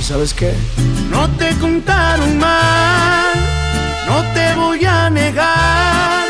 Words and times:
¿Y 0.00 0.02
sabes 0.02 0.32
qué? 0.32 0.54
No 1.10 1.28
te 1.36 1.54
contaron 1.58 2.38
mal, 2.38 3.34
no 4.06 4.22
te 4.32 4.54
voy 4.54 4.82
a 4.82 5.10
negar. 5.10 6.24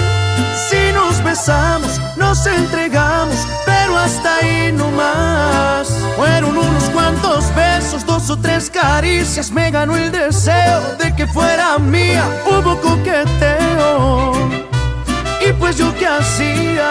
Si 0.68 0.92
nos 0.92 1.22
besamos, 1.22 2.00
nos 2.16 2.44
entregamos, 2.46 3.46
pero 3.64 3.96
hasta 3.96 4.38
ahí 4.38 4.72
no 4.72 4.90
más. 4.90 5.88
Fueron 6.16 6.58
unos 6.58 6.84
cuantos 6.90 7.54
besos, 7.54 8.04
dos 8.04 8.28
o 8.28 8.36
tres 8.36 8.68
caricias, 8.68 9.52
me 9.52 9.70
ganó 9.70 9.96
el 9.96 10.10
deseo 10.10 10.96
de 10.96 11.14
que 11.14 11.28
fuera 11.28 11.78
mía. 11.78 12.24
Hubo 12.46 12.76
coqueteo, 12.80 14.32
y 15.48 15.52
pues 15.52 15.78
yo 15.78 15.94
qué 15.96 16.08
hacía. 16.08 16.90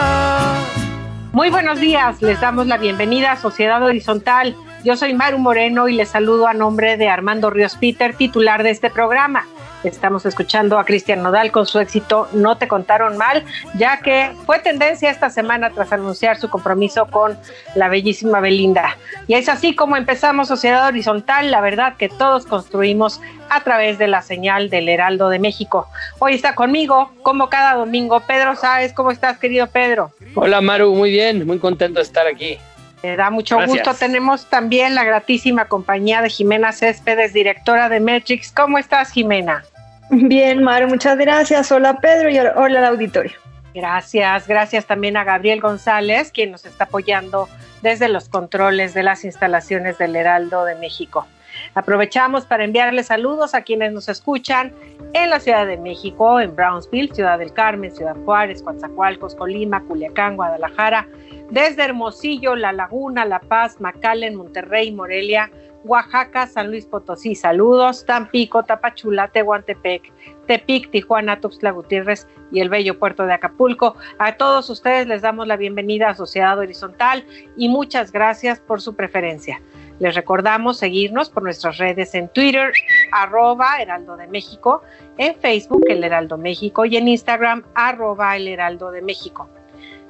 Muy 1.33 1.49
buenos 1.49 1.81
días, 1.81 2.21
les 2.21 2.39
damos 2.39 2.67
la 2.67 2.77
bienvenida 2.77 3.33
a 3.33 3.36
Sociedad 3.36 3.83
Horizontal. 3.83 4.55
Yo 4.83 4.95
soy 4.95 5.13
Maru 5.13 5.39
Moreno 5.39 5.89
y 5.89 5.94
les 5.94 6.09
saludo 6.09 6.47
a 6.47 6.53
nombre 6.53 6.95
de 6.95 7.09
Armando 7.09 7.49
Ríos 7.49 7.75
Peter, 7.75 8.16
titular 8.16 8.63
de 8.63 8.69
este 8.69 8.89
programa. 8.89 9.45
Estamos 9.83 10.25
escuchando 10.25 10.80
a 10.80 10.86
Cristian 10.86 11.21
Nodal 11.21 11.52
con 11.52 11.66
su 11.66 11.80
éxito 11.80 12.27
No 12.33 12.58
te 12.58 12.67
contaron 12.67 13.17
mal, 13.17 13.44
ya 13.75 13.99
que 13.99 14.31
fue 14.45 14.59
tendencia 14.59 15.09
esta 15.09 15.30
semana 15.30 15.69
tras 15.69 15.91
anunciar 15.91 16.38
su 16.38 16.49
compromiso 16.49 17.08
con 17.08 17.38
la 17.75 17.89
bellísima 17.89 18.39
Belinda. 18.39 18.97
Y 19.27 19.33
es 19.33 19.49
así 19.49 19.75
como 19.75 19.97
empezamos 19.97 20.47
Sociedad 20.47 20.88
Horizontal, 20.88 21.52
la 21.52 21.59
verdad 21.59 21.95
que 21.97 22.08
todos 22.08 22.45
construimos 22.45 23.21
a 23.49 23.61
través 23.61 23.97
de 23.97 24.08
la 24.08 24.21
señal 24.21 24.69
del 24.69 24.88
Heraldo 24.88 25.30
de 25.30 25.39
México. 25.39 25.88
Hoy 26.19 26.36
está 26.36 26.55
conmigo, 26.55 27.11
como 27.21 27.49
cada 27.49 27.75
domingo, 27.75 28.21
Pedro 28.21 28.55
Sáez. 28.55 28.93
¿Cómo 28.93 29.11
estás, 29.11 29.39
querido 29.39 29.67
Pedro? 29.67 30.11
Hola, 30.36 30.61
Maru, 30.61 30.93
muy 30.93 31.11
bien, 31.11 31.45
muy 31.45 31.59
contento 31.59 31.99
de 31.99 32.03
estar 32.03 32.27
aquí. 32.27 32.58
Me 33.03 33.16
da 33.16 33.30
mucho 33.30 33.58
gusto. 33.66 33.94
Tenemos 33.94 34.45
también 34.50 34.95
la 34.95 35.03
gratísima 35.03 35.66
compañía 35.66 36.22
de 36.22 36.30
Jimena 36.30 36.72
Céspedes, 36.72 37.33
directora 37.33 37.89
de 37.89 37.99
Metrix. 37.99 38.52
¿Cómo 38.52 38.77
estás, 38.77 39.11
Jimena? 39.11 39.64
Bien, 40.11 40.64
Maru, 40.64 40.87
muchas 40.87 41.17
gracias. 41.17 41.71
Hola, 41.71 41.99
Pedro, 41.99 42.30
y 42.30 42.39
hola 42.39 42.80
al 42.80 42.86
auditorio. 42.86 43.37
Gracias, 43.73 44.48
gracias 44.48 44.86
también 44.86 45.15
a 45.15 45.23
Gabriel 45.23 45.61
González, 45.61 46.32
quien 46.32 46.52
nos 46.52 46.65
está 46.65 46.86
apoyando 46.86 47.48
desde 47.82 48.10
los 48.10 48.27
controles 48.27 48.93
de 48.93 49.04
las 49.04 49.23
instalaciones 49.23 49.98
del 49.98 50.16
Heraldo 50.16 50.66
de 50.66 50.76
México. 50.76 51.27
Aprovechamos 51.76 52.45
para 52.45 52.64
enviarles 52.64 53.08
saludos 53.08 53.54
a 53.54 53.61
quienes 53.61 53.93
nos 53.93 54.10
escuchan 54.10 54.73
en 55.14 55.30
la 55.30 55.39
Ciudad 55.39 55.66
de 55.66 55.77
México, 55.77 56.39
en 56.39 56.55
Brownsville, 56.55 57.14
Ciudad 57.14 57.39
del 57.39 57.54
Carmen, 57.54 57.95
Ciudad 57.95 58.16
Juárez, 58.26 58.64
Coatzacoalcos, 58.64 59.36
Colima, 59.36 59.81
Culiacán, 59.83 60.36
Guadalajara, 60.36 61.08
desde 61.49 61.83
Hermosillo, 61.83 62.55
La 62.55 62.71
Laguna, 62.71 63.26
La 63.26 63.39
Paz, 63.39 63.80
McAllen, 63.80 64.36
Monterrey, 64.36 64.92
Morelia, 64.92 65.49
Oaxaca, 65.83 66.48
San 66.48 66.70
Luis 66.70 66.86
Potosí. 66.86 67.36
Saludos, 67.36 68.05
Tampico, 68.05 68.64
Tapachula, 68.64 69.30
Tehuantepec, 69.30 70.11
Tepic, 70.45 70.92
Tijuana, 70.92 71.39
Tuxtla 71.39 71.71
Gutiérrez 71.71 72.27
y 72.52 72.60
el 72.60 72.70
bello 72.70 72.99
puerto 72.99 73.26
de 73.26 73.33
Acapulco. 73.33 73.95
A 74.17 74.36
todos 74.36 74.70
ustedes 74.70 75.08
les 75.08 75.21
damos 75.21 75.48
la 75.48 75.58
bienvenida 75.58 76.10
a 76.10 76.15
Sociedad 76.15 76.58
Horizontal 76.58 77.26
y 77.55 77.70
muchas 77.70 78.11
gracias 78.11 78.60
por 78.60 78.81
su 78.81 78.95
preferencia. 78.95 79.61
Les 79.99 80.16
recordamos 80.16 80.77
seguirnos 80.77 81.30
por 81.30 81.43
nuestras 81.43 81.77
redes 81.77 82.16
en 82.16 82.30
Twitter, 82.30 82.71
arroba 83.11 83.81
Heraldo 83.81 84.16
de 84.16 84.27
México, 84.27 84.81
en 85.17 85.36
Facebook, 85.36 85.83
El 85.87 86.04
Heraldo 86.05 86.37
México, 86.37 86.86
y 86.86 86.95
en 86.95 87.10
Instagram, 87.10 87.66
arroba 87.76 88.36
El 88.37 88.48
Heraldo 88.48 88.92
de 88.92 89.02
México. 89.02 89.49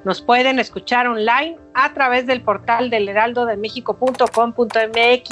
Nos 0.04 0.22
pueden 0.22 0.58
escuchar 0.58 1.06
online 1.06 1.58
a 1.74 1.92
través 1.92 2.26
del 2.26 2.42
portal 2.42 2.90
del 2.90 3.08
heraldodemexico.com.mx 3.08 5.30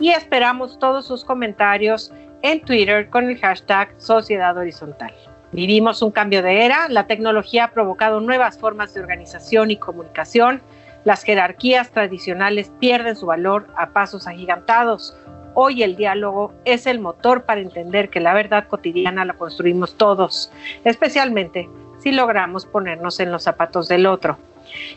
y 0.00 0.10
esperamos 0.10 0.78
todos 0.78 1.06
sus 1.06 1.24
comentarios 1.24 2.12
en 2.42 2.60
Twitter 2.60 3.08
con 3.08 3.30
el 3.30 3.38
hashtag 3.38 3.94
Sociedad 3.96 4.58
Horizontal. 4.58 5.14
Vivimos 5.52 6.02
un 6.02 6.10
cambio 6.10 6.42
de 6.42 6.64
era, 6.64 6.88
la 6.88 7.06
tecnología 7.06 7.64
ha 7.64 7.70
provocado 7.70 8.20
nuevas 8.20 8.58
formas 8.58 8.92
de 8.92 9.00
organización 9.00 9.70
y 9.70 9.76
comunicación, 9.76 10.60
las 11.04 11.22
jerarquías 11.22 11.90
tradicionales 11.90 12.72
pierden 12.80 13.14
su 13.14 13.26
valor 13.26 13.66
a 13.76 13.90
pasos 13.90 14.26
agigantados. 14.26 15.16
Hoy 15.54 15.82
el 15.82 15.96
diálogo 15.96 16.52
es 16.64 16.86
el 16.86 16.98
motor 16.98 17.44
para 17.44 17.60
entender 17.60 18.10
que 18.10 18.20
la 18.20 18.34
verdad 18.34 18.66
cotidiana 18.66 19.24
la 19.24 19.34
construimos 19.34 19.96
todos, 19.96 20.50
especialmente 20.84 21.68
si 22.04 22.12
logramos 22.12 22.66
ponernos 22.66 23.18
en 23.18 23.32
los 23.32 23.44
zapatos 23.44 23.88
del 23.88 24.04
otro. 24.04 24.38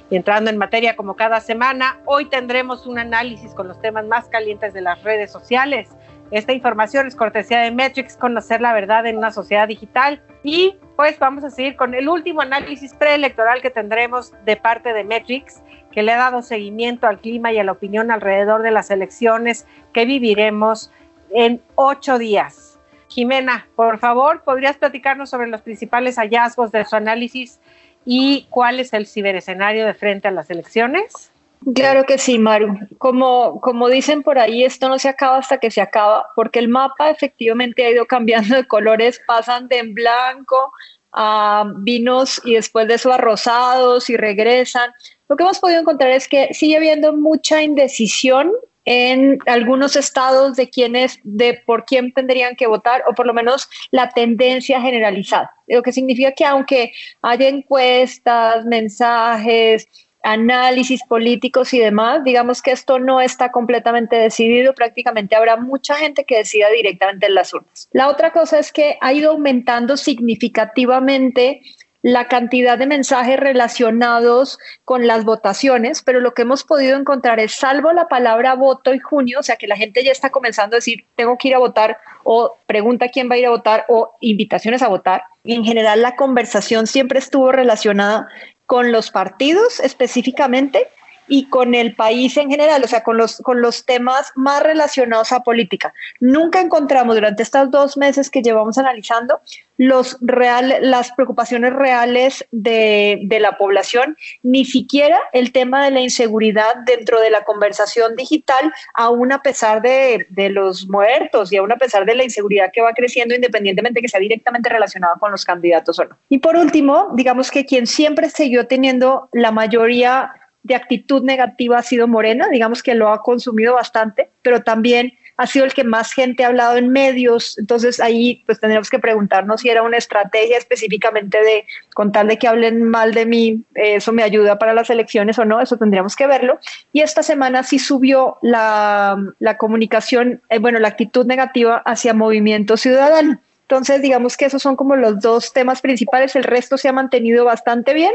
Y 0.09 0.17
entrando 0.17 0.49
en 0.49 0.57
materia 0.57 0.97
como 0.97 1.15
cada 1.15 1.39
semana, 1.39 1.99
hoy 2.03 2.25
tendremos 2.25 2.85
un 2.85 2.99
análisis 2.99 3.53
con 3.53 3.69
los 3.69 3.79
temas 3.79 4.05
más 4.05 4.27
calientes 4.27 4.73
de 4.73 4.81
las 4.81 5.01
redes 5.03 5.31
sociales. 5.31 5.87
Esta 6.31 6.51
información 6.51 7.07
es 7.07 7.15
cortesía 7.15 7.61
de 7.61 7.71
Metrix, 7.71 8.17
conocer 8.17 8.59
la 8.59 8.73
verdad 8.73 9.05
en 9.05 9.17
una 9.17 9.31
sociedad 9.31 9.69
digital. 9.69 10.21
Y 10.43 10.75
pues 10.97 11.17
vamos 11.17 11.45
a 11.45 11.49
seguir 11.49 11.77
con 11.77 11.93
el 11.93 12.09
último 12.09 12.41
análisis 12.41 12.93
preelectoral 12.93 13.61
que 13.61 13.69
tendremos 13.69 14.33
de 14.43 14.57
parte 14.57 14.91
de 14.91 15.05
Metrix, 15.05 15.63
que 15.93 16.03
le 16.03 16.11
ha 16.11 16.17
dado 16.17 16.41
seguimiento 16.41 17.07
al 17.07 17.19
clima 17.19 17.53
y 17.53 17.59
a 17.59 17.63
la 17.63 17.71
opinión 17.71 18.11
alrededor 18.11 18.63
de 18.63 18.71
las 18.71 18.91
elecciones 18.91 19.65
que 19.93 20.03
viviremos 20.03 20.91
en 21.29 21.61
ocho 21.75 22.17
días. 22.17 22.66
Jimena, 23.09 23.67
por 23.75 23.99
favor, 23.99 24.43
¿podrías 24.43 24.77
platicarnos 24.77 25.29
sobre 25.29 25.47
los 25.47 25.61
principales 25.61 26.17
hallazgos 26.17 26.71
de 26.71 26.85
su 26.85 26.95
análisis 26.95 27.59
y 28.05 28.47
cuál 28.49 28.79
es 28.79 28.93
el 28.93 29.07
ciberescenario 29.07 29.85
de 29.85 29.93
frente 29.93 30.27
a 30.27 30.31
las 30.31 30.49
elecciones? 30.49 31.31
Claro 31.73 32.03
que 32.05 32.17
sí, 32.17 32.39
Maru. 32.39 32.77
Como, 32.97 33.59
como 33.61 33.89
dicen 33.89 34.23
por 34.23 34.39
ahí, 34.39 34.63
esto 34.63 34.87
no 34.87 34.99
se 34.99 35.09
acaba 35.09 35.37
hasta 35.37 35.57
que 35.57 35.71
se 35.71 35.81
acaba, 35.81 36.27
porque 36.35 36.59
el 36.59 36.69
mapa 36.69 37.09
efectivamente 37.09 37.85
ha 37.85 37.89
ido 37.89 38.05
cambiando 38.05 38.55
de 38.55 38.65
colores, 38.65 39.21
pasan 39.25 39.67
de 39.67 39.79
en 39.79 39.93
blanco 39.93 40.71
a 41.11 41.71
vinos 41.77 42.39
y 42.45 42.53
después 42.55 42.87
de 42.87 42.93
eso 42.95 43.11
a 43.11 43.17
rosados 43.17 44.09
y 44.09 44.17
regresan. 44.17 44.91
Lo 45.27 45.35
que 45.35 45.43
hemos 45.43 45.59
podido 45.59 45.81
encontrar 45.81 46.11
es 46.11 46.27
que 46.27 46.53
sigue 46.53 46.77
habiendo 46.77 47.13
mucha 47.13 47.61
indecisión 47.63 48.51
en 48.89 49.39
algunos 49.47 49.97
estados 49.97 50.55
de 50.55 50.69
quiénes, 50.69 51.19
de 51.23 51.61
por 51.65 51.83
quién 51.83 52.13
tendrían 52.13 52.55
que 52.55 52.67
votar, 52.67 53.03
o 53.05 53.13
por 53.13 53.27
lo 53.27 53.33
menos 53.33 53.69
la 53.91 54.07
tendencia 54.09 54.79
generalizada. 54.79 55.53
Lo 55.67 55.83
que 55.83 55.91
significa 55.91 56.31
que 56.31 56.45
aunque 56.45 56.93
haya 57.21 57.49
encuestas, 57.49 58.63
mensajes, 58.65 59.89
análisis 60.23 61.01
políticos 61.03 61.73
y 61.73 61.79
demás, 61.79 62.23
digamos 62.23 62.61
que 62.61 62.71
esto 62.71 62.97
no 62.97 63.19
está 63.19 63.51
completamente 63.51 64.15
decidido, 64.15 64.73
prácticamente 64.73 65.35
habrá 65.35 65.57
mucha 65.57 65.95
gente 65.95 66.23
que 66.23 66.37
decida 66.37 66.69
directamente 66.69 67.25
en 67.25 67.35
las 67.35 67.53
urnas. 67.53 67.89
La 67.91 68.07
otra 68.07 68.31
cosa 68.31 68.57
es 68.57 68.71
que 68.71 68.97
ha 69.01 69.11
ido 69.11 69.31
aumentando 69.31 69.97
significativamente 69.97 71.61
la 72.07 72.29
cantidad 72.29 72.77
de 72.77 72.87
mensajes 72.87 73.37
relacionados 73.37 74.59
con 74.85 75.07
las 75.07 75.25
votaciones, 75.25 76.01
pero 76.03 76.21
lo 76.21 76.33
que 76.33 76.43
hemos 76.43 76.63
podido 76.63 76.97
encontrar 76.97 77.37
es, 77.41 77.51
salvo 77.51 77.91
la 77.91 78.07
palabra 78.07 78.55
voto 78.55 78.93
y 78.93 78.99
junio, 78.99 79.39
o 79.41 79.43
sea 79.43 79.57
que 79.57 79.67
la 79.67 79.75
gente 79.75 80.05
ya 80.05 80.13
está 80.13 80.29
comenzando 80.29 80.75
a 80.75 80.79
decir, 80.79 81.03
tengo 81.17 81.37
que 81.37 81.49
ir 81.49 81.55
a 81.55 81.59
votar, 81.59 81.97
o 82.23 82.55
pregunta 82.65 83.09
quién 83.09 83.29
va 83.29 83.35
a 83.35 83.39
ir 83.39 83.47
a 83.47 83.49
votar, 83.49 83.83
o 83.89 84.11
invitaciones 84.21 84.81
a 84.83 84.87
votar. 84.87 85.23
en 85.43 85.65
general 85.65 86.01
la 86.01 86.15
conversación 86.15 86.87
siempre 86.87 87.19
estuvo 87.19 87.51
relacionada 87.51 88.29
con 88.65 88.93
los 88.93 89.11
partidos 89.11 89.81
específicamente 89.81 90.87
y 91.27 91.49
con 91.49 91.75
el 91.75 91.93
país 91.93 92.37
en 92.37 92.49
general, 92.49 92.85
o 92.85 92.87
sea, 92.87 93.03
con 93.03 93.17
los, 93.17 93.35
con 93.41 93.61
los 93.61 93.83
temas 93.83 94.31
más 94.35 94.63
relacionados 94.63 95.33
a 95.33 95.41
política. 95.41 95.93
Nunca 96.21 96.61
encontramos 96.61 97.15
durante 97.15 97.43
estos 97.43 97.69
dos 97.69 97.97
meses 97.97 98.29
que 98.29 98.41
llevamos 98.41 98.77
analizando 98.77 99.41
los 99.77 100.17
real, 100.21 100.75
las 100.81 101.11
preocupaciones 101.11 101.73
reales 101.73 102.45
de, 102.51 103.19
de, 103.23 103.39
la 103.39 103.57
población, 103.57 104.17
ni 104.41 104.65
siquiera 104.65 105.19
el 105.33 105.51
tema 105.51 105.85
de 105.85 105.91
la 105.91 106.01
inseguridad 106.01 106.75
dentro 106.85 107.19
de 107.21 107.29
la 107.29 107.43
conversación 107.43 108.15
digital, 108.15 108.73
aún 108.95 109.31
a 109.31 109.41
pesar 109.41 109.81
de, 109.81 110.27
de, 110.29 110.49
los 110.49 110.87
muertos 110.87 111.53
y 111.53 111.57
aún 111.57 111.71
a 111.71 111.77
pesar 111.77 112.05
de 112.05 112.15
la 112.15 112.23
inseguridad 112.23 112.71
que 112.73 112.81
va 112.81 112.93
creciendo, 112.93 113.35
independientemente 113.35 114.01
que 114.01 114.07
sea 114.07 114.19
directamente 114.19 114.69
relacionada 114.69 115.13
con 115.19 115.31
los 115.31 115.45
candidatos 115.45 115.99
o 115.99 116.05
no. 116.05 116.17
Y 116.29 116.39
por 116.39 116.55
último, 116.55 117.11
digamos 117.15 117.51
que 117.51 117.65
quien 117.65 117.85
siempre 117.85 118.29
siguió 118.29 118.67
teniendo 118.67 119.29
la 119.31 119.51
mayoría 119.51 120.31
de 120.63 120.75
actitud 120.75 121.23
negativa 121.23 121.77
ha 121.77 121.83
sido 121.83 122.07
Morena, 122.07 122.49
digamos 122.49 122.83
que 122.83 122.93
lo 122.93 123.09
ha 123.09 123.21
consumido 123.21 123.75
bastante, 123.75 124.29
pero 124.41 124.63
también 124.63 125.16
ha 125.37 125.47
sido 125.47 125.65
el 125.65 125.73
que 125.73 125.83
más 125.83 126.11
gente 126.13 126.43
ha 126.43 126.47
hablado 126.47 126.77
en 126.77 126.89
medios, 126.89 127.57
entonces 127.59 127.99
ahí 127.99 128.43
pues 128.45 128.59
tendríamos 128.59 128.89
que 128.89 128.97
preguntarnos 128.97 129.61
si 129.61 129.69
era 129.69 129.83
una 129.83 129.97
estrategia 129.97 130.57
específicamente 130.57 131.39
de 131.41 131.65
contar 131.93 132.25
de 132.25 132.37
que 132.37 132.47
hablen 132.47 132.83
mal 132.83 133.13
de 133.13 133.25
mí, 133.25 133.63
eso 133.75 134.11
me 134.11 134.23
ayuda 134.23 134.57
para 134.57 134.73
las 134.73 134.89
elecciones 134.89 135.37
o 135.37 135.45
no, 135.45 135.61
eso 135.61 135.77
tendríamos 135.77 136.15
que 136.15 136.25
verlo. 136.25 136.59
Y 136.91 137.01
esta 137.01 137.21
semana 137.21 137.63
sí 137.63 137.77
subió 137.77 138.37
la, 138.41 139.17
la 139.39 139.57
comunicación, 139.57 140.41
eh, 140.49 140.57
bueno, 140.57 140.79
la 140.79 140.87
actitud 140.87 141.25
negativa 141.25 141.83
hacia 141.85 142.13
Movimiento 142.13 142.75
Ciudadano. 142.75 143.39
Entonces, 143.61 144.01
digamos 144.01 144.37
que 144.37 144.45
esos 144.45 144.61
son 144.61 144.75
como 144.75 144.95
los 144.95 145.19
dos 145.19 145.53
temas 145.53 145.81
principales, 145.81 146.35
el 146.35 146.45
resto 146.45 146.77
se 146.77 146.89
ha 146.89 146.93
mantenido 146.93 147.45
bastante 147.45 147.93
bien 147.93 148.13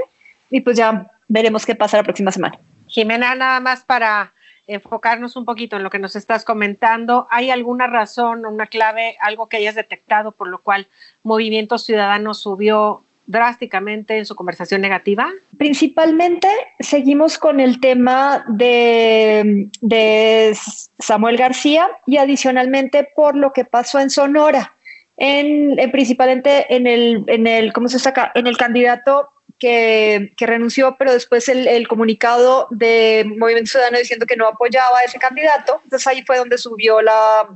y 0.50 0.62
pues 0.62 0.76
ya 0.76 1.10
veremos 1.28 1.64
qué 1.66 1.74
pasa 1.74 1.98
la 1.98 2.02
próxima 2.02 2.32
semana. 2.32 2.58
Jimena, 2.88 3.34
nada 3.34 3.60
más 3.60 3.84
para 3.84 4.32
enfocarnos 4.66 5.36
un 5.36 5.44
poquito 5.44 5.76
en 5.76 5.82
lo 5.82 5.90
que 5.90 5.98
nos 5.98 6.16
estás 6.16 6.44
comentando. 6.44 7.26
¿Hay 7.30 7.50
alguna 7.50 7.86
razón, 7.86 8.46
una 8.46 8.66
clave, 8.66 9.16
algo 9.20 9.48
que 9.48 9.56
hayas 9.56 9.74
detectado 9.74 10.32
por 10.32 10.48
lo 10.48 10.62
cual 10.62 10.88
Movimiento 11.22 11.78
Ciudadano 11.78 12.34
subió 12.34 13.04
drásticamente 13.26 14.18
en 14.18 14.26
su 14.26 14.34
conversación 14.34 14.80
negativa? 14.80 15.28
Principalmente 15.56 16.48
seguimos 16.80 17.38
con 17.38 17.60
el 17.60 17.80
tema 17.80 18.44
de, 18.48 19.68
de 19.80 20.56
Samuel 20.98 21.36
García 21.36 21.88
y 22.06 22.16
adicionalmente 22.16 23.08
por 23.16 23.36
lo 23.36 23.52
que 23.52 23.64
pasó 23.64 23.98
en 24.00 24.10
Sonora. 24.10 24.76
En, 25.16 25.76
principalmente 25.92 26.74
en 26.74 26.86
el, 26.86 27.24
en 27.26 27.46
el, 27.46 27.72
¿cómo 27.72 27.88
se 27.88 27.98
saca? 27.98 28.32
En 28.34 28.46
el 28.46 28.56
candidato 28.56 29.30
que, 29.62 30.34
renunció, 30.40 30.96
pero 30.98 31.12
después 31.12 31.48
el, 31.48 31.86
comunicado 31.86 32.66
de 32.70 33.24
Movimiento 33.38 33.70
Ciudadano 33.70 33.98
diciendo 33.98 34.26
que 34.26 34.34
no 34.34 34.48
apoyaba 34.48 34.98
a 34.98 35.04
ese 35.04 35.20
candidato, 35.20 35.80
entonces 35.84 36.04
ahí 36.08 36.24
fue 36.24 36.38
donde 36.38 36.58
subió 36.58 37.00
la, 37.00 37.48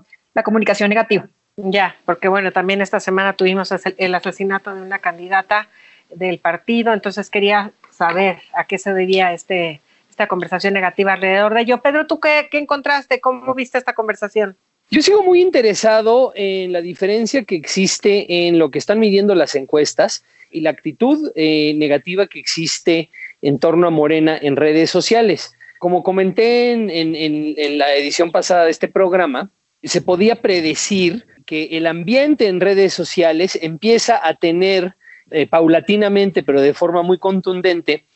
comunicación 0.44 0.88
negativa. 0.88 1.26
Ya, 1.56 1.96
porque 2.04 2.28
bueno, 2.28 2.52
también 2.52 2.80
esta 2.80 3.00
semana 3.00 3.32
tuvimos 3.32 3.72
el 3.96 4.14
asesinato 4.14 4.72
de 4.72 4.82
una 4.82 5.00
candidata 5.00 5.68
del 6.08 6.38
partido, 6.38 6.92
entonces 6.92 7.28
quería 7.28 7.72
saber 7.90 8.38
a 8.54 8.66
qué 8.66 8.78
se 8.78 8.92
debía 8.92 9.32
este, 9.32 9.80
esta 10.08 10.28
conversación 10.28 10.74
negativa 10.74 11.14
alrededor 11.14 11.54
de 11.54 11.62
ello. 11.62 11.82
Pedro, 11.82 12.06
¿tú 12.06 12.20
qué, 12.20 12.46
qué 12.50 12.58
encontraste? 12.58 13.20
¿Cómo 13.20 13.52
viste 13.54 13.78
esta 13.78 13.94
conversación? 13.94 14.56
Yo 14.90 15.02
sigo 15.02 15.24
muy 15.24 15.40
interesado 15.40 16.32
en 16.36 16.72
la 16.72 16.82
diferencia 16.82 17.42
que 17.44 17.56
existe 17.56 18.46
en 18.46 18.60
lo 18.60 18.70
que 18.70 18.78
están 18.78 19.00
midiendo 19.00 19.34
las 19.34 19.56
encuestas 19.56 20.22
y 20.50 20.60
la 20.60 20.70
actitud 20.70 21.30
eh, 21.34 21.74
negativa 21.74 22.26
que 22.26 22.38
existe 22.38 23.10
en 23.42 23.58
torno 23.58 23.86
a 23.86 23.90
Morena 23.90 24.38
en 24.40 24.56
redes 24.56 24.90
sociales. 24.90 25.52
Como 25.78 26.02
comenté 26.02 26.72
en, 26.72 27.78
la 27.78 27.94
edición 27.94 28.32
pasada 28.32 28.64
de 28.64 28.70
este 28.70 28.88
programa, 28.88 29.50
se 29.82 30.00
podía 30.00 30.36
predecir 30.36 31.26
que 31.44 31.64
el 31.72 31.86
ambiente 31.86 32.46
en 32.46 32.60
redes 32.60 32.92
sociales 32.94 33.58
empieza 33.60 34.26
a 34.26 34.34
tener 34.34 34.94
eh, 35.30 35.46
paulatinamente, 35.46 36.42
pero 36.42 36.60
de 36.60 36.74
forma 36.74 37.02
muy 37.02 37.18
contundente, 37.18 38.06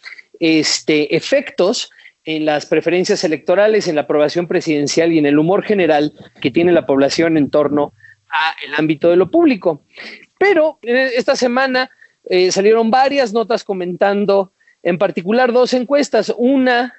este, 0.40 1.14
efectos 1.14 1.90
en 2.24 2.44
las 2.44 2.66
preferencias 2.66 3.24
electorales, 3.24 3.88
en 3.88 3.94
la 3.94 4.02
aprobación 4.02 4.46
presidencial 4.46 5.12
y 5.12 5.18
en 5.18 5.26
el 5.26 5.38
humor 5.38 5.62
general 5.62 6.12
que 6.40 6.50
tiene 6.50 6.72
la 6.72 6.86
población 6.86 7.36
en 7.36 7.50
torno 7.50 7.92
al 8.28 8.74
ámbito 8.76 9.10
de 9.10 9.16
lo 9.16 9.30
público. 9.30 9.84
Pero 10.38 10.78
esta 10.82 11.36
semana 11.36 11.90
eh, 12.24 12.52
salieron 12.52 12.90
varias 12.90 13.32
notas 13.32 13.64
comentando, 13.64 14.52
en 14.82 14.98
particular 14.98 15.52
dos 15.52 15.72
encuestas, 15.74 16.32
una 16.36 16.94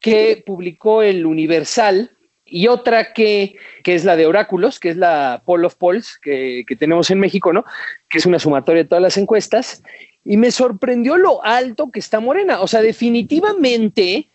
que 0.00 0.42
publicó 0.44 1.02
el 1.02 1.24
Universal 1.24 2.10
y 2.44 2.66
otra 2.66 3.12
que, 3.12 3.56
es 3.84 4.04
la 4.04 4.16
de 4.16 4.26
Oráculos, 4.26 4.78
que 4.78 4.90
es 4.90 4.96
la 4.96 5.42
Poll 5.46 5.64
of 5.64 5.76
Polls 5.76 6.18
que, 6.18 6.64
tenemos 6.78 7.10
en 7.10 7.20
México, 7.20 7.52
¿no? 7.52 7.64
Que 8.10 8.18
es 8.18 8.26
una 8.26 8.38
sumatoria 8.38 8.82
de 8.82 8.88
todas 8.88 9.02
las 9.02 9.16
encuestas. 9.16 9.82
Y 10.24 10.36
me 10.36 10.50
sorprendió 10.50 11.16
lo 11.16 11.42
alto 11.44 11.90
que 11.90 12.00
está 12.00 12.20
Morena. 12.20 12.60
O 12.60 12.66
sea, 12.66 12.82
definitivamente 12.82 14.30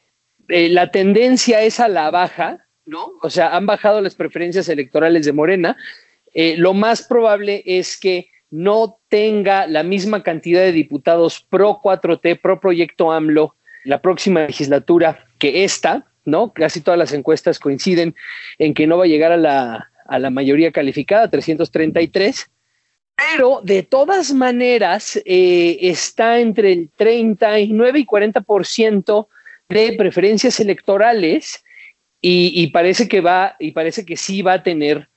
eh, 0.47 0.69
la 0.69 0.89
tendencia 0.91 1.61
es 1.61 1.79
a 1.79 1.87
la 1.87 2.09
baja, 2.09 2.65
¿no? 2.85 3.13
O 3.21 3.29
sea, 3.29 3.55
han 3.55 3.65
bajado 3.65 4.01
las 4.01 4.15
preferencias 4.15 4.69
electorales 4.69 5.25
de 5.25 5.33
Morena. 5.33 5.77
Eh, 6.33 6.55
lo 6.57 6.73
más 6.73 7.03
probable 7.03 7.63
es 7.65 7.99
que 7.99 8.29
no 8.49 8.99
tenga 9.09 9.67
la 9.67 9.83
misma 9.83 10.23
cantidad 10.23 10.61
de 10.61 10.71
diputados 10.71 11.45
pro 11.49 11.79
4T, 11.83 12.39
pro 12.41 12.59
proyecto 12.59 13.11
AMLO, 13.11 13.55
la 13.83 14.01
próxima 14.01 14.41
legislatura 14.47 15.25
que 15.39 15.63
esta, 15.63 16.05
¿no? 16.25 16.53
Casi 16.53 16.81
todas 16.81 16.97
las 16.97 17.13
encuestas 17.13 17.59
coinciden 17.59 18.15
en 18.57 18.73
que 18.73 18.87
no 18.87 18.97
va 18.97 19.05
a 19.05 19.07
llegar 19.07 19.31
a 19.31 19.37
la, 19.37 19.91
a 20.07 20.19
la 20.19 20.29
mayoría 20.29 20.71
calificada, 20.71 21.29
333, 21.29 22.49
pero 23.15 23.61
de 23.63 23.83
todas 23.83 24.33
maneras 24.33 25.19
eh, 25.25 25.77
está 25.81 26.39
entre 26.39 26.71
el 26.71 26.89
39 26.95 27.99
y 27.99 28.05
40% 28.05 29.27
de 29.69 29.93
preferencias 29.93 30.59
electorales 30.59 31.63
y, 32.21 32.67
parece 32.67 33.07
que 33.07 33.21
va, 33.21 33.55
y 33.59 33.71
parece 33.71 34.05
que 34.05 34.17
sí 34.17 34.41
va 34.41 34.53
a 34.53 34.63
tener 34.63 35.07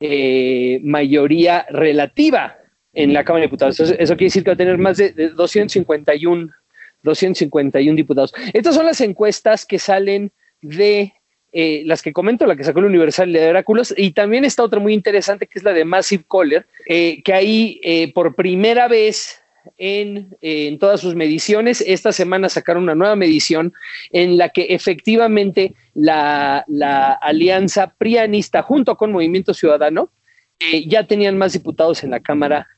eh, 0.00 0.80
mayoría 0.82 1.64
relativa 1.70 2.59
en 2.92 3.12
la 3.12 3.24
Cámara 3.24 3.42
de 3.42 3.46
Diputados. 3.46 3.80
Eso, 3.80 3.94
quiere 4.16 4.26
decir 4.26 4.44
que 4.44 4.50
va 4.50 4.54
a 4.54 4.58
tener 4.58 4.78
más 4.78 4.96
de, 4.96 5.10
251, 5.30 6.52
251 7.02 7.96
diputados. 7.96 8.34
Estas 8.52 8.74
son 8.74 8.86
las 8.86 9.00
encuestas 9.00 9.64
que 9.64 9.78
salen 9.78 10.32
de 10.60 11.14
eh, 11.52 11.82
las 11.86 12.02
que 12.02 12.12
comento, 12.12 12.46
la 12.46 12.56
que 12.56 12.64
sacó 12.64 12.80
el 12.80 12.86
Universal 12.86 13.32
de 13.32 13.48
Oráculos, 13.48 13.94
y 13.96 14.12
también 14.12 14.44
está 14.44 14.62
otra 14.62 14.80
muy 14.80 14.94
interesante 14.94 15.46
que 15.46 15.58
es 15.58 15.64
la 15.64 15.72
de 15.72 15.84
Massive 15.84 16.24
Caller, 16.30 16.66
eh, 16.86 17.22
que 17.22 17.32
ahí 17.32 17.80
eh, 17.82 18.12
por 18.12 18.34
primera 18.34 18.88
vez 18.88 19.36
en, 19.76 20.36
en, 20.40 20.78
todas 20.78 21.00
sus 21.00 21.14
mediciones, 21.14 21.82
esta 21.86 22.12
semana 22.12 22.48
sacaron 22.48 22.84
una 22.84 22.94
nueva 22.94 23.14
medición 23.14 23.72
en 24.10 24.38
la 24.38 24.48
que 24.48 24.66
efectivamente 24.70 25.74
la, 25.94 26.64
la 26.66 27.12
alianza 27.12 27.94
prianista 27.98 28.62
junto 28.62 28.96
con 28.96 29.12
Movimiento 29.12 29.52
Ciudadano 29.52 30.10
ya 30.86 31.06
tenían 31.06 31.38
más 31.38 31.54
diputados 31.54 32.04
en 32.04 32.10
la 32.10 32.20
Cámara 32.20 32.68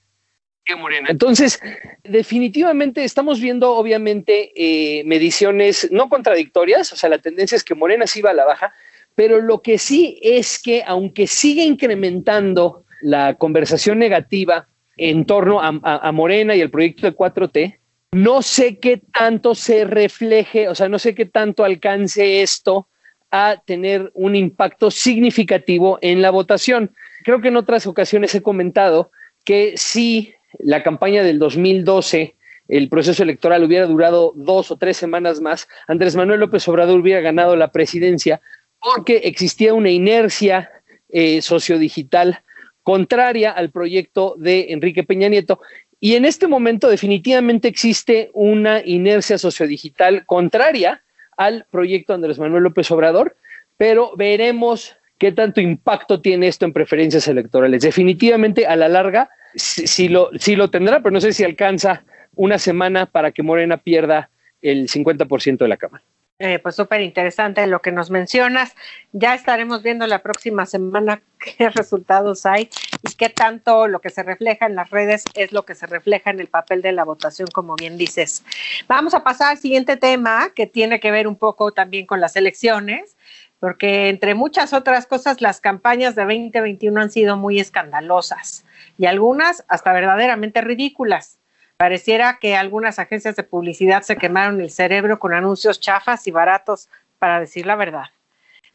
Morena. 0.78 1.09
Entonces, 1.11 1.61
definitivamente 2.02 3.04
estamos 3.04 3.40
viendo, 3.40 3.73
obviamente, 3.73 4.52
eh, 4.54 5.04
mediciones 5.04 5.88
no 5.90 6.09
contradictorias, 6.09 6.92
o 6.92 6.97
sea, 6.97 7.11
la 7.11 7.19
tendencia 7.19 7.57
es 7.57 7.64
que 7.64 7.75
Morena 7.75 8.07
sí 8.07 8.23
va 8.23 8.31
a 8.31 8.35
la 8.35 8.45
baja, 8.45 8.73
pero 9.14 9.40
lo 9.40 9.61
que 9.61 9.78
sí 9.78 10.19
es 10.23 10.61
que, 10.61 10.83
aunque 10.87 11.26
sigue 11.26 11.64
incrementando 11.64 12.85
la 13.00 13.35
conversación 13.35 13.99
negativa 13.99 14.69
en 14.97 15.26
torno 15.26 15.61
a, 15.61 16.12
Morena 16.12 16.54
y 16.54 16.61
el 16.61 16.71
proyecto 16.71 17.07
de 17.07 17.16
4T, 17.16 17.78
no 18.12 18.42
sé 18.42 18.78
qué 18.78 19.00
tanto 19.12 19.54
se 19.54 19.85
refleje, 19.85 20.69
o 20.69 20.75
sea, 20.75 20.88
no 20.88 20.99
sé 20.99 21.14
qué 21.14 21.26
tanto 21.26 21.64
alcance 21.64 22.42
esto 22.42 22.88
a 23.31 23.62
tener 23.64 24.11
un 24.14 24.37
impacto 24.37 24.90
significativo 24.90 25.99
en 26.02 26.21
la 26.21 26.31
votación. 26.31 26.95
Creo 27.25 27.40
que 27.40 27.49
en 27.49 27.57
otras 27.57 27.87
ocasiones 27.87 28.35
he 28.35 28.42
comentado 28.42 29.11
que 29.45 29.73
sí 29.76 30.35
la 30.59 30.83
campaña 30.83 31.23
del 31.23 31.39
2012, 31.39 32.35
el 32.69 32.89
proceso 32.89 33.23
electoral 33.23 33.65
hubiera 33.65 33.87
durado 33.87 34.33
dos 34.35 34.71
o 34.71 34.77
tres 34.77 34.97
semanas 34.97 35.41
más, 35.41 35.69
Andrés 35.87 36.17
Manuel 36.17 36.41
López 36.41 36.67
Obrador 36.69 37.01
hubiera 37.01 37.21
ganado 37.21 37.57
la 37.57 37.73
presidencia 37.73 38.41
porque 38.81 39.19
existía 39.25 39.75
una 39.75 39.91
inercia 39.91 40.71
eh, 41.09 41.43
sociodigital 41.43 42.41
contraria 42.83 43.53
al 43.53 43.71
proyecto 43.71 44.35
de 44.39 44.67
Enrique 44.71 45.05
Peña 45.05 45.29
Nieto. 45.29 45.61
Y 46.01 46.17
en 46.17 46.25
este 46.25 46.49
momento 46.49 46.89
definitivamente 46.89 47.69
existe 47.69 48.31
una 48.33 48.85
inercia 48.85 49.39
sociodigital 49.39 50.27
contraria 50.27 51.03
al 51.37 51.65
proyecto 51.71 52.13
Andrés 52.13 52.39
Manuel 52.39 52.65
López 52.65 52.91
Obrador, 52.91 53.37
pero 53.77 54.17
veremos 54.17 54.97
qué 55.23 55.31
tanto 55.31 55.61
impacto 55.61 56.21
tiene 56.21 56.49
esto 56.49 56.64
en 56.64 56.73
preferencias 56.73 57.29
electorales. 57.29 57.83
Definitivamente 57.83 58.67
a 58.67 58.75
la 58.75 58.88
larga 58.88 59.31
sí, 59.55 60.09
lo, 60.09 60.31
lo 60.33 60.69
tendrá, 60.69 60.99
pero 60.99 61.12
no 61.12 61.21
sé 61.21 61.33
si 61.33 61.45
alcanza 61.45 62.02
una 62.35 62.59
semana 62.59 63.07
para 63.07 63.31
que 63.31 63.45
Morena 63.45 63.76
pierda 63.76 64.31
el 64.61 64.88
50% 64.88 65.59
de 65.59 65.69
la 65.69 65.76
Cámara. 65.76 66.02
Eh, 66.41 66.59
pues 66.59 66.75
súper 66.75 67.02
interesante 67.02 67.64
lo 67.69 67.81
que 67.81 67.93
nos 67.93 68.11
mencionas. 68.11 68.75
Ya 69.12 69.37
estaremos 69.37 69.85
viendo 69.85 70.09
la 70.09 70.25
próxima 70.25 70.67
semana 70.67 71.23
qué 71.38 71.71
resultados 71.71 72.45
hay 72.45 72.69
y 73.09 73.14
qué 73.14 73.29
tanto 73.29 73.87
lo 73.87 74.00
que 74.00 74.11
se 74.11 74.25
refleja 74.25 74.67
en 74.67 74.75
las 74.75 74.91
redes 74.91 75.23
es 75.37 75.52
lo 75.52 75.64
que 75.64 75.76
se 75.76 75.87
refleja 75.87 76.31
en 76.31 76.41
el 76.41 76.49
papel 76.49 76.83
de 76.83 76.91
la 76.91 77.05
votación, 77.05 77.47
como 77.55 77.76
bien 77.76 77.97
dices. 77.97 78.45
Vamos 78.88 79.14
a 79.14 79.23
pasar 79.23 79.50
al 79.50 79.59
siguiente 79.59 79.97
tema 79.97 80.50
que 80.52 80.67
tiene 80.67 80.99
que 80.99 81.12
ver 81.12 81.29
un 81.29 81.37
poco 81.37 81.71
también 81.71 82.07
con 82.07 82.21
las 82.21 82.35
elecciones, 82.35 83.17
porque 83.62 84.09
entre 84.09 84.35
muchas 84.35 84.73
otras 84.73 85.07
cosas 85.07 85.40
las 85.40 85.61
campañas 85.61 86.16
de 86.16 86.23
2021 86.23 87.00
han 87.00 87.12
sido 87.12 87.37
muy 87.37 87.61
escandalosas 87.61 88.64
y 88.99 89.07
algunas 89.07 89.64
hasta 89.69 89.92
verdaderamente 89.92 90.62
ridículas. 90.62 91.38
Pareciera 91.76 92.38
que 92.40 92.57
algunas 92.57 92.99
agencias 92.99 93.37
de 93.37 93.45
publicidad 93.45 94.02
se 94.02 94.16
quemaron 94.16 94.61
el 94.61 94.73
cerebro 94.73 95.21
con 95.21 95.33
anuncios 95.33 95.78
chafas 95.78 96.26
y 96.26 96.33
baratos, 96.33 96.88
para 97.21 97.38
decir 97.38 97.64
la 97.64 97.76
verdad. 97.76 98.07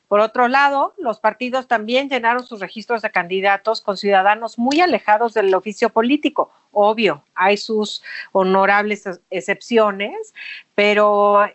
Por 0.08 0.22
otro 0.22 0.48
lado, 0.48 0.94
los 0.98 1.20
partidos 1.20 1.68
también 1.68 2.08
llenaron 2.08 2.46
sus 2.46 2.62
registros 2.62 3.02
de 3.02 3.12
candidatos 3.12 3.82
con 3.82 3.98
ciudadanos 3.98 4.58
muy 4.58 4.80
alejados 4.80 5.34
del 5.34 5.54
oficio 5.54 5.90
político. 5.90 6.50
Obvio, 6.72 7.26
hay 7.36 7.58
sus 7.58 8.02
honorables 8.32 9.04
excepciones, 9.30 10.34
pero 10.76 11.46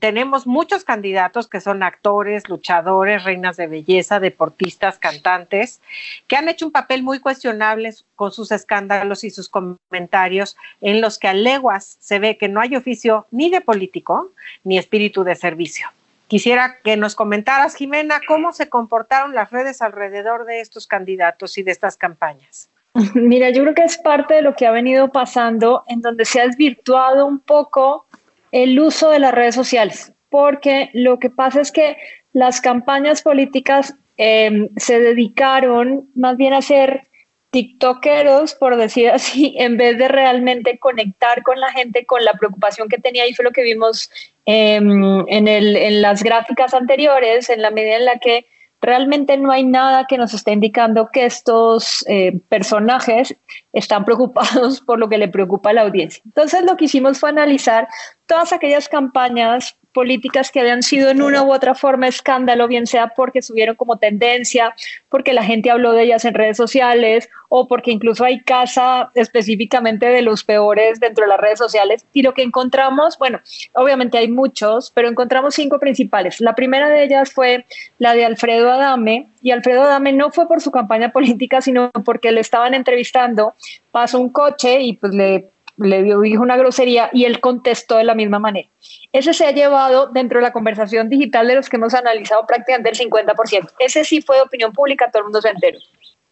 tenemos 0.00 0.46
muchos 0.46 0.84
candidatos 0.84 1.48
que 1.48 1.60
son 1.60 1.82
actores, 1.82 2.48
luchadores, 2.48 3.24
reinas 3.24 3.56
de 3.56 3.66
belleza, 3.66 4.20
deportistas, 4.20 4.98
cantantes, 4.98 5.80
que 6.26 6.36
han 6.36 6.48
hecho 6.48 6.66
un 6.66 6.72
papel 6.72 7.02
muy 7.02 7.20
cuestionable 7.20 7.92
con 8.16 8.32
sus 8.32 8.52
escándalos 8.52 9.24
y 9.24 9.30
sus 9.30 9.48
comentarios 9.48 10.56
en 10.80 11.00
los 11.00 11.18
que 11.18 11.28
a 11.28 11.34
leguas 11.34 11.96
se 12.00 12.18
ve 12.18 12.38
que 12.38 12.48
no 12.48 12.60
hay 12.60 12.76
oficio 12.76 13.26
ni 13.30 13.50
de 13.50 13.60
político 13.60 14.30
ni 14.64 14.78
espíritu 14.78 15.24
de 15.24 15.34
servicio. 15.34 15.88
Quisiera 16.26 16.78
que 16.82 16.96
nos 16.96 17.14
comentaras, 17.14 17.74
Jimena, 17.74 18.20
cómo 18.26 18.54
se 18.54 18.70
comportaron 18.70 19.34
las 19.34 19.50
redes 19.50 19.82
alrededor 19.82 20.46
de 20.46 20.60
estos 20.60 20.86
candidatos 20.86 21.58
y 21.58 21.62
de 21.62 21.72
estas 21.72 21.98
campañas. 21.98 22.70
Mira, 23.14 23.50
yo 23.50 23.62
creo 23.62 23.74
que 23.74 23.84
es 23.84 23.98
parte 23.98 24.34
de 24.34 24.42
lo 24.42 24.54
que 24.54 24.66
ha 24.66 24.70
venido 24.70 25.12
pasando, 25.12 25.84
en 25.88 26.00
donde 26.00 26.24
se 26.24 26.40
ha 26.40 26.46
desvirtuado 26.46 27.26
un 27.26 27.38
poco 27.38 28.06
el 28.52 28.78
uso 28.78 29.10
de 29.10 29.18
las 29.18 29.34
redes 29.34 29.54
sociales, 29.54 30.12
porque 30.28 30.90
lo 30.92 31.18
que 31.18 31.30
pasa 31.30 31.60
es 31.60 31.72
que 31.72 31.96
las 32.32 32.60
campañas 32.60 33.22
políticas 33.22 33.94
em, 34.16 34.68
se 34.76 35.00
dedicaron 35.00 36.08
más 36.14 36.36
bien 36.36 36.52
a 36.52 36.62
ser 36.62 37.08
tiktokeros, 37.50 38.54
por 38.54 38.76
decir 38.76 39.10
así, 39.10 39.54
en 39.58 39.76
vez 39.76 39.98
de 39.98 40.08
realmente 40.08 40.78
conectar 40.78 41.42
con 41.42 41.60
la 41.60 41.72
gente, 41.72 42.06
con 42.06 42.24
la 42.24 42.34
preocupación 42.34 42.88
que 42.88 42.98
tenía, 42.98 43.26
y 43.26 43.34
fue 43.34 43.44
lo 43.44 43.52
que 43.52 43.62
vimos 43.62 44.10
em, 44.44 45.24
en, 45.28 45.48
en 45.48 46.02
las 46.02 46.22
gráficas 46.22 46.72
anteriores, 46.74 47.50
en 47.50 47.62
la 47.62 47.70
medida 47.70 47.96
en 47.96 48.04
la 48.04 48.18
que 48.18 48.46
realmente 48.82 49.38
no 49.38 49.52
hay 49.52 49.64
nada 49.64 50.06
que 50.08 50.18
nos 50.18 50.34
esté 50.34 50.52
indicando 50.52 51.08
que 51.12 51.24
estos 51.24 52.04
eh, 52.08 52.38
personajes 52.48 53.34
están 53.72 54.04
preocupados 54.04 54.80
por 54.86 54.98
lo 54.98 55.08
que 55.08 55.18
le 55.18 55.28
preocupa 55.28 55.70
a 55.70 55.72
la 55.72 55.82
audiencia. 55.82 56.20
Entonces 56.26 56.64
lo 56.64 56.76
que 56.76 56.84
hicimos 56.86 57.18
fue 57.18 57.30
analizar 57.30 57.88
todas 58.26 58.52
aquellas 58.52 58.88
campañas 58.88 59.76
políticas 59.92 60.50
que 60.50 60.60
habían 60.60 60.82
sido 60.82 61.10
en 61.10 61.22
una 61.22 61.42
u 61.42 61.52
otra 61.52 61.74
forma 61.74 62.08
escándalo, 62.08 62.68
bien 62.68 62.86
sea 62.86 63.08
porque 63.08 63.42
subieron 63.42 63.76
como 63.76 63.98
tendencia, 63.98 64.74
porque 65.08 65.32
la 65.32 65.44
gente 65.44 65.70
habló 65.70 65.92
de 65.92 66.04
ellas 66.04 66.24
en 66.24 66.34
redes 66.34 66.56
sociales 66.56 67.28
o 67.48 67.68
porque 67.68 67.90
incluso 67.90 68.24
hay 68.24 68.42
casa 68.42 69.10
específicamente 69.14 70.06
de 70.06 70.22
los 70.22 70.44
peores 70.44 71.00
dentro 71.00 71.24
de 71.24 71.28
las 71.28 71.40
redes 71.40 71.58
sociales. 71.58 72.06
Y 72.12 72.22
lo 72.22 72.32
que 72.34 72.42
encontramos, 72.42 73.18
bueno, 73.18 73.40
obviamente 73.74 74.18
hay 74.18 74.28
muchos, 74.28 74.90
pero 74.94 75.08
encontramos 75.08 75.54
cinco 75.54 75.78
principales. 75.78 76.40
La 76.40 76.54
primera 76.54 76.88
de 76.88 77.04
ellas 77.04 77.32
fue 77.32 77.66
la 77.98 78.14
de 78.14 78.24
Alfredo 78.24 78.70
Adame, 78.72 79.28
y 79.42 79.50
Alfredo 79.50 79.82
Adame 79.82 80.12
no 80.12 80.30
fue 80.30 80.46
por 80.46 80.60
su 80.60 80.70
campaña 80.70 81.12
política, 81.12 81.60
sino 81.60 81.90
porque 82.04 82.32
le 82.32 82.40
estaban 82.40 82.74
entrevistando, 82.74 83.54
pasó 83.90 84.20
un 84.20 84.30
coche 84.30 84.80
y 84.80 84.94
pues 84.94 85.12
le 85.12 85.51
le 85.76 86.02
dijo 86.02 86.42
una 86.42 86.56
grosería 86.56 87.10
y 87.12 87.24
él 87.24 87.40
contestó 87.40 87.96
de 87.96 88.04
la 88.04 88.14
misma 88.14 88.38
manera. 88.38 88.68
Ese 89.12 89.34
se 89.34 89.46
ha 89.46 89.50
llevado 89.52 90.08
dentro 90.08 90.38
de 90.38 90.42
la 90.42 90.52
conversación 90.52 91.08
digital 91.08 91.48
de 91.48 91.56
los 91.56 91.68
que 91.68 91.76
hemos 91.76 91.94
analizado 91.94 92.46
prácticamente 92.46 92.90
el 92.90 93.10
50%. 93.10 93.72
Ese 93.78 94.04
sí 94.04 94.22
fue 94.22 94.36
de 94.36 94.42
opinión 94.42 94.72
pública, 94.72 95.10
todo 95.10 95.20
el 95.20 95.24
mundo 95.24 95.42
se 95.42 95.48
enteró. 95.48 95.78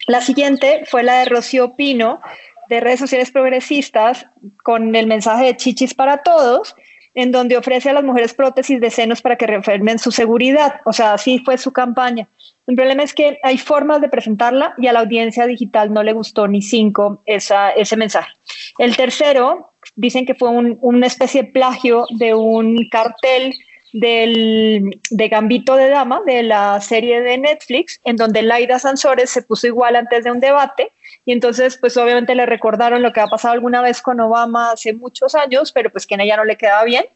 La 0.07 0.21
siguiente 0.21 0.85
fue 0.87 1.03
la 1.03 1.21
de 1.21 1.27
Rocío 1.27 1.77
Pino, 1.77 2.21
de 2.69 2.81
redes 2.81 3.01
sociales 3.01 3.31
progresistas, 3.31 4.27
con 4.63 4.95
el 4.95 5.07
mensaje 5.07 5.45
de 5.45 5.57
Chichis 5.57 5.93
para 5.93 6.23
Todos, 6.23 6.75
en 7.15 7.33
donde 7.33 7.57
ofrece 7.57 7.91
a 7.91 7.93
las 7.93 8.05
mujeres 8.05 8.33
prótesis 8.35 8.81
de 8.81 8.91
senos 8.91 9.21
para 9.21 9.37
que 9.37 9.47
reafirmen 9.47 9.99
su 9.99 10.13
seguridad. 10.13 10.81
O 10.85 10.93
sea, 10.93 11.13
así 11.13 11.41
fue 11.45 11.59
su 11.59 11.73
campaña. 11.73 12.29
El 12.71 12.77
problema 12.77 13.03
es 13.03 13.15
que 13.15 13.41
hay 13.43 13.59
formas 13.59 14.01
de 14.01 14.09
presentarla 14.09 14.75
y 14.79 14.87
a 14.87 14.93
la 14.93 15.01
audiencia 15.01 15.45
digital 15.45 15.93
no 15.93 16.05
le 16.05 16.13
gustó 16.13 16.47
ni 16.47 16.63
cinco 16.63 17.21
ese 17.27 17.97
mensaje. 17.97 18.33
El 18.79 18.97
tercero, 18.97 19.73
dicen 19.97 20.25
que 20.25 20.37
fue 20.37 20.51
una 20.51 21.09
especie 21.09 21.43
de 21.43 21.49
plagio 21.49 22.07
de 22.11 22.33
un 22.33 22.89
cartel 22.89 23.57
del, 23.93 24.85
de 25.11 25.29
Gambito 25.29 25.75
de 25.75 25.91
Dama, 25.91 26.23
de 26.25 26.45
la 26.45 26.81
serie 26.81 27.21
de 27.23 27.39
Netflix, 27.39 28.01
en 28.05 28.15
donde 28.15 28.43
Laida 28.43 28.79
Sansores 28.79 29.31
se 29.31 29.43
puso 29.43 29.67
igual 29.67 29.97
antes 29.97 30.23
de 30.23 30.31
un 30.31 30.39
debate 30.39 30.93
y 31.25 31.33
entonces 31.33 31.77
pues 31.77 31.97
obviamente 31.97 32.37
le 32.37 32.47
recordaron 32.47 33.03
lo 33.03 33.13
que 33.13 33.19
ha 33.19 33.27
pasado 33.27 33.53
alguna 33.53 33.83
vez 33.83 34.01
con 34.01 34.21
Obama 34.21 34.71
hace 34.71 34.93
muchos 34.93 35.35
años, 35.35 35.73
pero 35.73 35.91
pues 35.91 36.07
que 36.07 36.15
en 36.15 36.21
ella 36.21 36.37
no 36.37 36.45
le 36.45 36.57
quedaba 36.57 36.85
bien. 36.85 37.07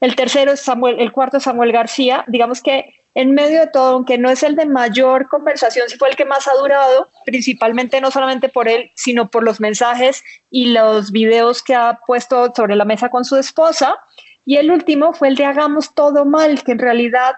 El 0.00 0.16
tercero 0.16 0.50
es 0.50 0.60
Samuel, 0.62 0.98
el 0.98 1.12
cuarto 1.12 1.36
es 1.36 1.44
Samuel 1.44 1.70
García, 1.70 2.24
digamos 2.26 2.60
que 2.60 3.05
en 3.16 3.32
medio 3.32 3.60
de 3.60 3.66
todo, 3.68 3.94
aunque 3.94 4.18
no 4.18 4.28
es 4.28 4.42
el 4.42 4.56
de 4.56 4.66
mayor 4.66 5.26
conversación, 5.28 5.88
sí 5.88 5.96
fue 5.96 6.10
el 6.10 6.16
que 6.16 6.26
más 6.26 6.46
ha 6.46 6.52
durado, 6.52 7.08
principalmente 7.24 7.98
no 8.02 8.10
solamente 8.10 8.50
por 8.50 8.68
él, 8.68 8.90
sino 8.94 9.30
por 9.30 9.42
los 9.42 9.58
mensajes 9.58 10.22
y 10.50 10.72
los 10.72 11.10
videos 11.12 11.62
que 11.62 11.74
ha 11.74 11.98
puesto 12.06 12.52
sobre 12.54 12.76
la 12.76 12.84
mesa 12.84 13.08
con 13.08 13.24
su 13.24 13.36
esposa. 13.36 13.96
Y 14.44 14.58
el 14.58 14.70
último 14.70 15.14
fue 15.14 15.28
el 15.28 15.34
de 15.34 15.46
Hagamos 15.46 15.94
todo 15.94 16.26
mal, 16.26 16.62
que 16.62 16.72
en 16.72 16.78
realidad 16.78 17.36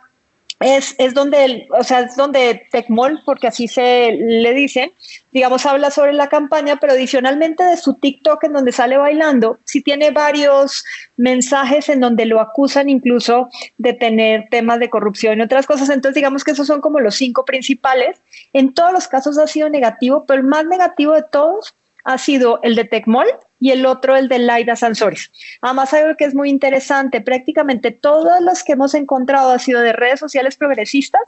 es, 0.61 0.95
es 0.99 1.15
donde, 1.15 1.69
o 1.71 1.85
sea, 1.85 2.01
es 2.01 2.17
donde 2.17 2.67
Tecmol, 2.73 3.21
porque 3.25 3.47
así 3.47 3.69
se 3.69 4.13
le 4.13 4.55
dicen, 4.55 4.93
digamos, 5.33 5.65
habla 5.67 5.91
sobre 5.91 6.13
la 6.13 6.29
campaña, 6.29 6.77
pero 6.77 6.95
adicionalmente 6.95 7.63
de 7.63 7.77
su 7.77 7.95
TikTok 7.95 8.43
en 8.45 8.55
donde 8.55 8.73
sale 8.73 8.97
bailando, 8.97 9.59
sí 9.65 9.83
tiene 9.83 10.11
varios 10.11 10.85
mensajes 11.17 11.89
en 11.89 12.01
donde 12.01 12.27
lo 12.27 12.41
acusan 12.41 12.89
incluso 12.89 13.49
de 13.77 13.93
tener 13.93 14.49
temas 14.51 14.81
de 14.81 14.91
corrupción 14.91 15.39
y 15.39 15.43
otras 15.43 15.67
cosas. 15.67 15.91
Entonces, 15.91 16.17
digamos 16.17 16.43
que 16.43 16.51
esos 16.51 16.67
son 16.67 16.81
como 16.81 16.99
los 16.99 17.15
cinco 17.15 17.45
principales. 17.45 18.21
En 18.53 18.75
todos 18.75 18.93
los 18.93 19.07
casos 19.07 19.39
ha 19.39 19.47
sido 19.47 19.69
negativo, 19.69 20.25
pero 20.27 20.41
el 20.41 20.47
más 20.47 20.67
negativo 20.67 21.13
de 21.13 21.23
todos 21.23 21.77
ha 22.05 22.19
sido 22.19 22.59
el 22.63 22.75
de 22.75 22.85
Tecmol, 22.85 23.27
y 23.61 23.71
el 23.71 23.87
otro 23.87 24.17
el 24.17 24.29
de 24.29 24.39
Laida 24.39 24.77
Sansores. 24.77 25.31
Además, 25.61 25.93
algo 25.95 26.17
que 26.17 26.25
es 26.25 26.35
muy 26.35 26.51
interesante, 26.51 27.21
prácticamente 27.21 27.91
todos 27.91 28.41
los 28.41 28.63
que 28.63 28.73
hemos 28.73 28.95
encontrado 28.95 29.53
han 29.53 29.61
sido 29.61 29.81
de 29.81 29.93
redes 29.93 30.21
sociales 30.21 30.57
progresistas 30.57 31.23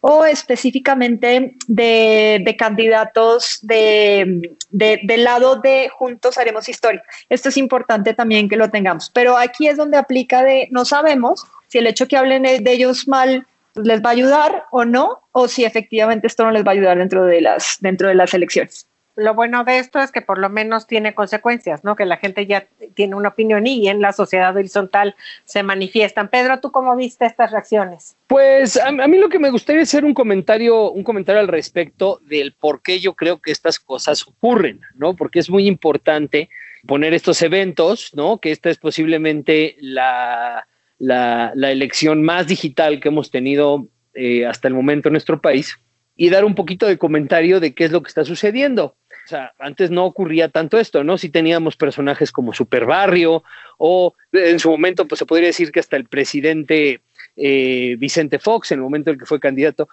o 0.00 0.24
específicamente 0.24 1.56
de, 1.66 2.56
candidatos 2.58 3.58
de, 3.62 4.56
del 4.70 5.24
lado 5.24 5.56
de 5.56 5.88
Juntos 5.88 6.38
Haremos 6.38 6.68
Historia. 6.68 7.02
Esto 7.28 7.48
es 7.48 7.56
importante 7.56 8.14
también 8.14 8.48
que 8.48 8.56
lo 8.56 8.70
tengamos, 8.70 9.10
pero 9.10 9.36
aquí 9.36 9.68
es 9.68 9.76
donde 9.76 9.96
aplica 9.96 10.42
de 10.42 10.68
no 10.70 10.84
sabemos 10.84 11.46
si 11.68 11.78
el 11.78 11.86
hecho 11.86 12.08
que 12.08 12.16
hablen 12.16 12.42
de 12.42 12.72
ellos 12.72 13.06
mal 13.06 13.46
les 13.76 14.02
va 14.02 14.10
a 14.10 14.12
ayudar 14.12 14.64
o 14.72 14.84
no, 14.84 15.22
o 15.32 15.46
si 15.46 15.64
efectivamente 15.64 16.26
esto 16.26 16.44
no 16.44 16.50
les 16.50 16.64
va 16.64 16.70
a 16.70 16.74
ayudar 16.74 16.98
dentro 16.98 17.24
de 17.24 17.40
las, 17.40 17.76
dentro 17.80 18.08
de 18.08 18.14
las 18.14 18.34
elecciones 18.34 18.89
lo 19.16 19.34
bueno 19.34 19.64
de 19.64 19.78
esto 19.78 19.98
es 19.98 20.12
que 20.12 20.22
por 20.22 20.38
lo 20.38 20.48
menos 20.48 20.86
tiene 20.86 21.14
consecuencias, 21.14 21.84
¿no? 21.84 21.96
Que 21.96 22.06
la 22.06 22.16
gente 22.16 22.46
ya 22.46 22.66
tiene 22.94 23.14
una 23.14 23.30
opinión 23.30 23.66
y 23.66 23.88
en 23.88 24.00
la 24.00 24.12
sociedad 24.12 24.56
horizontal 24.56 25.16
se 25.44 25.62
manifiestan. 25.62 26.28
Pedro, 26.28 26.60
¿tú 26.60 26.70
cómo 26.70 26.96
viste 26.96 27.26
estas 27.26 27.50
reacciones? 27.50 28.16
Pues 28.26 28.76
a, 28.76 28.90
mí 28.92 29.18
lo 29.18 29.28
que 29.28 29.38
me 29.38 29.50
gustaría 29.50 29.82
hacer 29.82 30.04
un 30.04 30.14
comentario, 30.14 30.90
un 30.90 31.04
comentario 31.04 31.40
al 31.40 31.48
respecto 31.48 32.20
del 32.24 32.52
por 32.52 32.82
qué 32.82 33.00
yo 33.00 33.14
creo 33.14 33.40
que 33.40 33.52
estas 33.52 33.78
cosas 33.78 34.26
ocurren, 34.26 34.80
¿no? 34.94 35.14
Porque 35.14 35.40
es 35.40 35.50
muy 35.50 35.66
importante 35.66 36.48
poner 36.86 37.12
estos 37.12 37.42
eventos, 37.42 38.12
¿no? 38.14 38.38
Que 38.38 38.52
esta 38.52 38.70
es 38.70 38.78
posiblemente 38.78 39.76
la, 39.80 40.66
la, 40.98 41.52
elección 41.70 42.22
más 42.22 42.46
digital 42.46 43.00
que 43.00 43.08
hemos 43.08 43.30
tenido 43.30 43.86
eh, 44.14 44.46
hasta 44.46 44.68
el 44.68 44.74
momento 44.74 45.08
en 45.08 45.14
nuestro 45.14 45.40
país 45.40 45.78
y 46.20 46.28
dar 46.28 46.44
un 46.44 46.54
poquito 46.54 46.86
de 46.86 46.98
comentario 46.98 47.60
de 47.60 47.72
qué 47.72 47.86
es 47.86 47.92
lo 47.92 48.02
que 48.02 48.08
está 48.08 48.26
sucediendo. 48.26 48.94
O 49.24 49.28
sea, 49.28 49.54
antes 49.58 49.90
no 49.90 50.04
ocurría 50.04 50.50
tanto 50.50 50.78
esto, 50.78 51.02
¿no? 51.02 51.16
Si 51.16 51.30
teníamos 51.30 51.76
personajes 51.76 52.30
como 52.30 52.52
Super 52.52 52.84
Barrio 52.84 53.42
o 53.78 54.12
en 54.32 54.58
su 54.58 54.68
momento, 54.68 55.08
pues 55.08 55.18
se 55.18 55.24
podría 55.24 55.46
decir 55.46 55.72
que 55.72 55.80
hasta 55.80 55.96
el 55.96 56.04
presidente 56.04 57.00
eh, 57.36 57.96
Vicente 57.98 58.38
Fox, 58.38 58.70
en 58.70 58.80
el 58.80 58.82
momento 58.82 59.10
en 59.10 59.18
que 59.18 59.24
fue 59.24 59.40
candidato, 59.40 59.88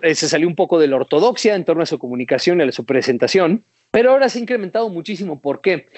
eh, 0.00 0.14
se 0.14 0.26
salió 0.26 0.48
un 0.48 0.54
poco 0.54 0.78
de 0.78 0.88
la 0.88 0.96
ortodoxia 0.96 1.54
en 1.54 1.66
torno 1.66 1.82
a 1.82 1.86
su 1.86 1.98
comunicación 1.98 2.58
y 2.58 2.64
a 2.64 2.72
su 2.72 2.86
presentación, 2.86 3.62
pero 3.90 4.12
ahora 4.12 4.30
se 4.30 4.38
ha 4.38 4.40
incrementado 4.40 4.88
muchísimo. 4.88 5.42
¿Por 5.42 5.60
qué? 5.60 5.90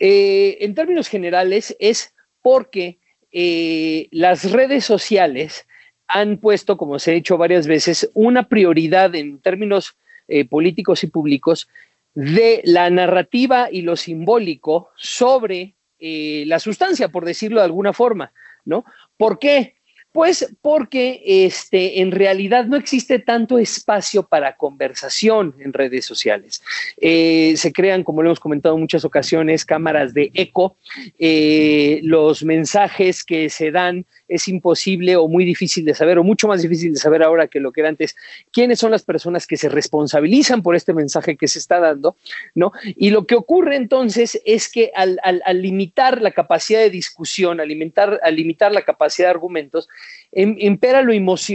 Eh, 0.00 0.58
en 0.62 0.74
términos 0.74 1.06
generales 1.06 1.76
es 1.78 2.16
porque 2.42 2.98
eh, 3.30 4.08
las 4.10 4.50
redes 4.50 4.84
sociales 4.84 5.67
han 6.08 6.38
puesto, 6.38 6.76
como 6.76 6.98
se 6.98 7.10
ha 7.10 7.14
dicho 7.14 7.36
varias 7.36 7.66
veces, 7.66 8.10
una 8.14 8.48
prioridad 8.48 9.14
en 9.14 9.38
términos 9.40 9.96
eh, 10.26 10.44
políticos 10.46 11.04
y 11.04 11.06
públicos 11.06 11.68
de 12.14 12.60
la 12.64 12.90
narrativa 12.90 13.68
y 13.70 13.82
lo 13.82 13.94
simbólico 13.94 14.90
sobre 14.96 15.74
eh, 15.98 16.44
la 16.46 16.58
sustancia, 16.58 17.08
por 17.08 17.24
decirlo 17.24 17.60
de 17.60 17.66
alguna 17.66 17.92
forma, 17.92 18.32
¿no? 18.64 18.84
¿Por 19.16 19.38
qué? 19.38 19.77
Pues 20.12 20.54
porque 20.62 21.22
este, 21.24 22.00
en 22.00 22.10
realidad 22.12 22.64
no 22.64 22.76
existe 22.76 23.18
tanto 23.18 23.58
espacio 23.58 24.22
para 24.22 24.56
conversación 24.56 25.54
en 25.60 25.72
redes 25.72 26.06
sociales. 26.06 26.62
Eh, 26.96 27.54
se 27.56 27.72
crean, 27.72 28.04
como 28.04 28.22
lo 28.22 28.30
hemos 28.30 28.40
comentado 28.40 28.74
en 28.74 28.80
muchas 28.80 29.04
ocasiones, 29.04 29.64
cámaras 29.64 30.14
de 30.14 30.30
eco. 30.34 30.76
Eh, 31.18 32.00
los 32.02 32.42
mensajes 32.42 33.22
que 33.22 33.50
se 33.50 33.70
dan 33.70 34.06
es 34.28 34.48
imposible 34.48 35.16
o 35.16 35.26
muy 35.28 35.44
difícil 35.44 35.84
de 35.84 35.94
saber, 35.94 36.18
o 36.18 36.24
mucho 36.24 36.48
más 36.48 36.62
difícil 36.62 36.92
de 36.92 36.98
saber 36.98 37.22
ahora 37.22 37.48
que 37.48 37.60
lo 37.60 37.72
que 37.72 37.80
era 37.80 37.88
antes, 37.88 38.14
quiénes 38.52 38.78
son 38.78 38.90
las 38.90 39.02
personas 39.02 39.46
que 39.46 39.56
se 39.56 39.68
responsabilizan 39.68 40.62
por 40.62 40.76
este 40.76 40.92
mensaje 40.92 41.36
que 41.36 41.48
se 41.48 41.58
está 41.58 41.80
dando, 41.80 42.16
¿no? 42.54 42.72
Y 42.84 43.10
lo 43.10 43.26
que 43.26 43.34
ocurre 43.34 43.76
entonces 43.76 44.40
es 44.44 44.70
que 44.70 44.92
al, 44.94 45.18
limitar 45.54 46.20
la 46.20 46.32
capacidad 46.32 46.80
de 46.80 46.90
discusión, 46.90 47.60
al 47.60 47.68
limitar, 47.68 48.20
al 48.22 48.36
la 48.70 48.82
capacidad 48.82 49.28
de 49.28 49.32
argumentos, 49.32 49.88
impera 50.32 51.02
lo, 51.02 51.12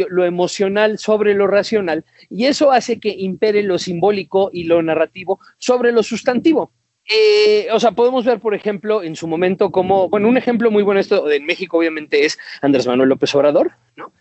lo 0.09 0.25
emocional 0.25 0.97
sobre 0.97 1.33
lo 1.33 1.47
racional, 1.47 2.05
y 2.29 2.45
eso 2.45 2.71
hace 2.71 2.99
que 2.99 3.09
impere 3.09 3.63
lo 3.63 3.77
simbólico 3.77 4.49
y 4.51 4.63
lo 4.63 4.81
narrativo 4.81 5.39
sobre 5.57 5.91
lo 5.91 6.03
sustantivo. 6.03 6.71
Eh, 7.05 7.67
o 7.71 7.79
sea, 7.79 7.91
podemos 7.91 8.23
ver, 8.25 8.39
por 8.39 8.55
ejemplo, 8.55 9.03
en 9.03 9.15
su 9.15 9.27
momento 9.27 9.71
como, 9.71 10.09
bueno, 10.09 10.29
un 10.29 10.37
ejemplo 10.37 10.71
muy 10.71 10.83
bueno 10.83 11.01
esto 11.01 11.29
en 11.29 11.45
México 11.45 11.77
obviamente 11.77 12.25
es 12.25 12.39
Andrés 12.61 12.87
Manuel 12.87 13.09
López 13.09 13.35
Obrador, 13.35 13.73
¿no? 13.97 14.13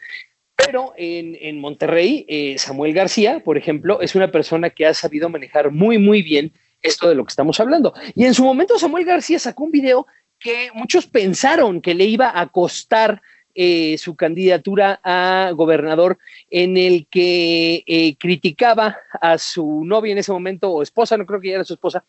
Pero 0.57 0.93
en, 0.97 1.61
Monterrey, 1.61 2.25
eh, 2.29 2.57
Samuel 2.59 2.93
García, 2.93 3.41
por 3.45 3.57
ejemplo, 3.57 4.01
es 4.01 4.15
una 4.15 4.31
persona 4.31 4.71
que 4.71 4.87
ha 4.87 4.95
sabido 4.95 5.29
manejar 5.29 5.71
muy, 5.71 5.99
muy 5.99 6.23
bien 6.23 6.53
esto 6.83 7.09
de 7.09 7.15
lo 7.15 7.25
que 7.25 7.31
estamos 7.31 7.59
hablando. 7.59 7.95
Y 8.15 8.25
en 8.25 8.35
su 8.35 8.45
momento 8.45 8.79
Samuel 8.79 9.05
García 9.05 9.39
sacó 9.39 9.65
un 9.65 9.71
video 9.71 10.07
que 10.39 10.71
muchos 10.75 11.07
pensaron 11.07 11.81
que 11.81 11.95
le 11.95 12.05
iba 12.05 12.39
a 12.39 12.49
costar 12.49 13.23
eh, 13.55 13.97
su 13.99 14.17
candidatura 14.17 15.01
a 15.05 15.51
gobernador 15.55 16.19
en 16.51 16.77
el 16.77 17.07
que 17.11 18.17
criticaba 18.19 18.99
a 19.21 19.39
su 19.39 19.85
novia 19.85 20.13
en 20.13 20.19
ese 20.19 20.33
momento 20.33 20.71
o 20.71 20.83
esposa, 20.83 21.17
no 21.17 21.27
creo 21.27 21.41
que 21.41 21.49
ya 21.49 21.55
era 21.55 21.65
su 21.65 21.75
esposa, 21.75 22.05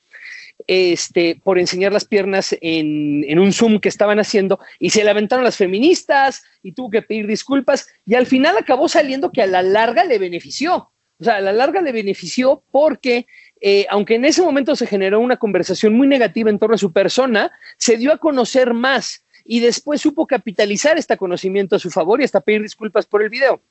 este, 0.67 1.39
por 1.43 1.59
enseñar 1.59 1.91
las 1.91 2.05
piernas 2.05 2.55
en, 2.61 3.39
un 3.39 3.51
Zoom 3.51 3.79
que 3.79 3.89
estaban 3.89 4.19
haciendo 4.19 4.59
y 4.79 4.91
se 4.91 5.03
lamentaron 5.03 5.43
las 5.43 5.57
feministas 5.57 6.43
y 6.61 6.71
tuvo 6.73 6.89
que 6.89 7.01
pedir 7.01 7.27
disculpas 7.27 7.89
y 8.05 8.15
al 8.15 8.25
final 8.25 8.57
acabó 8.57 8.87
saliendo 8.87 9.31
que 9.31 9.41
a 9.41 9.47
la 9.47 9.61
larga 9.61 10.05
le 10.05 10.19
benefició. 10.19 10.91
O 11.19 11.23
sea, 11.23 11.37
a 11.37 11.41
la 11.41 11.53
larga 11.53 11.81
le 11.81 11.91
benefició 11.91 12.63
porque 12.71 13.27
eh, 13.61 13.85
aunque 13.89 14.15
en 14.15 14.25
ese 14.25 14.41
momento 14.41 14.75
se 14.75 14.87
generó 14.87 15.19
una 15.19 15.37
conversación 15.37 15.93
muy 15.93 16.07
negativa 16.07 16.49
en 16.49 16.59
torno 16.59 16.75
a 16.75 16.79
su 16.79 16.91
persona, 16.91 17.51
se 17.77 17.97
dio 17.97 18.13
a 18.13 18.17
conocer 18.17 18.73
más 18.73 19.22
y 19.45 19.59
después 19.59 20.01
supo 20.01 20.25
capitalizar 20.25 20.97
este 20.97 21.17
conocimiento 21.17 21.75
a 21.75 21.79
su 21.79 21.89
favor 21.89 22.21
y 22.21 22.23
hasta 22.23 22.41
pedir 22.41 22.61
disculpas 22.61 23.05
por 23.05 23.23
el 23.23 23.29
video. 23.29 23.61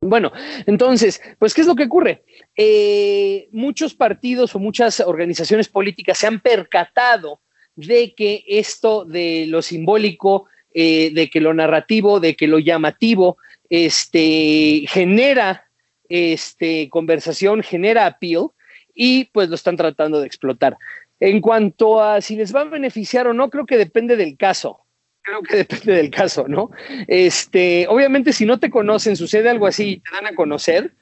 Bueno, 0.00 0.32
entonces, 0.66 1.20
pues, 1.38 1.54
¿qué 1.54 1.62
es 1.62 1.66
lo 1.66 1.74
que 1.74 1.84
ocurre? 1.84 2.24
Eh, 2.56 3.48
muchos 3.52 3.94
partidos 3.94 4.54
o 4.54 4.58
muchas 4.58 5.00
organizaciones 5.00 5.68
políticas 5.68 6.18
se 6.18 6.26
han 6.26 6.40
percatado 6.40 7.40
de 7.74 8.14
que 8.14 8.44
esto 8.46 9.04
de 9.04 9.46
lo 9.48 9.62
simbólico, 9.62 10.46
eh, 10.74 11.10
de 11.14 11.30
que 11.30 11.40
lo 11.40 11.54
narrativo, 11.54 12.20
de 12.20 12.36
que 12.36 12.46
lo 12.46 12.58
llamativo, 12.58 13.38
este, 13.70 14.84
genera 14.88 15.64
este, 16.08 16.90
conversación, 16.90 17.62
genera 17.62 18.06
appeal 18.06 18.48
y 18.94 19.24
pues 19.26 19.48
lo 19.48 19.54
están 19.54 19.76
tratando 19.76 20.20
de 20.20 20.26
explotar. 20.26 20.76
En 21.18 21.40
cuanto 21.40 22.02
a 22.02 22.20
si 22.20 22.36
les 22.36 22.54
va 22.54 22.60
a 22.60 22.64
beneficiar 22.64 23.26
o 23.26 23.32
no, 23.32 23.48
creo 23.48 23.64
que 23.64 23.78
depende 23.78 24.16
del 24.16 24.36
caso 24.36 24.83
creo 25.24 25.42
que 25.42 25.56
depende 25.64 25.94
del 25.94 26.10
caso, 26.10 26.46
¿no? 26.46 26.70
Este, 27.08 27.86
obviamente, 27.88 28.32
si 28.32 28.46
no 28.46 28.60
te 28.60 28.70
conocen, 28.70 29.16
sucede 29.16 29.48
algo 29.48 29.66
así, 29.66 30.00
te 30.08 30.14
dan 30.14 30.26
a 30.26 30.34
conocer, 30.34 30.92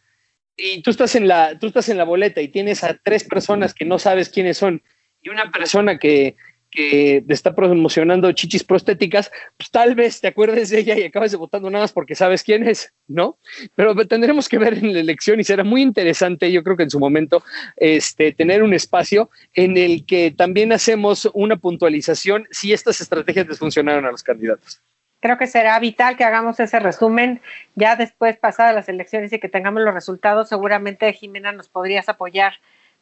y 0.57 0.83
tú 0.83 0.91
estás 0.91 1.15
en 1.15 1.29
la, 1.29 1.59
tú 1.59 1.67
estás 1.67 1.89
en 1.89 1.99
la 1.99 2.05
boleta 2.05 2.41
y 2.41 2.49
tienes 2.49 2.85
a 2.85 2.99
tres 3.03 3.25
personas 3.25 3.75
que 3.75 3.85
no 3.85 3.99
sabes 3.99 4.29
quiénes 4.29 4.57
son, 4.57 4.83
y 5.21 5.29
una 5.29 5.51
persona 5.51 5.99
que, 5.99 6.37
que 6.73 7.23
está 7.29 7.55
promocionando 7.55 8.33
chichis 8.33 8.65
prostéticas, 8.65 9.31
pues 9.59 9.71
tal 9.71 9.95
vez 9.95 10.21
te 10.21 10.29
acuerdes 10.29 10.71
de 10.71 10.81
ella 10.81 10.99
y 10.99 11.03
acabes 11.05 11.31
de 11.31 11.37
votando 11.37 11.71
nada 11.71 11.85
más 11.85 11.93
porque 11.93 12.15
sabes 12.15 12.43
quién 12.43 12.67
es, 12.67 12.93
¿no? 13.07 13.37
Pero 13.77 13.95
tendremos 14.09 14.49
que 14.49 14.59
ver 14.59 14.75
en 14.75 14.95
la 14.95 15.01
elección 15.01 15.39
y 15.39 15.45
será 15.45 15.65
muy 15.65 15.83
interesante, 15.83 16.51
yo 16.51 16.65
creo 16.65 16.77
que 16.77 16.85
en 16.85 16.91
su 16.91 16.99
momento, 16.99 17.45
este, 17.77 18.33
tener 18.33 18.63
un 18.63 18.73
espacio 18.73 19.31
en 19.53 19.77
el 19.77 20.07
que 20.07 20.31
también 20.31 20.73
hacemos 20.73 21.31
una 21.35 21.57
puntualización 21.57 22.49
si 22.51 22.73
estas 22.73 23.03
estrategias 23.03 23.47
les 23.47 23.59
funcionaron 23.59 24.07
a 24.07 24.11
los 24.11 24.23
candidatos. 24.23 24.81
Creo 25.21 25.39
que 25.39 25.47
será 25.47 25.79
vital 25.79 26.17
que 26.17 26.25
hagamos 26.25 26.59
ese 26.59 26.81
resumen 26.81 27.43
ya 27.75 27.97
después 27.97 28.39
pasadas 28.39 28.75
las 28.75 28.89
elecciones 28.89 29.33
y 29.33 29.39
que 29.39 29.49
tengamos 29.49 29.83
los 29.83 29.95
resultados. 29.95 30.49
Seguramente, 30.49 31.13
Jimena, 31.13 31.53
nos 31.53 31.69
podrías 31.69 32.09
apoyar 32.09 32.55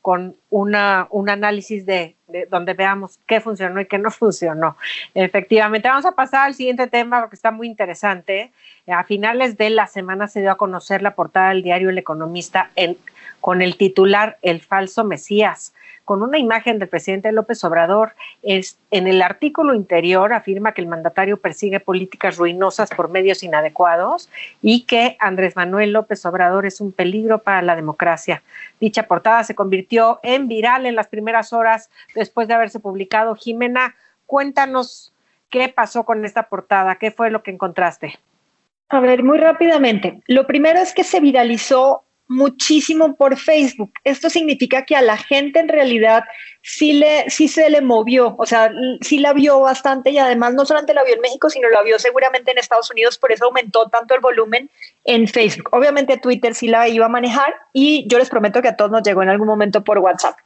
con 0.03 0.37
una, 0.51 1.07
un 1.11 1.31
análisis 1.31 1.87
de, 1.87 2.17
donde 2.49 2.75
veamos 2.75 3.19
qué 3.27 3.41
funcionó 3.41 3.81
y 3.81 3.87
qué 3.87 3.99
no 3.99 4.11
funcionó. 4.11 4.77
Efectivamente, 5.15 5.89
vamos 5.89 6.07
a 6.07 6.13
pasar 6.13 6.47
al 6.47 6.55
siguiente 6.55 6.87
tema 6.87 7.21
porque 7.21 7.37
está 7.37 7.51
muy 7.51 7.67
interesante. 7.67 8.53
A 8.87 9.05
finales 9.05 9.57
de 9.57 9.71
la 9.71 9.87
semana 9.87 10.29
se 10.29 10.41
dio 10.41 10.51
a 10.51 10.57
conocer 10.57 11.03
la 11.03 11.15
portada 11.15 11.51
del 11.51 11.63
diario 11.63 11.91
El 11.91 11.99
Economista 11.99 12.71
con 13.41 13.63
el 13.63 13.77
titular 13.77 14.39
El 14.43 14.61
falso 14.61 15.05
Mesías 15.05 15.73
con 16.11 16.25
una 16.25 16.39
imagen 16.39 16.81
del 16.81 16.89
presidente 16.89 17.31
López 17.31 17.63
Obrador. 17.63 18.17
Es, 18.43 18.77
en 18.91 19.07
el 19.07 19.23
artículo 19.23 19.75
interior 19.75 20.33
afirma 20.33 20.75
que 20.75 20.81
el 20.81 20.89
mandatario 20.89 21.37
persigue 21.37 21.79
políticas 21.79 22.37
ruinosas 22.37 22.91
por 22.91 23.11
medios 23.11 23.45
inadecuados 23.45 24.29
y 24.61 24.87
que 24.87 25.17
Andrés 25.21 25.55
Manuel 25.55 25.93
López 25.93 26.27
Obrador 26.27 26.67
es 26.67 26.81
un 26.81 26.91
peligro 26.91 27.39
para 27.45 27.63
la 27.63 27.77
democracia. 27.77 28.43
Dicha 28.81 29.05
portada 29.05 29.45
se 29.45 29.55
convirtió 29.55 30.19
en 30.25 30.49
viral 30.49 30.85
en 30.85 30.97
las 30.97 31.07
primeras 31.07 31.53
horas 31.53 31.91
después 32.21 32.47
de 32.47 32.55
haberse 32.55 32.79
publicado. 32.79 33.35
Jimena, 33.35 33.97
cuéntanos 34.27 35.13
qué 35.49 35.71
pasó 35.71 36.05
con 36.05 36.25
esta 36.25 36.49
portada, 36.49 36.97
qué 36.97 37.11
fue 37.11 37.31
lo 37.31 37.43
que 37.43 37.51
encontraste. 37.51 38.19
A 38.91 39.01
ver, 39.01 39.25
muy 39.25 39.39
rápidamente. 39.39 40.21
Lo 40.27 40.47
primero 40.47 40.79
es 40.81 40.93
que 40.93 41.03
se 41.03 41.19
viralizó 41.19 42.05
muchísimo 42.29 43.17
por 43.17 43.39
Facebook. 43.39 43.93
Esto 44.05 44.29
significa 44.29 44.85
que 44.85 44.97
a 44.97 45.03
la 45.03 45.17
gente 45.17 45.59
en 45.61 45.69
realidad 45.69 46.25
sí, 46.63 46.93
le, 46.93 47.29
sí 47.31 47.49
se 47.49 47.71
le 47.71 47.81
movió, 47.81 48.35
o 48.39 48.47
sea, 48.47 48.71
sí 49.01 49.19
la 49.19 49.33
vio 49.33 49.61
bastante 49.61 50.11
y 50.11 50.19
además 50.19 50.55
no 50.55 50.67
solamente 50.67 50.95
la 50.95 51.05
vio 51.05 51.15
en 51.15 51.21
México, 51.21 51.49
sino 51.49 51.69
la 51.69 51.83
vio 51.83 51.99
seguramente 51.99 52.51
en 52.51 52.59
Estados 52.59 52.91
Unidos, 52.91 53.19
por 53.19 53.33
eso 53.33 53.47
aumentó 53.47 53.89
tanto 53.89 54.15
el 54.15 54.21
volumen 54.21 54.71
en 55.05 55.27
Facebook. 55.27 55.69
Obviamente 55.73 56.19
Twitter 56.19 56.55
sí 56.55 56.69
la 56.69 56.89
iba 56.89 57.07
a 57.07 57.09
manejar 57.09 57.55
y 57.73 58.07
yo 58.09 58.19
les 58.19 58.29
prometo 58.29 58.61
que 58.61 58.69
a 58.69 58.77
todos 58.77 58.91
nos 58.91 59.03
llegó 59.03 59.23
en 59.23 59.31
algún 59.31 59.47
momento 59.47 59.83
por 59.83 59.99
WhatsApp. 59.99 60.37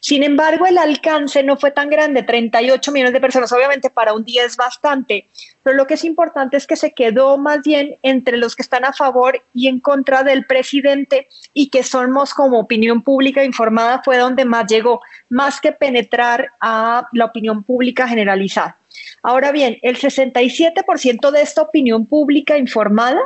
Sin 0.00 0.22
embargo, 0.22 0.66
el 0.66 0.78
alcance 0.78 1.42
no 1.42 1.56
fue 1.56 1.70
tan 1.70 1.88
grande, 1.88 2.22
38 2.22 2.90
millones 2.90 3.12
de 3.12 3.20
personas, 3.20 3.52
obviamente 3.52 3.90
para 3.90 4.12
un 4.12 4.24
día 4.24 4.44
es 4.44 4.56
bastante, 4.56 5.28
pero 5.62 5.76
lo 5.76 5.86
que 5.86 5.94
es 5.94 6.04
importante 6.04 6.56
es 6.56 6.66
que 6.66 6.76
se 6.76 6.92
quedó 6.92 7.38
más 7.38 7.62
bien 7.62 7.98
entre 8.02 8.36
los 8.38 8.56
que 8.56 8.62
están 8.62 8.84
a 8.84 8.92
favor 8.92 9.42
y 9.54 9.68
en 9.68 9.78
contra 9.78 10.24
del 10.24 10.46
presidente 10.46 11.28
y 11.52 11.70
que 11.70 11.82
somos 11.82 12.34
como 12.34 12.58
opinión 12.58 13.02
pública 13.02 13.44
informada 13.44 14.02
fue 14.02 14.16
donde 14.16 14.44
más 14.44 14.66
llegó, 14.66 15.00
más 15.28 15.59
que 15.60 15.72
penetrar 15.72 16.50
a 16.60 17.08
la 17.12 17.26
opinión 17.26 17.64
pública 17.64 18.08
generalizada. 18.08 18.76
Ahora 19.22 19.52
bien, 19.52 19.78
el 19.82 19.98
67% 19.98 21.30
de 21.30 21.42
esta 21.42 21.62
opinión 21.62 22.06
pública 22.06 22.58
informada 22.58 23.20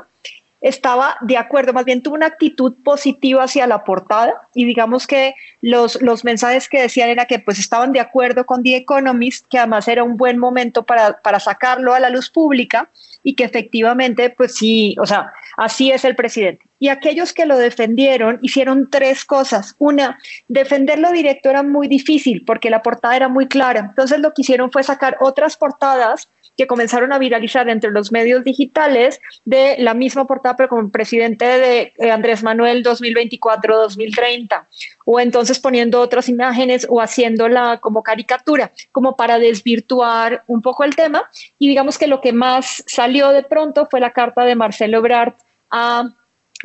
estaba 0.65 1.19
de 1.21 1.37
acuerdo, 1.37 1.75
más 1.75 1.85
bien 1.85 2.03
tuvo 2.03 2.15
una 2.15 2.27
actitud 2.27 2.75
positiva 2.83 3.45
hacia 3.45 3.67
la 3.67 3.85
portada 3.85 4.33
y 4.55 4.65
digamos 4.65 5.07
que 5.07 5.35
los, 5.61 6.01
los 6.01 6.25
mensajes 6.25 6.71
que 6.71 6.81
decían 6.81 7.11
era 7.11 7.27
que 7.27 7.39
pues 7.39 7.59
estaban 7.59 7.93
de 7.93 8.01
acuerdo 8.01 8.47
con 8.47 8.63
The 8.63 8.77
Economist, 8.77 9.47
que 9.51 9.59
además 9.59 9.87
era 9.89 10.03
un 10.03 10.17
buen 10.17 10.39
momento 10.39 10.83
para, 10.83 11.21
para 11.21 11.39
sacarlo 11.39 11.93
a 11.93 12.01
la 12.01 12.09
luz 12.09 12.31
pública 12.31 12.89
y 13.23 13.35
que 13.35 13.45
efectivamente 13.45 14.31
pues 14.31 14.55
sí, 14.55 14.97
o 14.99 15.05
sea, 15.05 15.31
así 15.59 15.91
es 15.91 16.03
el 16.07 16.17
presidente. 16.17 16.65
Y 16.85 16.91
aquellos 16.91 17.33
que 17.33 17.47
lo 17.47 17.57
defendieron 17.57 18.39
hicieron 18.43 18.91
tres 18.91 19.25
cosas. 19.25 19.75
Una, 19.79 20.19
defenderlo 20.49 21.13
directo 21.13 21.49
era 21.49 21.63
muy 21.63 21.89
difícil 21.89 22.45
porque 22.45 22.69
la 22.69 22.83
portada 22.83 23.17
era 23.17 23.29
muy 23.31 23.49
clara. 23.49 23.81
Entonces 23.81 24.21
lo 24.21 24.35
que 24.35 24.43
hicieron 24.43 24.71
fue 24.71 24.83
sacar 24.83 25.17
otras 25.23 25.57
portadas 25.57 26.29
que 26.59 26.67
comenzaron 26.67 27.11
a 27.15 27.19
viralizar 27.19 27.71
entre 27.71 27.91
los 27.91 28.13
medios 28.13 28.45
digitales 28.45 29.19
de 29.47 29.77
la 29.79 29.95
misma 29.95 30.27
portada, 30.27 30.57
pero 30.57 30.69
como 30.69 30.91
presidente 30.91 31.47
de 31.47 31.95
eh, 31.97 32.11
Andrés 32.11 32.43
Manuel 32.43 32.85
2024-2030, 32.85 34.67
o 35.07 35.21
entonces 35.21 35.59
poniendo 35.61 36.03
otras 36.03 36.29
imágenes 36.29 36.87
o 36.91 37.01
haciéndola 37.01 37.79
como 37.81 38.03
caricatura, 38.03 38.73
como 38.93 39.17
para 39.17 39.39
desvirtuar 39.39 40.45
un 40.49 40.61
poco 40.61 40.85
el 40.85 40.95
tema. 40.95 41.31
Y 41.59 41.67
digamos 41.67 41.97
que 41.97 42.09
lo 42.09 42.21
que 42.21 42.35
más 42.35 42.85
salió 42.87 43.31
de 43.31 43.43
pronto 43.43 43.89
fue 43.91 44.01
la 44.01 44.13
carta 44.13 44.45
de 44.45 44.55
Marcelo 44.55 44.99
Ebrard 44.99 45.33
a 45.71 46.11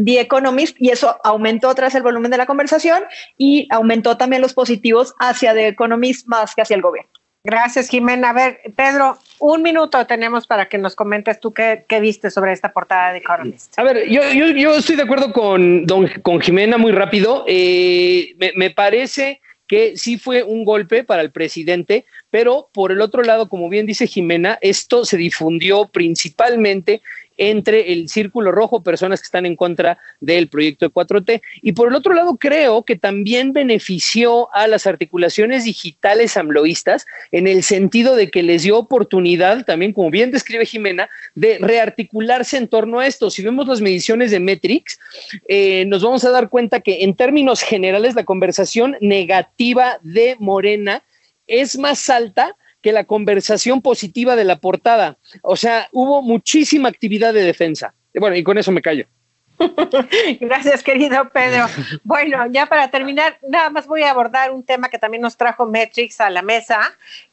The 0.03 0.21
Economist 0.21 0.75
y 0.79 0.89
eso 0.89 1.17
aumentó 1.23 1.69
otra 1.69 1.87
vez 1.87 1.95
el 1.95 2.03
volumen 2.03 2.31
de 2.31 2.37
la 2.37 2.45
conversación 2.45 3.03
y 3.37 3.67
aumentó 3.71 4.17
también 4.17 4.41
los 4.41 4.53
positivos 4.53 5.13
hacia 5.19 5.53
The 5.53 5.67
Economist 5.67 6.27
más 6.27 6.55
que 6.55 6.61
hacia 6.61 6.75
el 6.75 6.81
gobierno. 6.81 7.11
Gracias, 7.43 7.89
Jimena. 7.89 8.31
A 8.31 8.33
ver, 8.33 8.59
Pedro, 8.75 9.17
un 9.39 9.61
minuto 9.61 10.05
tenemos 10.05 10.45
para 10.45 10.67
que 10.67 10.77
nos 10.77 10.95
comentes 10.95 11.39
tú 11.39 11.53
qué, 11.53 11.85
viste 12.01 12.29
sobre 12.31 12.51
esta 12.51 12.73
portada 12.73 13.13
de 13.13 13.19
Economist. 13.19 13.79
A 13.79 13.83
ver, 13.83 14.09
yo, 14.09 14.21
yo, 14.31 14.75
estoy 14.75 14.97
de 14.97 15.03
acuerdo 15.03 15.31
con, 15.31 15.85
don, 15.85 16.09
con 16.21 16.41
Jimena 16.41 16.77
muy 16.77 16.91
rápido. 16.91 17.45
Eh, 17.47 18.33
me, 18.37 18.51
me 18.55 18.71
parece 18.71 19.39
que 19.69 19.95
sí 19.95 20.17
fue 20.17 20.43
un 20.43 20.65
golpe 20.65 21.03
para 21.03 21.21
el 21.21 21.31
presidente, 21.31 22.05
pero 22.31 22.69
por 22.73 22.91
el 22.91 23.01
otro 23.01 23.21
lado, 23.23 23.47
como 23.47 23.69
bien 23.69 23.85
dice 23.85 24.07
Jimena, 24.07 24.57
esto 24.61 25.05
se 25.05 25.15
difundió 25.15 25.87
principalmente 25.87 27.01
entre 27.39 27.93
el 27.93 28.09
círculo 28.09 28.51
rojo, 28.51 28.83
personas 28.83 29.21
que 29.21 29.25
están 29.25 29.45
en 29.45 29.55
contra 29.55 29.97
del 30.19 30.49
proyecto 30.49 30.85
de 30.85 30.91
4T. 30.91 31.41
Y 31.61 31.71
por 31.71 31.87
el 31.87 31.95
otro 31.95 32.13
lado, 32.13 32.35
creo 32.37 32.83
que 32.83 32.97
también 32.97 33.53
benefició 33.53 34.53
a 34.53 34.67
las 34.67 34.85
articulaciones 34.85 35.63
digitales 35.63 36.35
amloístas 36.35 37.05
en 37.31 37.47
el 37.47 37.63
sentido 37.63 38.17
de 38.17 38.29
que 38.29 38.43
les 38.43 38.63
dio 38.63 38.77
oportunidad, 38.77 39.65
también 39.65 39.93
como 39.93 40.11
bien 40.11 40.31
describe 40.31 40.65
Jimena, 40.65 41.09
de 41.33 41.57
rearticularse 41.59 42.57
en 42.57 42.67
torno 42.67 42.99
a 42.99 43.07
esto. 43.07 43.31
Si 43.31 43.41
vemos 43.41 43.67
las 43.67 43.79
mediciones 43.79 44.31
de 44.31 44.41
Metrix, 44.41 44.99
eh, 45.47 45.85
nos 45.85 46.03
vamos 46.03 46.25
a 46.25 46.31
dar 46.31 46.49
cuenta 46.49 46.81
que 46.81 47.03
en 47.05 47.15
términos 47.15 47.61
generales 47.61 48.15
la 48.15 48.25
conversación 48.25 48.97
negativa 48.99 49.97
de 50.03 50.35
Morena 50.39 51.03
es 51.47 51.77
más 51.77 52.09
alta 52.09 52.55
que 52.81 52.91
la 52.91 53.03
conversación 53.05 53.81
positiva 53.81 54.35
de 54.35 54.43
la 54.43 54.59
portada. 54.59 55.17
O 55.41 55.55
sea, 55.55 55.89
hubo 55.91 56.21
muchísima 56.21 56.89
actividad 56.89 57.33
de 57.33 57.43
defensa. 57.43 57.93
Bueno, 58.13 58.35
y 58.35 58.43
con 58.43 58.57
eso 58.57 58.71
me 58.71 58.81
callo. 58.81 59.05
Gracias, 60.39 60.83
querido 60.83 61.29
Pedro. 61.29 61.65
Bueno, 62.03 62.45
ya 62.47 62.65
para 62.65 62.89
terminar, 62.89 63.37
nada 63.47 63.69
más 63.69 63.87
voy 63.87 64.03
a 64.03 64.11
abordar 64.11 64.51
un 64.51 64.63
tema 64.63 64.89
que 64.89 64.97
también 64.97 65.21
nos 65.21 65.37
trajo 65.37 65.65
Metrix 65.65 66.21
a 66.21 66.29
la 66.29 66.41
mesa, 66.41 66.79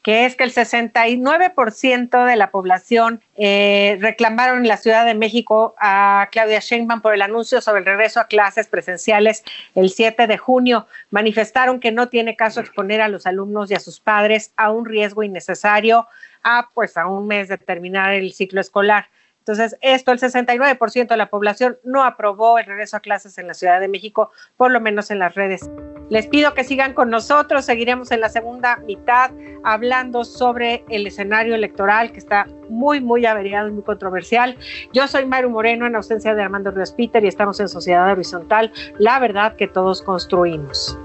que 0.01 0.25
es 0.25 0.35
que 0.35 0.43
el 0.43 0.53
69% 0.53 2.25
de 2.25 2.35
la 2.35 2.51
población 2.51 3.21
eh, 3.35 3.97
reclamaron 4.01 4.59
en 4.59 4.67
la 4.67 4.77
Ciudad 4.77 5.05
de 5.05 5.15
México 5.15 5.75
a 5.79 6.27
Claudia 6.31 6.59
Sheinbaum 6.59 7.01
por 7.01 7.13
el 7.13 7.21
anuncio 7.21 7.61
sobre 7.61 7.79
el 7.79 7.85
regreso 7.85 8.19
a 8.19 8.27
clases 8.27 8.67
presenciales 8.67 9.43
el 9.75 9.89
7 9.89 10.27
de 10.27 10.37
junio. 10.37 10.87
Manifestaron 11.09 11.79
que 11.79 11.91
no 11.91 12.09
tiene 12.09 12.35
caso 12.35 12.59
exponer 12.59 13.01
a 13.01 13.07
los 13.07 13.25
alumnos 13.25 13.71
y 13.71 13.75
a 13.75 13.79
sus 13.79 13.99
padres 13.99 14.51
a 14.57 14.71
un 14.71 14.85
riesgo 14.85 15.23
innecesario 15.23 16.07
a 16.43 16.69
pues 16.73 16.97
a 16.97 17.07
un 17.07 17.27
mes 17.27 17.49
de 17.49 17.57
terminar 17.57 18.13
el 18.13 18.33
ciclo 18.33 18.61
escolar. 18.61 19.09
Entonces, 19.47 19.77
esto, 19.79 20.11
el 20.11 20.19
69% 20.19 21.07
de 21.07 21.15
la 21.15 21.29
población 21.29 21.77
no 21.85 22.03
aprobó 22.03 22.59
el 22.59 22.65
regreso 22.65 22.97
a 22.97 22.99
clases 22.99 23.37
en 23.37 23.47
la 23.47 23.53
Ciudad 23.53 23.79
de 23.79 23.87
México, 23.87 24.29
por 24.57 24.71
lo 24.71 24.81
menos 24.81 25.09
en 25.09 25.19
las 25.19 25.35
redes. 25.35 25.69
Les 26.09 26.27
pido 26.27 26.53
que 26.53 26.65
sigan 26.65 26.93
con 26.93 27.09
nosotros, 27.09 27.63
seguiremos 27.63 28.11
en 28.11 28.19
la 28.19 28.27
segunda 28.27 28.75
mitad 28.85 29.31
hablando 29.63 30.25
sobre 30.25 30.83
el 30.89 31.07
escenario 31.07 31.55
electoral 31.55 32.11
que 32.11 32.19
está 32.19 32.45
muy, 32.67 32.99
muy 32.99 33.25
averiado 33.25 33.69
y 33.69 33.71
muy 33.71 33.83
controversial. 33.83 34.57
Yo 34.91 35.07
soy 35.07 35.25
Maru 35.25 35.49
Moreno 35.49 35.87
en 35.87 35.95
ausencia 35.95 36.35
de 36.35 36.43
Armando 36.43 36.71
Ríos 36.71 36.91
Peter 36.91 37.23
y 37.23 37.29
estamos 37.29 37.57
en 37.61 37.69
Sociedad 37.69 38.11
Horizontal, 38.11 38.73
la 38.99 39.17
verdad 39.19 39.55
que 39.55 39.69
todos 39.69 40.01
construimos. 40.01 40.97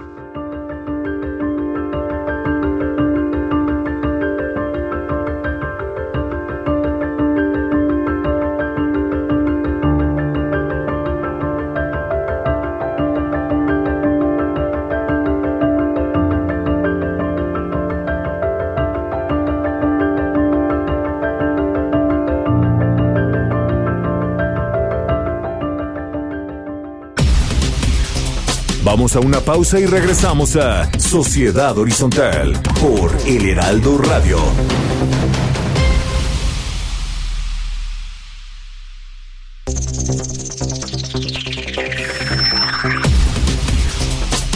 A 29.02 29.18
una 29.18 29.40
pausa 29.40 29.80
y 29.80 29.84
regresamos 29.84 30.54
a 30.54 30.88
Sociedad 30.96 31.76
Horizontal 31.76 32.52
por 32.80 33.10
El 33.26 33.48
Heraldo 33.48 33.98
Radio. 33.98 34.38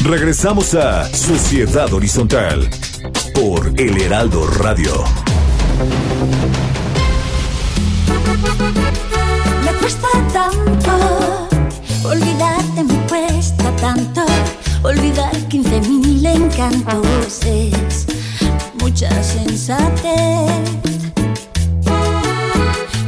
Regresamos 0.04 0.74
a 0.76 1.12
Sociedad 1.12 1.92
Horizontal 1.92 2.70
por 3.34 3.72
El 3.76 4.00
Heraldo 4.00 4.46
Radio. 4.46 4.92
Me 9.64 9.72
cuesta 9.80 10.08
tanto 10.32 11.46
olvidarte 12.08 12.84
me 12.84 13.06
cuesta 13.08 13.76
tanto 13.76 14.15
olvidar 14.86 15.32
15.000 15.32 16.26
encantos 16.36 17.44
es 17.44 18.06
mucha 18.80 19.10
sensatez. 19.20 20.52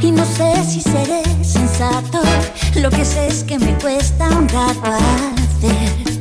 Y 0.01 0.11
no 0.11 0.25
sé 0.25 0.61
si 0.63 0.81
seré 0.81 1.23
sensato, 1.41 2.21
lo 2.81 2.89
que 2.89 3.05
sé 3.05 3.27
es 3.27 3.45
que 3.45 3.57
me 3.57 3.73
cuesta 3.77 4.27
un 4.27 4.49
rato 4.49 4.91
hacer 4.91 6.19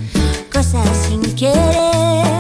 cosas 0.53 0.89
sin 1.09 1.23
querer. 1.35 2.39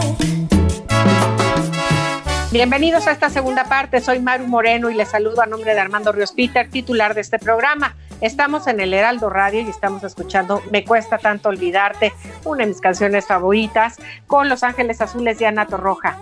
Bienvenidos 2.52 3.09
a 3.09 3.12
esta 3.12 3.31
segunda 3.31 3.64
parte, 3.64 4.00
soy 4.00 4.20
Maru 4.20 4.46
Moreno 4.46 4.90
y 4.90 4.94
les 4.94 5.09
saludo 5.09 5.42
a 5.42 5.46
nombre 5.46 5.74
de 5.74 5.81
Armando 5.81 6.12
Ríos 6.12 6.33
Peter, 6.33 6.70
titular 6.70 7.14
de 7.14 7.22
este 7.22 7.40
programa. 7.40 7.96
Estamos 8.20 8.66
en 8.66 8.81
el 8.81 8.92
Heraldo 8.92 9.31
Radio 9.31 9.61
y 9.61 9.68
estamos 9.68 10.02
escuchando 10.02 10.61
Me 10.72 10.85
cuesta 10.85 11.18
tanto 11.18 11.50
olvidarte, 11.50 12.12
una 12.44 12.64
de 12.64 12.70
mis 12.70 12.81
canciones 12.81 13.26
favoritas, 13.26 13.98
con 14.26 14.48
Los 14.48 14.64
Ángeles 14.64 15.00
Azules 15.00 15.40
y 15.40 15.44
Anato 15.44 15.76
Roja. 15.76 16.18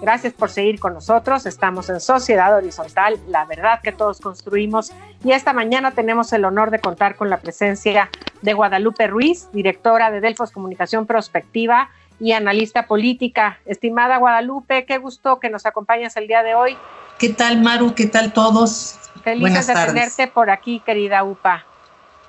Gracias 0.00 0.32
por 0.32 0.48
seguir 0.48 0.78
con 0.78 0.94
nosotros. 0.94 1.46
Estamos 1.46 1.90
en 1.90 2.00
Sociedad 2.00 2.56
Horizontal, 2.56 3.18
la 3.26 3.44
verdad 3.46 3.80
que 3.82 3.90
todos 3.90 4.20
construimos. 4.20 4.92
Y 5.24 5.32
esta 5.32 5.52
mañana 5.52 5.90
tenemos 5.90 6.32
el 6.32 6.44
honor 6.44 6.70
de 6.70 6.78
contar 6.78 7.16
con 7.16 7.28
la 7.28 7.38
presencia 7.38 8.10
de 8.42 8.54
Guadalupe 8.54 9.08
Ruiz, 9.08 9.48
directora 9.52 10.12
de 10.12 10.20
Delfos 10.20 10.52
Comunicación 10.52 11.04
Prospectiva 11.04 11.90
y 12.20 12.32
analista 12.32 12.86
política. 12.86 13.58
Estimada 13.66 14.18
Guadalupe, 14.18 14.84
qué 14.86 14.98
gusto 14.98 15.40
que 15.40 15.50
nos 15.50 15.66
acompañes 15.66 16.16
el 16.16 16.28
día 16.28 16.44
de 16.44 16.54
hoy. 16.54 16.78
¿Qué 17.18 17.30
tal, 17.30 17.60
Maru? 17.60 17.94
¿Qué 17.94 18.06
tal 18.06 18.32
todos? 18.32 18.98
Feliz 19.22 19.66
de 19.66 19.74
tenerte 19.74 20.26
por 20.26 20.50
aquí, 20.50 20.80
querida 20.80 21.22
UPA. 21.24 21.64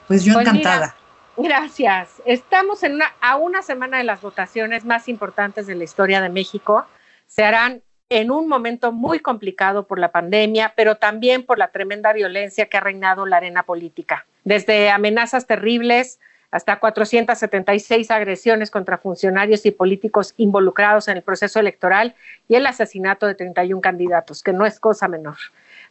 Pues 0.07 0.23
yo 0.23 0.33
pues 0.33 0.47
encantada. 0.47 0.95
gracias. 1.37 2.21
Estamos 2.25 2.83
en 2.83 2.95
una, 2.95 3.13
a 3.21 3.37
una 3.37 3.61
semana 3.61 3.97
de 3.97 4.03
las 4.03 4.21
votaciones 4.21 4.85
más 4.85 5.07
importantes 5.07 5.67
de 5.67 5.75
la 5.75 5.83
historia 5.83 6.21
de 6.21 6.29
México. 6.29 6.85
Se 7.27 7.43
harán 7.43 7.81
en 8.09 8.29
un 8.29 8.49
momento 8.49 8.91
muy 8.91 9.19
complicado 9.19 9.87
por 9.87 9.97
la 9.97 10.11
pandemia, 10.11 10.73
pero 10.75 10.95
también 10.95 11.45
por 11.45 11.57
la 11.57 11.69
tremenda 11.69 12.11
violencia 12.11 12.65
que 12.65 12.75
ha 12.75 12.81
reinado 12.81 13.25
la 13.25 13.37
arena 13.37 13.63
política. 13.63 14.25
Desde 14.43 14.89
amenazas 14.89 15.47
terribles 15.47 16.19
hasta 16.51 16.79
476 16.79 18.11
agresiones 18.11 18.69
contra 18.69 18.97
funcionarios 18.97 19.65
y 19.65 19.71
políticos 19.71 20.33
involucrados 20.35 21.07
en 21.07 21.17
el 21.17 21.23
proceso 21.23 21.59
electoral 21.59 22.13
y 22.49 22.55
el 22.55 22.65
asesinato 22.65 23.25
de 23.25 23.35
31 23.35 23.79
candidatos, 23.79 24.43
que 24.43 24.51
no 24.51 24.65
es 24.65 24.79
cosa 24.79 25.07
menor. 25.07 25.37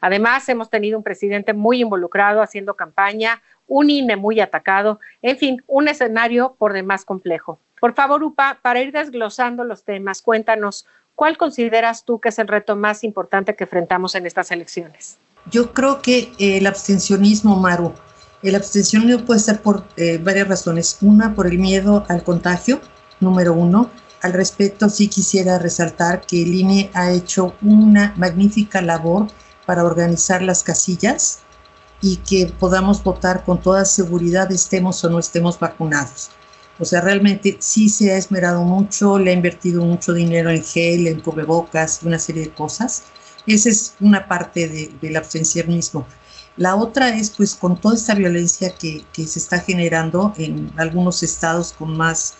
Además, 0.00 0.48
hemos 0.48 0.70
tenido 0.70 0.96
un 0.98 1.04
presidente 1.04 1.52
muy 1.52 1.82
involucrado 1.82 2.42
haciendo 2.42 2.74
campaña, 2.74 3.42
un 3.66 3.90
INE 3.90 4.16
muy 4.16 4.40
atacado, 4.40 4.98
en 5.22 5.38
fin, 5.38 5.62
un 5.66 5.88
escenario 5.88 6.56
por 6.58 6.72
demás 6.72 7.04
complejo. 7.04 7.60
Por 7.80 7.94
favor, 7.94 8.22
UPA, 8.22 8.58
para 8.62 8.80
ir 8.80 8.92
desglosando 8.92 9.64
los 9.64 9.84
temas, 9.84 10.22
cuéntanos, 10.22 10.86
¿cuál 11.14 11.38
consideras 11.38 12.04
tú 12.04 12.20
que 12.20 12.30
es 12.30 12.38
el 12.38 12.48
reto 12.48 12.76
más 12.76 13.04
importante 13.04 13.54
que 13.54 13.64
enfrentamos 13.64 14.14
en 14.14 14.26
estas 14.26 14.50
elecciones? 14.50 15.18
Yo 15.50 15.72
creo 15.72 16.02
que 16.02 16.32
el 16.38 16.66
abstencionismo, 16.66 17.56
Maru, 17.56 17.94
El 18.42 18.54
abstencionismo 18.54 19.24
puede 19.24 19.40
ser 19.40 19.60
por 19.60 19.84
eh, 19.96 20.18
varias 20.18 20.48
razones. 20.48 20.98
Una, 21.00 21.34
por 21.34 21.46
el 21.46 21.58
miedo 21.58 22.04
al 22.08 22.22
contagio, 22.22 22.80
número 23.20 23.52
uno. 23.52 23.90
Al 24.22 24.32
respecto, 24.32 24.88
sí 24.88 25.08
quisiera 25.08 25.58
resaltar 25.58 26.22
que 26.22 26.42
el 26.42 26.54
INE 26.54 26.90
ha 26.92 27.10
hecho 27.10 27.54
una 27.62 28.14
magnífica 28.16 28.82
labor 28.82 29.28
para 29.70 29.84
organizar 29.84 30.42
las 30.42 30.64
casillas 30.64 31.42
y 32.02 32.16
que 32.16 32.52
podamos 32.58 33.04
votar 33.04 33.44
con 33.44 33.62
toda 33.62 33.84
seguridad, 33.84 34.50
estemos 34.50 35.04
o 35.04 35.08
no 35.08 35.20
estemos 35.20 35.60
vacunados. 35.60 36.30
O 36.80 36.84
sea, 36.84 37.00
realmente 37.00 37.56
sí 37.60 37.88
se 37.88 38.10
ha 38.10 38.16
esmerado 38.16 38.64
mucho, 38.64 39.16
le 39.16 39.30
ha 39.30 39.32
invertido 39.32 39.84
mucho 39.84 40.12
dinero 40.12 40.50
en 40.50 40.64
gel, 40.64 41.06
en 41.06 41.20
cubrebocas, 41.20 42.00
una 42.02 42.18
serie 42.18 42.42
de 42.46 42.50
cosas. 42.50 43.04
Esa 43.46 43.68
es 43.68 43.94
una 44.00 44.26
parte 44.26 44.66
de, 44.66 44.92
del 45.00 45.14
abstencionismo. 45.14 46.04
La 46.56 46.74
otra 46.74 47.10
es 47.10 47.30
pues 47.30 47.54
con 47.54 47.80
toda 47.80 47.94
esta 47.94 48.16
violencia 48.16 48.74
que, 48.74 49.04
que, 49.12 49.24
se 49.24 49.38
está 49.38 49.60
generando 49.60 50.34
en 50.36 50.72
algunos 50.78 51.22
estados 51.22 51.72
con 51.74 51.96
más 51.96 52.34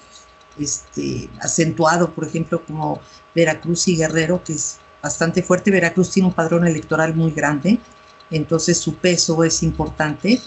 este, 0.58 1.30
acentuado, 1.40 2.12
por 2.12 2.26
ejemplo, 2.26 2.66
como 2.66 3.00
Veracruz 3.36 3.86
y 3.86 3.96
Guerrero, 3.96 4.42
que 4.42 4.54
es 4.54 4.80
bastante 5.02 5.42
fuerte. 5.42 5.70
Veracruz 5.70 6.10
tiene 6.10 6.28
un 6.28 6.34
padrón 6.34 6.66
electoral 6.66 7.14
muy 7.14 7.32
grande, 7.32 7.78
entonces 8.30 8.78
su 8.78 8.96
peso 8.96 9.42
es 9.44 9.62
importante. 9.62 10.40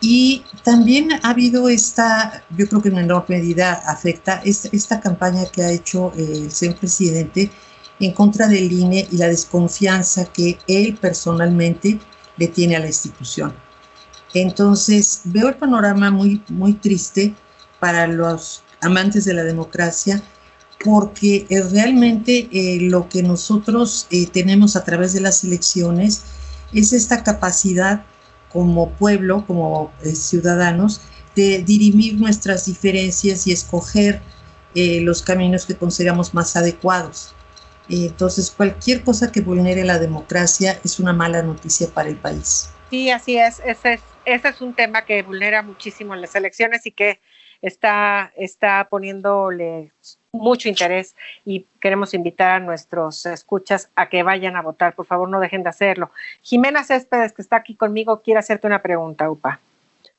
Y 0.00 0.44
también 0.62 1.10
ha 1.22 1.30
habido 1.30 1.68
esta, 1.68 2.44
yo 2.56 2.68
creo 2.68 2.80
que 2.80 2.88
en 2.88 2.98
enorme 2.98 3.38
medida 3.38 3.72
afecta 3.86 4.40
esta, 4.44 4.68
esta 4.70 5.00
campaña 5.00 5.46
que 5.46 5.62
ha 5.62 5.72
hecho 5.72 6.12
el 6.16 6.52
señor 6.52 6.76
presidente 6.76 7.50
en 7.98 8.12
contra 8.12 8.46
del 8.46 8.70
INE 8.70 9.08
y 9.10 9.16
la 9.16 9.26
desconfianza 9.26 10.26
que 10.26 10.58
él 10.68 10.96
personalmente 11.00 11.98
le 12.36 12.46
tiene 12.46 12.76
a 12.76 12.80
la 12.80 12.86
institución. 12.86 13.52
Entonces, 14.34 15.22
veo 15.24 15.48
el 15.48 15.56
panorama 15.56 16.10
muy, 16.10 16.42
muy 16.48 16.74
triste 16.74 17.34
para 17.80 18.06
los 18.06 18.62
amantes 18.80 19.24
de 19.24 19.34
la 19.34 19.42
democracia, 19.42 20.22
porque 20.84 21.46
eh, 21.48 21.62
realmente 21.72 22.48
eh, 22.52 22.78
lo 22.82 23.08
que 23.08 23.22
nosotros 23.22 24.06
eh, 24.10 24.26
tenemos 24.26 24.76
a 24.76 24.84
través 24.84 25.12
de 25.12 25.20
las 25.20 25.42
elecciones 25.44 26.24
es 26.72 26.92
esta 26.92 27.22
capacidad 27.22 28.04
como 28.52 28.90
pueblo, 28.90 29.44
como 29.46 29.92
eh, 30.02 30.14
ciudadanos, 30.14 31.00
de 31.34 31.62
dirimir 31.62 32.14
nuestras 32.14 32.66
diferencias 32.66 33.46
y 33.46 33.52
escoger 33.52 34.20
eh, 34.74 35.00
los 35.00 35.22
caminos 35.22 35.66
que 35.66 35.76
consideramos 35.76 36.34
más 36.34 36.56
adecuados. 36.56 37.34
entonces, 37.88 38.50
cualquier 38.50 39.02
cosa 39.02 39.32
que 39.32 39.40
vulnere 39.40 39.82
la 39.84 39.98
democracia 39.98 40.78
es 40.84 41.00
una 41.00 41.12
mala 41.12 41.42
noticia 41.42 41.88
para 41.88 42.10
el 42.10 42.16
país. 42.16 42.70
Sí, 42.90 43.10
así 43.10 43.38
es. 43.38 43.60
Ese 43.64 43.94
es, 43.94 44.00
ese 44.24 44.48
es 44.48 44.60
un 44.60 44.74
tema 44.74 45.04
que 45.04 45.22
vulnera 45.22 45.62
muchísimo 45.62 46.14
las 46.16 46.34
elecciones 46.34 46.84
y 46.84 46.90
que 46.90 47.18
está, 47.62 48.32
está 48.36 48.86
poniéndole 48.88 49.92
mucho 50.32 50.68
interés 50.68 51.16
y 51.44 51.66
queremos 51.80 52.14
invitar 52.14 52.52
a 52.52 52.60
nuestros 52.60 53.26
escuchas 53.26 53.90
a 53.96 54.08
que 54.08 54.22
vayan 54.22 54.56
a 54.56 54.62
votar. 54.62 54.94
Por 54.94 55.06
favor, 55.06 55.28
no 55.28 55.40
dejen 55.40 55.62
de 55.62 55.70
hacerlo. 55.70 56.10
Jimena 56.42 56.84
Céspedes, 56.84 57.32
que 57.32 57.42
está 57.42 57.56
aquí 57.56 57.74
conmigo, 57.74 58.22
quiere 58.22 58.40
hacerte 58.40 58.66
una 58.66 58.82
pregunta, 58.82 59.30
Upa. 59.30 59.60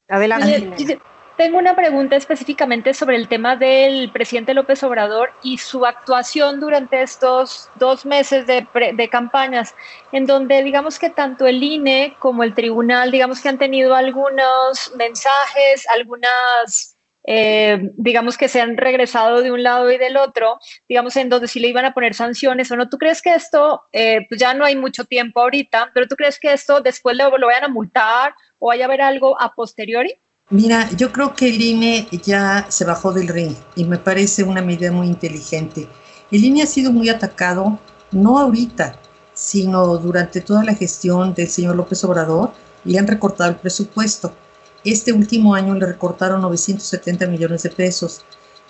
Adelante. 0.08 0.98
Tengo 1.38 1.58
una 1.58 1.74
pregunta 1.74 2.18
específicamente 2.18 2.94
sobre 2.94 3.16
el 3.16 3.30
tema 3.30 3.56
del 3.56 4.12
presidente 4.12 4.54
López 4.54 4.84
Obrador 4.84 5.32
y 5.42 5.58
su 5.58 5.86
actuación 5.86 6.60
durante 6.60 7.02
estos 7.02 7.70
dos 7.76 8.06
meses 8.06 8.46
de, 8.46 8.68
de, 8.94 9.10
campañas, 9.10 9.74
en 10.12 10.26
donde 10.26 10.62
digamos 10.64 11.00
que 11.00 11.10
tanto 11.10 11.48
el 11.48 11.64
INE 11.64 12.18
como 12.20 12.44
el 12.44 12.54
tribunal, 12.54 13.10
digamos 13.10 13.40
que 13.40 13.48
han 13.48 13.58
tenido 13.58 13.96
algunos 13.96 14.92
mensajes, 14.98 15.88
algunas 15.88 16.99
eh, 17.26 17.92
digamos 17.96 18.38
que 18.38 18.48
se 18.48 18.62
han 18.62 18.78
regresado 18.78 19.42
de 19.42 19.52
un 19.52 19.64
lado 19.64 19.92
y 19.92 19.98
del 19.98 20.18
otro, 20.18 20.60
digamos 20.88 21.16
en 21.18 21.30
donde 21.30 21.48
sí 21.48 21.60
le 21.60 21.68
iban 21.68 21.86
a 21.86 21.94
poner 21.94 22.14
sanciones 22.14 22.72
o 22.72 22.76
no. 22.76 22.90
¿Tú 22.90 22.98
crees 22.98 23.22
que 23.22 23.34
esto, 23.34 23.84
eh, 23.92 24.26
pues 24.30 24.40
ya 24.40 24.54
no 24.54 24.66
hay 24.66 24.76
mucho 24.76 25.06
tiempo 25.06 25.42
ahorita, 25.42 25.92
pero 25.94 26.08
tú 26.08 26.16
crees 26.16 26.40
que 26.40 26.54
esto 26.54 26.82
después 26.82 27.18
lo, 27.18 27.38
lo 27.38 27.48
vayan 27.48 27.66
a 27.66 27.70
multar 27.70 28.34
o 28.58 28.68
vaya 28.68 28.86
a 28.86 28.88
haber 28.88 29.02
algo 29.02 29.40
a 29.40 29.54
posteriori? 29.54 30.16
Mira, 30.50 30.90
yo 30.98 31.12
creo 31.12 31.36
que 31.36 31.50
el 31.50 31.62
INE 31.62 32.08
ya 32.24 32.66
se 32.70 32.84
bajó 32.84 33.14
del 33.14 33.28
ring 33.28 33.56
y 33.76 33.84
me 33.84 34.00
parece 34.00 34.44
una 34.44 34.64
medida 34.64 34.92
muy 34.92 35.08
inteligente. 35.08 35.88
El 36.32 36.44
INE 36.44 36.64
ha 36.64 36.68
sido 36.68 36.92
muy 36.92 37.10
atacado, 37.10 37.80
no 38.12 38.40
ahorita, 38.40 39.00
sino 39.34 39.98
durante 39.98 40.42
toda 40.42 40.64
la 40.64 40.74
gestión 40.74 41.36
del 41.36 41.50
señor 41.50 41.76
López 41.76 42.04
Obrador, 42.04 42.52
le 42.84 42.98
han 42.98 43.08
recortado 43.08 43.52
el 43.52 43.58
presupuesto 43.58 44.34
este 44.84 45.12
último 45.12 45.54
año 45.56 45.76
le 45.76 45.86
recortaron 45.86 46.42
970 46.42 47.28
millones 47.28 47.64
de 47.64 47.70
pesos 47.70 48.22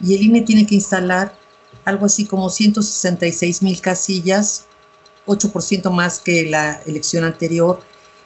y 0.01 0.15
el 0.15 0.23
INE 0.23 0.41
tiene 0.41 0.65
que 0.65 0.75
instalar 0.75 1.37
algo 1.85 2.05
así 2.05 2.25
como 2.25 2.49
166 2.49 3.61
mil 3.61 3.79
casillas, 3.81 4.65
8% 5.27 5.91
más 5.91 6.19
que 6.19 6.49
la 6.49 6.81
elección 6.85 7.23
anterior. 7.23 7.81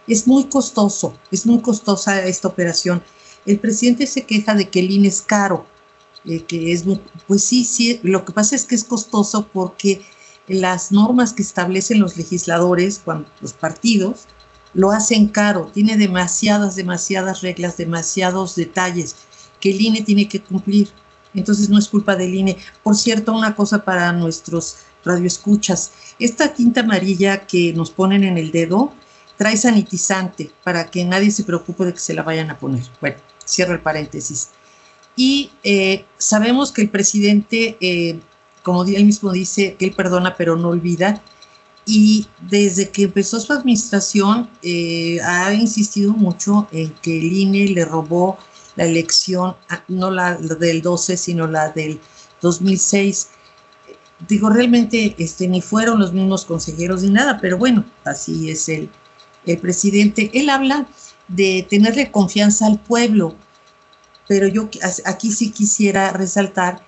Es 0.08 0.28
muy 0.28 0.46
costoso, 0.46 1.18
es 1.32 1.46
muy 1.46 1.62
costosa 1.62 2.26
esta 2.26 2.48
operación. 2.48 3.04
El 3.46 3.60
presidente 3.60 4.08
se 4.08 4.24
queja 4.24 4.56
de 4.56 4.70
que 4.70 4.80
el 4.80 4.92
INE 4.92 5.08
es 5.10 5.22
caro, 5.22 5.66
eh, 6.26 6.44
que 6.44 6.72
es 6.72 6.86
muy, 6.86 7.02
pues 7.28 7.44
sí, 7.44 7.66
sí, 7.66 8.00
lo 8.04 8.24
que 8.24 8.32
pasa 8.32 8.56
es 8.56 8.66
que 8.66 8.76
es 8.76 8.84
costoso 8.84 9.48
porque 9.52 10.02
las 10.48 10.92
normas 10.92 11.34
que 11.34 11.42
establecen 11.42 12.00
los 12.00 12.18
legisladores, 12.18 13.02
cuando, 13.04 13.30
los 13.42 13.54
partidos, 13.54 14.28
lo 14.74 14.92
hacen 14.92 15.28
caro, 15.28 15.70
tiene 15.74 15.98
demasiadas, 15.98 16.76
demasiadas 16.76 17.42
reglas, 17.42 17.78
demasiados 17.78 18.56
detalles 18.56 19.16
que 19.60 19.72
el 19.72 19.82
INE 19.82 20.02
tiene 20.02 20.28
que 20.28 20.42
cumplir. 20.42 20.90
Entonces 21.34 21.70
no 21.70 21.80
es 21.80 21.88
culpa 21.88 22.16
del 22.16 22.34
INE. 22.34 22.58
Por 22.84 22.96
cierto, 22.96 23.34
una 23.34 23.56
cosa 23.56 23.84
para 23.84 24.12
nuestros 24.12 24.78
radioescuchas, 25.06 25.92
esta 26.20 26.54
tinta 26.54 26.82
amarilla 26.82 27.46
que 27.46 27.74
nos 27.74 27.92
ponen 27.92 28.24
en 28.24 28.38
el 28.38 28.52
dedo 28.52 28.94
trae 29.38 29.58
sanitizante 29.58 30.52
para 30.64 30.90
que 30.90 31.04
nadie 31.04 31.32
se 31.32 31.44
preocupe 31.44 31.86
de 31.86 31.94
que 31.94 32.00
se 32.00 32.14
la 32.14 32.24
vayan 32.24 32.50
a 32.50 32.60
poner. 32.60 32.84
Bueno, 33.02 33.18
cierro 33.46 33.74
el 33.74 33.82
paréntesis. 33.82 34.50
Y 35.16 35.52
eh, 35.64 36.06
sabemos 36.18 36.72
que 36.72 36.82
el 36.82 36.90
presidente, 36.90 37.78
eh, 37.82 38.20
como 38.64 38.84
él 38.84 39.06
mismo 39.06 39.32
dice, 39.32 39.76
que 39.76 39.86
él 39.86 39.94
perdona 39.94 40.36
pero 40.36 40.56
no 40.56 40.70
olvida, 40.70 41.22
y 41.86 42.28
desde 42.42 42.90
que 42.90 43.04
empezó 43.04 43.40
su 43.40 43.52
administración 43.52 44.50
eh, 44.62 45.20
ha 45.22 45.54
insistido 45.54 46.14
mucho 46.14 46.68
en 46.72 46.94
que 47.02 47.18
el 47.18 47.32
INE 47.32 47.68
le 47.70 47.86
robó 47.86 48.38
la 48.76 48.86
elección, 48.86 49.56
no 49.88 50.10
la, 50.10 50.36
del 50.38 50.82
12, 50.82 51.18
sino 51.18 51.48
la 51.48 51.70
del 51.70 52.00
2006. 52.42 53.30
Digo, 54.28 54.50
realmente 54.50 55.16
este, 55.18 55.48
ni 55.48 55.62
fueron 55.62 56.00
los 56.00 56.14
mismos 56.14 56.46
consejeros 56.46 57.04
ni 57.04 57.10
nada, 57.10 57.40
pero 57.42 57.58
bueno, 57.58 57.86
así 58.06 58.50
es 58.50 58.70
el, 58.70 58.90
el 59.46 59.58
presidente. 59.58 60.32
Él 60.34 60.50
habla 60.50 60.88
de 61.28 61.68
tenerle 61.70 62.12
confianza 62.12 62.66
al 62.66 62.80
pueblo, 62.80 63.36
pero 64.28 64.48
yo 64.48 64.70
aquí 65.06 65.32
sí 65.32 65.52
quisiera 65.52 66.12
resaltar 66.12 66.82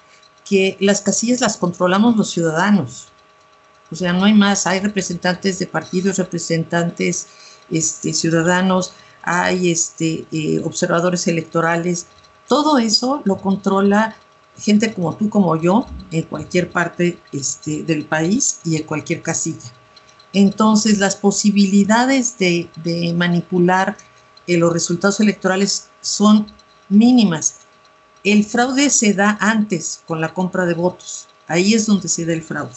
que 0.46 0.78
las 0.80 1.02
casillas 1.02 1.42
las 1.42 1.58
controlamos 1.58 2.16
los 2.16 2.30
ciudadanos 2.32 3.10
o 3.92 3.96
sea, 3.96 4.14
no 4.14 4.26
hay 4.26 4.34
más, 4.34 4.68
hay 4.68 4.80
representantes 4.80 5.60
de 5.60 5.68
partidos, 5.68 6.18
representantes 6.18 7.28
este, 7.70 8.14
ciudadanos, 8.14 8.94
hay 9.22 9.72
este, 9.72 10.26
eh, 10.32 10.62
observadores 10.64 11.28
electorales, 11.28 12.08
todo 12.48 12.78
eso 12.78 13.22
lo 13.26 13.38
controla 13.38 14.16
gente 14.58 14.94
como 14.94 15.16
tú, 15.16 15.30
como 15.30 15.56
yo, 15.56 15.88
en 16.12 16.24
cualquier 16.24 16.72
parte 16.72 17.20
este, 17.32 17.84
del 17.84 18.06
país 18.06 18.60
y 18.64 18.78
en 18.78 18.84
cualquier 18.84 19.22
casilla. 19.22 19.72
Entonces, 20.34 20.98
las 21.00 21.16
posibilidades 21.16 22.38
de, 22.38 22.70
de 22.84 23.14
manipular 23.14 23.98
eh, 24.48 24.58
los 24.58 24.72
resultados 24.72 25.20
electorales 25.20 25.90
son 26.02 26.48
mínimas. 26.90 27.62
El 28.24 28.44
fraude 28.44 28.90
se 28.90 29.14
da 29.14 29.38
antes 29.40 30.04
con 30.08 30.22
la 30.22 30.34
compra 30.34 30.66
de 30.66 30.74
votos. 30.74 31.28
Ahí 31.48 31.74
es 31.74 31.86
donde 31.86 32.08
se 32.08 32.26
da 32.26 32.34
el 32.34 32.42
fraude. 32.42 32.74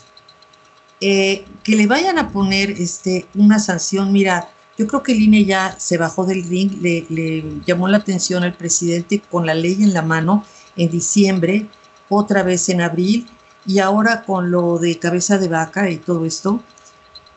Eh, 1.01 1.45
que 1.63 1.77
le 1.77 1.87
vayan 1.87 2.19
a 2.19 2.31
poner 2.31 2.71
este, 2.71 3.27
una 3.35 3.61
sanción, 3.61 4.13
mira, 4.13 4.51
yo 4.77 4.87
creo 4.87 5.03
que 5.03 5.13
el 5.13 5.23
INE 5.23 5.45
ya 5.45 5.77
se 5.79 5.97
bajó 5.97 6.25
del 6.25 6.45
ring, 6.45 6.73
le, 6.81 7.45
llamó 7.67 7.89
la 7.89 7.99
atención 7.99 8.43
al 8.43 8.57
presidente 8.57 9.21
con 9.31 9.47
la 9.47 9.55
ley 9.55 9.83
en 9.83 9.93
la 9.93 10.03
mano 10.03 10.45
en 10.77 10.91
diciembre, 10.91 11.69
otra 12.09 12.43
vez 12.43 12.69
en 12.69 12.81
abril, 12.81 13.29
y 13.67 13.81
ahora 13.81 14.25
con 14.25 14.51
lo 14.51 14.79
de 14.79 14.99
cabeza 14.99 15.39
de 15.39 15.49
vaca 15.49 15.91
y 15.91 15.99
todo 15.99 16.25
esto, 16.25 16.63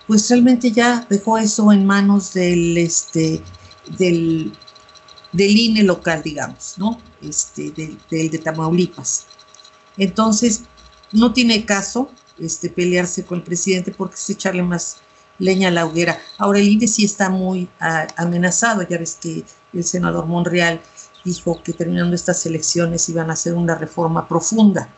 pues 0.08 0.30
realmente 0.30 0.72
ya 0.72 1.06
dejó 1.10 1.38
eso 1.38 1.72
en 1.72 1.86
manos 1.86 2.34
del, 2.34 2.78
este, 2.78 3.42
del, 3.98 4.54
del 5.32 5.58
INE 5.58 5.84
local, 5.84 6.22
digamos, 6.24 6.76
¿no? 6.78 7.00
Este, 7.22 7.72
del 7.72 8.30
de 8.30 8.38
Tamaulipas. 8.38 9.28
Entonces, 9.98 10.64
no 11.12 11.34
tiene 11.34 11.66
caso 11.66 12.10
este, 12.42 12.70
pelearse 12.70 13.24
con 13.24 13.40
el 13.40 13.44
presidente 13.44 13.92
porque 13.92 14.16
es 14.16 14.30
echarle 14.30 14.64
más 14.64 14.98
leña 15.40 15.70
a 15.70 15.72
la 15.72 15.86
hoguera. 15.86 16.20
Ahora 16.38 16.60
el 16.60 16.68
INE 16.68 16.88
sí 16.88 17.06
está 17.06 17.30
muy 17.30 17.68
amenazado, 18.18 18.84
ya 18.84 18.98
ves 18.98 19.18
que 19.20 19.44
el 19.74 19.84
senador 19.84 20.26
Monreal 20.26 20.82
dijo 21.24 21.62
que 21.64 21.74
terminando 21.74 22.16
estas 22.16 22.46
elecciones 22.46 23.08
iban 23.10 23.30
a 23.30 23.34
hacer 23.34 23.54
una 23.54 23.76
reforma 23.76 24.28
profunda. 24.28 24.90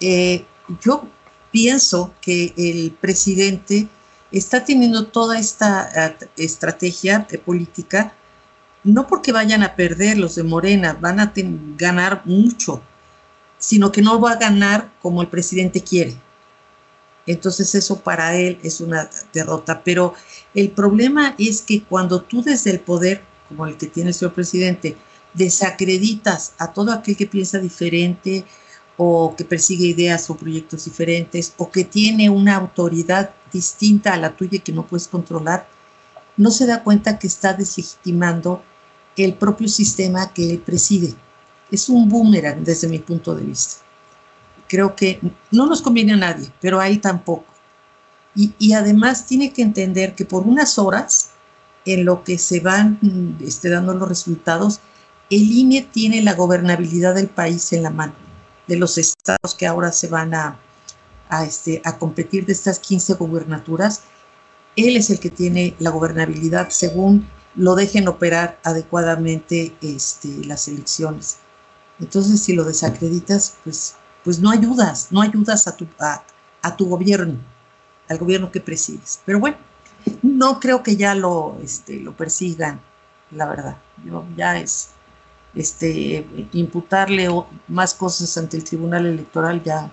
Eh, 0.00 0.44
yo 0.82 1.04
pienso 1.50 2.12
que 2.20 2.52
el 2.56 2.92
presidente 2.92 3.88
está 4.32 4.64
teniendo 4.64 5.06
toda 5.06 5.38
esta 5.38 5.88
eh, 6.08 6.28
estrategia 6.36 7.26
política, 7.44 8.14
no 8.82 9.06
porque 9.06 9.32
vayan 9.32 9.62
a 9.62 9.74
perder 9.76 10.18
los 10.18 10.34
de 10.34 10.42
Morena, 10.42 10.96
van 11.00 11.20
a 11.20 11.32
ganar 11.76 12.22
mucho, 12.24 12.82
sino 13.58 13.92
que 13.92 14.02
no 14.02 14.20
va 14.20 14.32
a 14.32 14.36
ganar 14.36 14.90
como 15.00 15.22
el 15.22 15.28
presidente 15.28 15.82
quiere. 15.82 16.16
Entonces 17.26 17.74
eso 17.74 18.00
para 18.00 18.36
él 18.36 18.58
es 18.62 18.80
una 18.80 19.08
derrota. 19.32 19.82
Pero 19.84 20.14
el 20.54 20.70
problema 20.70 21.34
es 21.38 21.62
que 21.62 21.82
cuando 21.82 22.22
tú 22.22 22.42
desde 22.42 22.70
el 22.70 22.80
poder, 22.80 23.22
como 23.48 23.66
el 23.66 23.76
que 23.76 23.86
tiene 23.86 24.10
el 24.10 24.14
señor 24.14 24.34
presidente, 24.34 24.96
desacreditas 25.32 26.52
a 26.58 26.72
todo 26.72 26.92
aquel 26.92 27.16
que 27.16 27.26
piensa 27.26 27.58
diferente 27.58 28.44
o 28.96 29.34
que 29.36 29.44
persigue 29.44 29.86
ideas 29.86 30.30
o 30.30 30.36
proyectos 30.36 30.84
diferentes 30.84 31.54
o 31.56 31.70
que 31.70 31.84
tiene 31.84 32.30
una 32.30 32.56
autoridad 32.56 33.30
distinta 33.52 34.14
a 34.14 34.18
la 34.18 34.36
tuya 34.36 34.60
que 34.60 34.72
no 34.72 34.86
puedes 34.86 35.08
controlar, 35.08 35.66
no 36.36 36.50
se 36.50 36.66
da 36.66 36.82
cuenta 36.82 37.18
que 37.18 37.26
está 37.26 37.52
deslegitimando 37.52 38.62
el 39.16 39.34
propio 39.34 39.68
sistema 39.68 40.32
que 40.32 40.50
él 40.50 40.58
preside 40.58 41.14
es 41.70 41.88
un 41.88 42.08
boomerang 42.08 42.64
desde 42.64 42.88
mi 42.88 42.98
punto 42.98 43.34
de 43.34 43.44
vista. 43.44 43.83
Creo 44.68 44.94
que 44.96 45.20
no 45.50 45.66
nos 45.66 45.82
conviene 45.82 46.14
a 46.14 46.16
nadie, 46.16 46.50
pero 46.60 46.80
ahí 46.80 46.98
tampoco. 46.98 47.44
Y, 48.36 48.72
además 48.72 49.26
tiene 49.26 49.52
que 49.52 49.62
entender 49.62 50.16
que 50.16 50.24
por 50.24 50.42
unas 50.42 50.76
horas, 50.78 51.30
en 51.84 52.04
lo 52.04 52.24
que 52.24 52.36
se 52.38 52.58
van 52.58 52.98
este, 53.40 53.68
dando 53.68 53.94
los 53.94 54.08
resultados, 54.08 54.80
el 55.30 55.52
INE 55.52 55.82
tiene 55.82 56.20
la 56.22 56.34
gobernabilidad 56.34 57.14
del 57.14 57.28
país 57.28 57.72
en 57.72 57.84
la 57.84 57.90
mano, 57.90 58.14
de 58.66 58.76
los 58.76 58.98
estados 58.98 59.54
que 59.56 59.68
ahora 59.68 59.92
se 59.92 60.08
van 60.08 60.34
a, 60.34 60.58
a, 61.28 61.44
este, 61.44 61.80
a 61.84 61.96
competir 61.96 62.44
de 62.44 62.54
estas 62.54 62.80
15 62.80 63.14
gubernaturas. 63.14 64.02
Él 64.74 64.96
es 64.96 65.10
el 65.10 65.20
que 65.20 65.30
tiene 65.30 65.76
la 65.78 65.90
gobernabilidad 65.90 66.70
según 66.70 67.28
lo 67.54 67.74
dejen 67.74 68.08
operar 68.08 68.58
adecuadamente 68.64 69.76
este, 69.80 70.28
las 70.44 70.68
elecciones. 70.68 71.38
Entonces, 72.00 72.42
si 72.42 72.52
lo 72.52 72.64
desacreditas, 72.64 73.56
pues, 73.62 73.94
pues 74.24 74.40
no 74.40 74.50
ayudas, 74.50 75.08
no 75.12 75.20
ayudas 75.20 75.68
a 75.68 75.76
tu, 75.76 75.86
a, 76.00 76.76
tu 76.76 76.88
gobierno, 76.88 77.38
al 78.08 78.18
gobierno 78.18 78.50
que 78.50 78.60
presides. 78.60 79.20
Pero 79.24 79.38
bueno, 79.38 79.56
no 80.22 80.58
creo 80.58 80.82
que 80.82 80.96
ya 80.96 81.14
lo, 81.14 81.58
este, 81.62 82.00
lo 82.00 82.12
persigan, 82.12 82.80
la 83.30 83.46
verdad. 83.46 83.76
Yo, 84.04 84.24
ya 84.36 84.58
es 84.58 84.90
este, 85.54 86.26
imputarle 86.52 87.28
más 87.68 87.94
cosas 87.94 88.36
ante 88.38 88.56
el 88.56 88.64
Tribunal 88.64 89.06
Electoral 89.06 89.62
ya 89.62 89.90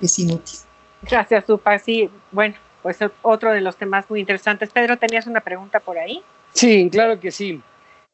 es 0.00 0.18
inútil. 0.18 0.58
Gracias, 1.02 1.44
Supa. 1.46 1.78
Sí, 1.78 2.10
bueno, 2.32 2.56
pues 2.82 2.98
otro 3.22 3.52
de 3.52 3.60
los 3.60 3.76
temas 3.76 4.08
muy 4.10 4.20
interesantes. 4.20 4.70
Pedro, 4.70 4.96
¿tenías 4.98 5.26
una 5.26 5.40
pregunta 5.40 5.80
por 5.80 5.98
ahí? 5.98 6.22
Sí, 6.52 6.88
claro 6.90 7.20
que 7.20 7.30
sí. 7.30 7.62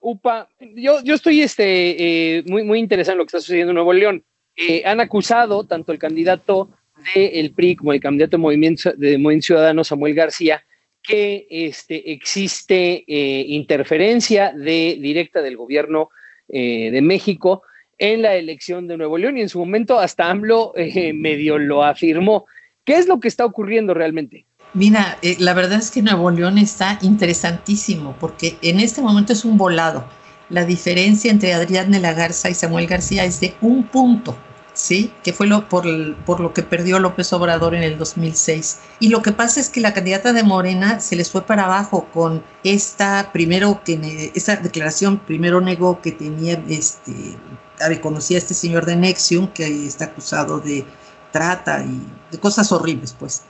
UPA, 0.01 0.49
yo, 0.75 1.03
yo 1.03 1.15
estoy 1.15 1.43
este, 1.43 2.39
eh, 2.39 2.45
muy, 2.47 2.65
muy 2.65 2.79
interesado 2.79 3.13
en 3.13 3.19
lo 3.19 3.25
que 3.25 3.29
está 3.29 3.41
sucediendo 3.41 3.71
en 3.71 3.75
Nuevo 3.75 3.93
León. 3.93 4.25
Eh, 4.69 4.83
han 4.85 5.01
acusado 5.01 5.65
tanto 5.65 5.93
el 5.93 5.99
candidato 5.99 6.71
del 7.15 7.53
PRI 7.53 7.77
como 7.77 7.93
el 7.93 8.01
candidato 8.01 8.33
de 8.33 8.39
Movimiento, 8.39 8.93
de 8.93 9.19
Movimiento 9.19 9.47
Ciudadano, 9.47 9.85
Samuel 9.85 10.15
García, 10.15 10.65
que 11.03 11.47
este, 11.49 12.13
existe 12.13 13.05
eh, 13.07 13.45
interferencia 13.49 14.53
de, 14.53 14.99
directa 15.01 15.41
del 15.41 15.57
gobierno 15.57 16.11
de 16.53 17.01
México 17.01 17.63
en 17.97 18.23
la 18.23 18.35
elección 18.35 18.89
de 18.89 18.97
Nuevo 18.97 19.19
León 19.19 19.39
y 19.39 19.43
en 19.43 19.49
su 19.49 19.61
momento 19.61 20.01
hasta 20.01 20.29
AMLO 20.29 20.73
medio 21.15 21.59
lo 21.59 21.85
afirmó. 21.85 22.47
¿Qué 22.85 22.97
es 22.97 23.07
lo 23.07 23.21
que 23.21 23.29
está 23.29 23.45
ocurriendo 23.45 23.95
realmente? 23.95 24.47
Mira, 24.73 25.19
eh, 25.23 25.35
la 25.41 25.53
verdad 25.53 25.81
es 25.81 25.91
que 25.91 26.01
Nuevo 26.01 26.31
León 26.31 26.57
está 26.57 26.99
interesantísimo 27.03 28.15
porque 28.21 28.57
en 28.63 28.79
este 28.79 29.03
momento 29.03 29.33
es 29.33 29.45
un 29.45 29.59
volado. 29.59 30.09
La 30.49 30.65
diferencia 30.65 31.31
entre 31.31 31.53
Adrián 31.53 31.91
de 31.91 31.99
la 31.99 32.13
Garza 32.15 32.49
y 32.51 32.55
Samuel 32.55 32.87
García 32.87 33.25
es 33.25 33.41
de 33.41 33.55
un 33.61 33.85
punto, 33.85 34.37
¿sí? 34.75 35.13
Que 35.23 35.33
fue 35.33 35.47
lo, 35.47 35.69
por, 35.69 35.85
por 36.25 36.41
lo 36.41 36.53
que 36.53 36.63
perdió 36.63 36.99
López 36.99 37.33
Obrador 37.33 37.75
en 37.75 37.83
el 37.83 37.99
2006. 37.99 38.79
Y 39.01 39.09
lo 39.09 39.23
que 39.23 39.33
pasa 39.33 39.61
es 39.61 39.69
que 39.69 39.81
la 39.81 39.95
candidata 39.95 40.33
de 40.33 40.43
Morena 40.43 41.01
se 41.01 41.17
les 41.17 41.31
fue 41.31 41.43
para 41.43 41.65
abajo 41.65 42.09
con 42.13 42.43
esta, 42.65 43.31
primero 43.33 43.83
que, 43.85 44.33
esta 44.35 44.57
declaración, 44.57 45.19
primero 45.19 45.61
negó 45.61 46.01
que 46.01 46.13
tenía, 46.13 46.63
este, 46.69 47.37
reconocía 47.79 48.37
a 48.37 48.41
este 48.41 48.55
señor 48.55 48.87
de 48.87 48.97
Nexium 48.97 49.49
que 49.49 49.87
está 49.87 50.07
acusado 50.07 50.61
de 50.61 50.85
trata 51.33 51.83
y 51.85 52.01
de 52.31 52.39
cosas 52.39 52.73
horribles, 52.73 53.15
pues 53.19 53.43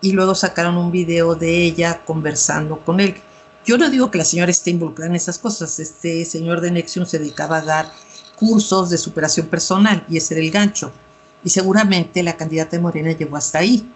y 0.00 0.12
luego 0.12 0.34
sacaron 0.34 0.76
un 0.76 0.92
video 0.92 1.34
de 1.34 1.64
ella 1.64 2.02
conversando 2.04 2.80
con 2.80 3.00
él. 3.00 3.16
Yo 3.64 3.76
no 3.76 3.90
digo 3.90 4.10
que 4.10 4.18
la 4.18 4.24
señora 4.24 4.50
esté 4.50 4.70
involucrada 4.70 5.10
en 5.10 5.16
esas 5.16 5.38
cosas, 5.38 5.78
este 5.78 6.24
señor 6.24 6.60
de 6.60 6.70
Nexium 6.70 7.04
se 7.06 7.18
dedicaba 7.18 7.58
a 7.58 7.62
dar 7.62 7.92
cursos 8.38 8.90
de 8.90 8.98
superación 8.98 9.46
personal 9.46 10.04
y 10.08 10.16
ese 10.16 10.34
era 10.34 10.42
el 10.42 10.50
gancho. 10.50 10.92
Y 11.44 11.50
seguramente 11.50 12.22
la 12.22 12.36
candidata 12.36 12.76
de 12.76 12.82
Morena 12.82 13.12
llegó 13.12 13.36
hasta 13.36 13.58
ahí, 13.58 13.90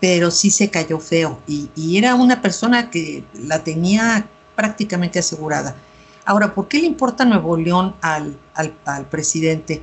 pero 0.00 0.30
sí 0.30 0.50
se 0.50 0.70
cayó 0.70 0.98
feo 0.98 1.40
y, 1.46 1.96
era 1.96 2.14
una 2.14 2.42
persona 2.42 2.90
que 2.90 3.24
la 3.34 3.62
tenía 3.64 4.28
prácticamente 4.54 5.18
asegurada. 5.18 5.74
Ahora, 6.24 6.54
¿por 6.54 6.68
qué 6.68 6.78
le 6.78 6.86
importa 6.86 7.24
Nuevo 7.24 7.56
León 7.56 7.94
al, 8.00 8.38
al, 8.54 8.74
al 8.84 9.06
presidente? 9.06 9.82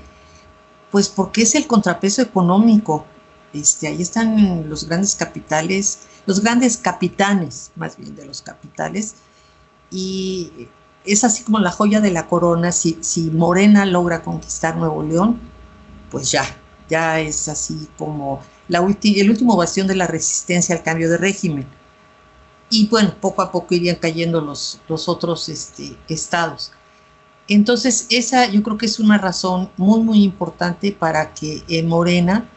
Pues 0.89 1.07
porque 1.09 1.43
es 1.43 1.55
el 1.55 1.67
contrapeso 1.67 2.21
económico 2.21 3.05
este, 3.53 3.87
ahí 3.87 4.01
están 4.01 4.69
los 4.69 4.87
grandes 4.87 5.15
capitales, 5.15 5.99
los 6.25 6.41
grandes 6.41 6.77
capitanes, 6.77 7.71
más 7.75 7.97
bien 7.97 8.15
de 8.15 8.25
los 8.25 8.41
capitales, 8.41 9.15
y 9.89 10.67
es 11.05 11.23
así 11.23 11.43
como 11.43 11.59
la 11.59 11.71
joya 11.71 12.01
de 12.01 12.11
la 12.11 12.27
corona. 12.27 12.71
Si, 12.71 12.97
si 13.01 13.29
Morena 13.31 13.85
logra 13.85 14.23
conquistar 14.23 14.77
Nuevo 14.77 15.03
León, 15.03 15.39
pues 16.09 16.31
ya, 16.31 16.45
ya 16.89 17.19
es 17.19 17.47
así 17.47 17.87
como 17.97 18.41
la 18.67 18.79
el 18.79 19.29
último 19.29 19.57
bastión 19.57 19.87
de 19.87 19.95
la 19.95 20.07
resistencia 20.07 20.75
al 20.75 20.83
cambio 20.83 21.09
de 21.09 21.17
régimen. 21.17 21.67
Y 22.69 22.87
bueno, 22.87 23.13
poco 23.19 23.41
a 23.41 23.51
poco 23.51 23.75
irían 23.75 23.97
cayendo 23.97 24.39
los, 24.39 24.79
los 24.87 25.09
otros 25.09 25.49
este, 25.49 25.97
estados. 26.07 26.71
Entonces, 27.47 28.07
esa 28.09 28.45
yo 28.47 28.63
creo 28.63 28.77
que 28.77 28.85
es 28.85 28.99
una 28.99 29.17
razón 29.17 29.69
muy, 29.75 30.01
muy 30.01 30.23
importante 30.23 30.93
para 30.93 31.33
que 31.33 31.63
en 31.67 31.87
Morena 31.87 32.49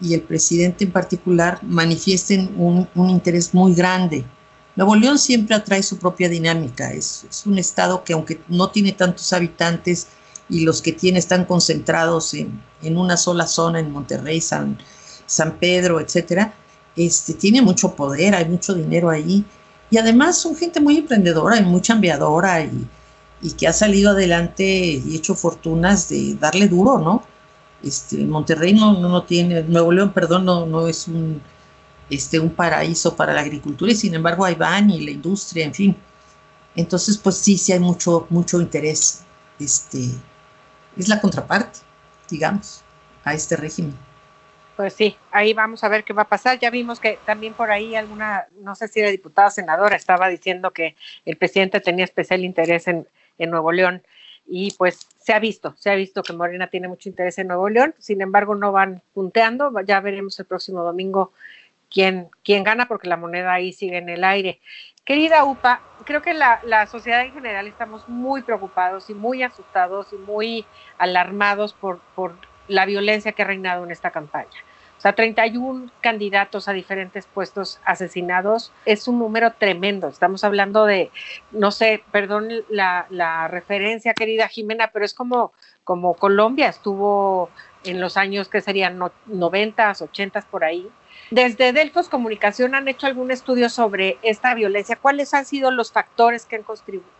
y 0.00 0.14
el 0.14 0.22
presidente 0.22 0.84
en 0.84 0.92
particular 0.92 1.60
manifiesten 1.62 2.52
un, 2.56 2.88
interés 3.10 3.54
muy 3.54 3.74
grande. 3.74 4.24
Nuevo 4.80 4.96
León 4.96 5.18
siempre 5.18 5.54
atrae 5.54 5.82
su 5.82 5.98
propia 5.98 6.30
dinámica, 6.30 6.90
es, 6.90 7.26
un 7.44 7.58
estado 7.58 8.02
que 8.02 8.14
aunque 8.14 8.40
no 8.48 8.70
tiene 8.70 8.92
tantos 8.92 9.30
habitantes 9.34 10.06
y 10.48 10.60
los 10.60 10.80
que 10.80 10.92
tiene 10.92 11.18
están 11.18 11.44
concentrados 11.44 12.32
en, 12.32 12.62
una 12.96 13.18
sola 13.18 13.46
zona, 13.46 13.78
en 13.78 13.92
Monterrey, 13.92 14.40
San, 14.40 14.78
San 15.26 15.58
Pedro, 15.58 16.00
etcétera, 16.00 16.54
este, 16.96 17.34
tiene 17.34 17.60
mucho 17.60 17.94
poder, 17.94 18.34
hay 18.34 18.46
mucho 18.46 18.72
dinero 18.72 19.10
ahí 19.10 19.44
y 19.90 19.98
además 19.98 20.38
son 20.38 20.56
gente 20.56 20.80
muy 20.80 20.96
emprendedora 20.96 21.58
y 21.58 21.62
muy 21.62 21.82
chambeadora 21.82 22.64
y, 22.64 22.88
y 23.42 23.50
que 23.52 23.68
ha 23.68 23.74
salido 23.74 24.12
adelante 24.12 24.64
y 24.64 25.14
hecho 25.14 25.34
fortunas 25.34 26.08
de 26.08 26.36
darle 26.36 26.68
duro, 26.68 26.98
¿no? 26.98 27.22
Este, 27.82 28.16
Monterrey 28.24 28.72
no, 28.72 28.98
no, 28.98 29.24
tiene, 29.24 29.62
Nuevo 29.62 29.92
León, 29.92 30.14
perdón, 30.14 30.46
no, 30.46 30.64
no 30.64 30.88
es 30.88 31.06
un, 31.06 31.42
este, 32.10 32.40
un 32.40 32.50
paraíso 32.50 33.16
para 33.16 33.32
la 33.32 33.40
agricultura 33.40 33.92
y 33.92 33.96
sin 33.96 34.14
embargo 34.14 34.44
ahí 34.44 34.54
van 34.54 34.90
y 34.90 35.00
la 35.00 35.12
industria, 35.12 35.64
en 35.64 35.74
fin. 35.74 35.96
Entonces, 36.76 37.16
pues 37.18 37.36
sí, 37.36 37.56
sí 37.56 37.72
hay 37.72 37.80
mucho, 37.80 38.26
mucho 38.30 38.60
interés. 38.60 39.24
Este, 39.58 40.10
es 40.96 41.08
la 41.08 41.20
contraparte, 41.20 41.80
digamos, 42.28 42.82
a 43.24 43.34
este 43.34 43.56
régimen. 43.56 43.94
Pues 44.76 44.94
sí, 44.94 45.16
ahí 45.30 45.52
vamos 45.52 45.84
a 45.84 45.88
ver 45.88 46.04
qué 46.04 46.12
va 46.12 46.22
a 46.22 46.28
pasar. 46.28 46.58
Ya 46.58 46.70
vimos 46.70 47.00
que 47.00 47.18
también 47.26 47.52
por 47.52 47.70
ahí 47.70 47.94
alguna, 47.94 48.46
no 48.62 48.74
sé 48.74 48.88
si 48.88 49.00
era 49.00 49.10
diputada 49.10 49.50
senadora, 49.50 49.94
estaba 49.94 50.28
diciendo 50.28 50.70
que 50.72 50.96
el 51.26 51.36
presidente 51.36 51.80
tenía 51.80 52.04
especial 52.04 52.44
interés 52.44 52.88
en, 52.88 53.06
en 53.38 53.50
Nuevo 53.50 53.72
León 53.72 54.02
y 54.46 54.72
pues 54.72 55.06
se 55.18 55.32
ha 55.32 55.38
visto, 55.38 55.74
se 55.78 55.90
ha 55.90 55.94
visto 55.94 56.24
que 56.24 56.32
Morena 56.32 56.68
tiene 56.68 56.88
mucho 56.88 57.08
interés 57.08 57.38
en 57.38 57.46
Nuevo 57.46 57.68
León, 57.68 57.94
sin 57.98 58.20
embargo 58.20 58.56
no 58.56 58.72
van 58.72 59.00
punteando, 59.14 59.72
ya 59.86 60.00
veremos 60.00 60.38
el 60.40 60.46
próximo 60.46 60.82
domingo 60.82 61.32
quién, 61.90 62.30
quién 62.44 62.64
gana 62.64 62.86
porque 62.86 63.08
la 63.08 63.16
moneda 63.16 63.52
ahí 63.52 63.72
sigue 63.72 63.98
en 63.98 64.08
el 64.08 64.24
aire. 64.24 64.60
Querida 65.04 65.44
UPA, 65.44 65.80
creo 66.04 66.22
que 66.22 66.34
la, 66.34 66.60
la, 66.64 66.86
sociedad 66.86 67.22
en 67.22 67.32
general 67.32 67.66
estamos 67.66 68.08
muy 68.08 68.42
preocupados 68.42 69.10
y 69.10 69.14
muy 69.14 69.42
asustados 69.42 70.12
y 70.12 70.16
muy 70.16 70.66
alarmados 70.98 71.72
por, 71.72 71.98
por 72.14 72.34
la 72.68 72.86
violencia 72.86 73.32
que 73.32 73.42
ha 73.42 73.46
reinado 73.46 73.84
en 73.84 73.90
esta 73.90 74.10
campaña. 74.10 74.48
O 75.00 75.02
sea, 75.02 75.14
31 75.14 75.90
candidatos 76.02 76.68
a 76.68 76.74
diferentes 76.74 77.24
puestos 77.24 77.80
asesinados 77.86 78.70
es 78.84 79.08
un 79.08 79.18
número 79.18 79.50
tremendo. 79.54 80.08
Estamos 80.08 80.44
hablando 80.44 80.84
de, 80.84 81.10
no 81.52 81.70
sé, 81.70 82.04
perdón 82.12 82.50
la, 82.68 83.48
referencia, 83.48 84.12
querida 84.12 84.46
Jimena, 84.46 84.90
pero 84.92 85.06
es 85.06 85.14
como, 85.14 85.54
como 85.84 86.12
Colombia 86.12 86.68
estuvo 86.68 87.48
en 87.84 88.00
los 88.00 88.16
años 88.16 88.48
que 88.48 88.60
serían 88.60 88.98
90, 89.26 89.92
80 90.00 90.40
por 90.50 90.64
ahí. 90.64 90.88
Desde 91.30 91.72
Delfos 91.72 92.08
Comunicación 92.08 92.74
han 92.74 92.88
hecho 92.88 93.06
algún 93.06 93.30
estudio 93.30 93.68
sobre 93.68 94.18
esta 94.22 94.54
violencia. 94.54 94.96
¿Cuáles 94.96 95.32
han 95.32 95.44
sido 95.44 95.70
los 95.70 95.92
factores 95.92 96.44
que 96.44 96.56
han 96.56 96.64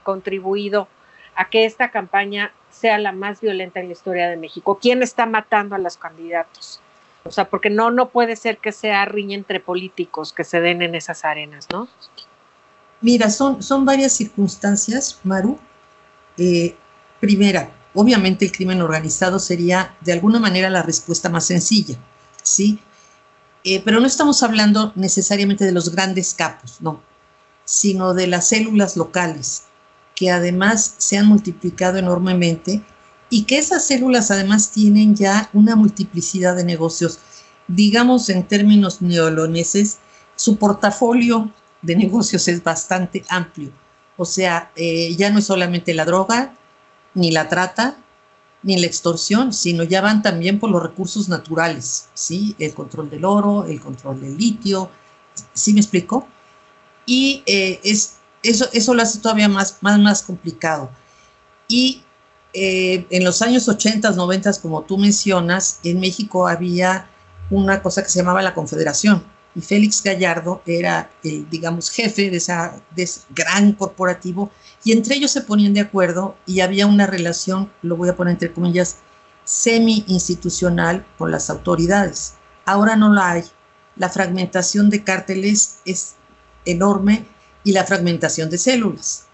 contribuido 0.03 0.89
a 1.37 1.49
que 1.49 1.65
esta 1.65 1.91
campaña 1.91 2.53
sea 2.71 2.99
la 2.99 3.13
más 3.13 3.41
violenta 3.41 3.81
en 3.81 3.87
la 3.87 3.93
historia 3.93 4.29
de 4.29 4.37
México? 4.37 4.79
¿Quién 4.81 5.03
está 5.03 5.27
matando 5.27 5.77
a 5.77 5.79
los 5.79 5.97
candidatos? 5.97 6.81
O 7.25 7.31
sea, 7.31 7.49
porque 7.49 7.71
no, 7.71 7.91
no 7.91 8.09
puede 8.09 8.35
ser 8.35 8.59
que 8.59 8.73
sea 8.73 9.05
riña 9.05 9.37
entre 9.37 9.61
políticos 9.61 10.33
que 10.33 10.45
se 10.45 10.61
den 10.61 10.83
en 10.83 10.95
esas 10.95 11.25
arenas, 11.25 11.67
¿no? 11.71 11.89
Mira, 13.01 13.31
son, 13.31 13.63
son 13.63 13.85
varias 13.85 14.13
circunstancias, 14.13 15.21
Maru. 15.23 15.59
Eh, 16.37 16.75
primera, 17.21 17.71
obviamente 17.95 18.45
el 18.45 18.53
crimen 18.53 18.83
organizado 18.83 19.39
sería 19.39 19.97
de 20.01 20.13
alguna 20.13 20.39
manera 20.39 20.71
la 20.71 20.83
respuesta 20.83 21.29
más 21.29 21.47
sencilla, 21.47 21.97
¿sí? 22.43 22.81
Eh, 23.65 23.83
pero 23.85 24.01
no 24.01 24.07
estamos 24.07 24.43
hablando 24.43 24.93
necesariamente 24.95 25.65
de 25.65 25.73
los 25.73 25.91
grandes 25.91 26.35
capos, 26.35 26.79
no, 26.81 27.03
sino 27.65 28.15
de 28.15 28.27
las 28.27 28.49
células 28.49 28.97
locales, 28.97 29.65
que 30.15 30.31
además 30.31 30.95
se 30.99 31.19
han 31.19 31.27
multiplicado 31.27 31.99
enormemente 31.99 32.83
y 33.29 33.45
que 33.45 33.59
esas 33.59 33.87
células 33.87 34.31
además 34.31 34.71
tienen 34.71 35.15
ya 35.15 35.51
una 35.53 35.77
multiplicidad 35.77 36.57
de 36.57 36.65
negocios. 36.65 37.19
Digamos 37.69 38.29
en 38.29 38.47
términos 38.47 39.03
neoloneses, 39.03 39.99
su 40.37 40.57
portafolio 40.57 41.53
de 41.83 41.97
negocios 41.97 42.49
es 42.49 42.63
bastante 42.63 43.25
amplio. 43.29 43.73
O 44.17 44.25
sea, 44.25 44.71
eh, 44.75 45.15
ya 45.17 45.31
no 45.31 45.39
es 45.39 45.47
solamente 45.47 45.95
la 45.95 46.05
droga, 46.05 46.55
ni 47.15 47.31
la 47.31 47.49
trata, 47.49 47.97
ni 48.63 48.79
la 48.79 48.87
extorsión, 48.87 49.53
sino 49.53 49.85
ya 49.85 50.01
van 50.01 50.23
también 50.23 50.59
por 50.59 50.71
los 50.71 50.83
recursos 50.83 51.29
naturales, 51.29 52.09
¿sí? 52.15 52.55
El 52.59 52.75
control 52.75 53.09
del 53.11 53.25
oro, 53.25 53.65
el 53.65 53.81
control 53.81 54.21
del 54.21 54.37
litio, 54.37 54.91
¿sí 55.55 55.73
me 55.73 55.81
explico? 55.81 56.27
Y 57.07 57.43
eh, 57.47 57.81
es, 57.83 58.19
eso, 58.43 58.69
eso 58.73 58.95
lo 58.95 59.03
hace 59.03 59.19
todavía 59.19 59.49
más, 59.49 59.79
más, 59.81 59.99
más 59.99 60.23
complicado. 60.23 60.91
Y 61.69 62.03
eh, 62.53 63.07
en 63.11 63.25
los 63.25 63.43
años 63.43 63.69
80, 63.69 64.11
90, 64.11 64.53
como 64.61 64.83
tú 64.83 64.99
mencionas, 64.99 65.81
en 65.85 66.01
México 66.01 66.47
había 66.47 67.09
una 67.49 67.83
cosa 67.83 68.03
que 68.03 68.11
se 68.11 68.19
llamaba 68.19 68.43
la 68.43 68.55
Confederación 68.55 69.25
y 69.55 69.61
Félix 69.61 70.03
Gallardo 70.03 70.63
era 70.67 71.11
digamos, 71.23 71.91
jefe 71.91 72.31
de, 72.31 72.37
esa, 72.37 72.81
de 72.95 73.03
ese 73.03 73.23
gran 73.31 73.73
corporativo 73.73 74.51
y 74.85 74.93
entre 74.93 75.17
ellos 75.17 75.31
se 75.31 75.43
ponían 75.43 75.75
de 75.75 75.81
acuerdo 75.81 76.37
y 76.47 76.61
había 76.61 76.87
una 76.87 77.07
relación, 77.07 77.71
lo 77.83 77.97
voy 77.97 78.09
a 78.09 78.17
poner 78.17 78.33
entre 78.33 78.53
comillas, 78.53 78.97
semi-institucional 79.45 81.05
con 81.19 81.31
las 81.31 81.51
autoridades. 81.51 82.35
Ahora 82.65 82.97
no 82.97 83.13
la 83.13 83.33
hay. 83.33 83.45
La 83.97 84.09
fragmentación 84.09 84.89
de 84.89 85.05
cárteles 85.05 85.81
es 85.85 86.15
enorme 86.65 87.27
y 87.65 87.73
la 87.73 87.85
fragmentación 87.85 88.49
de 88.49 88.59
células. 88.59 89.27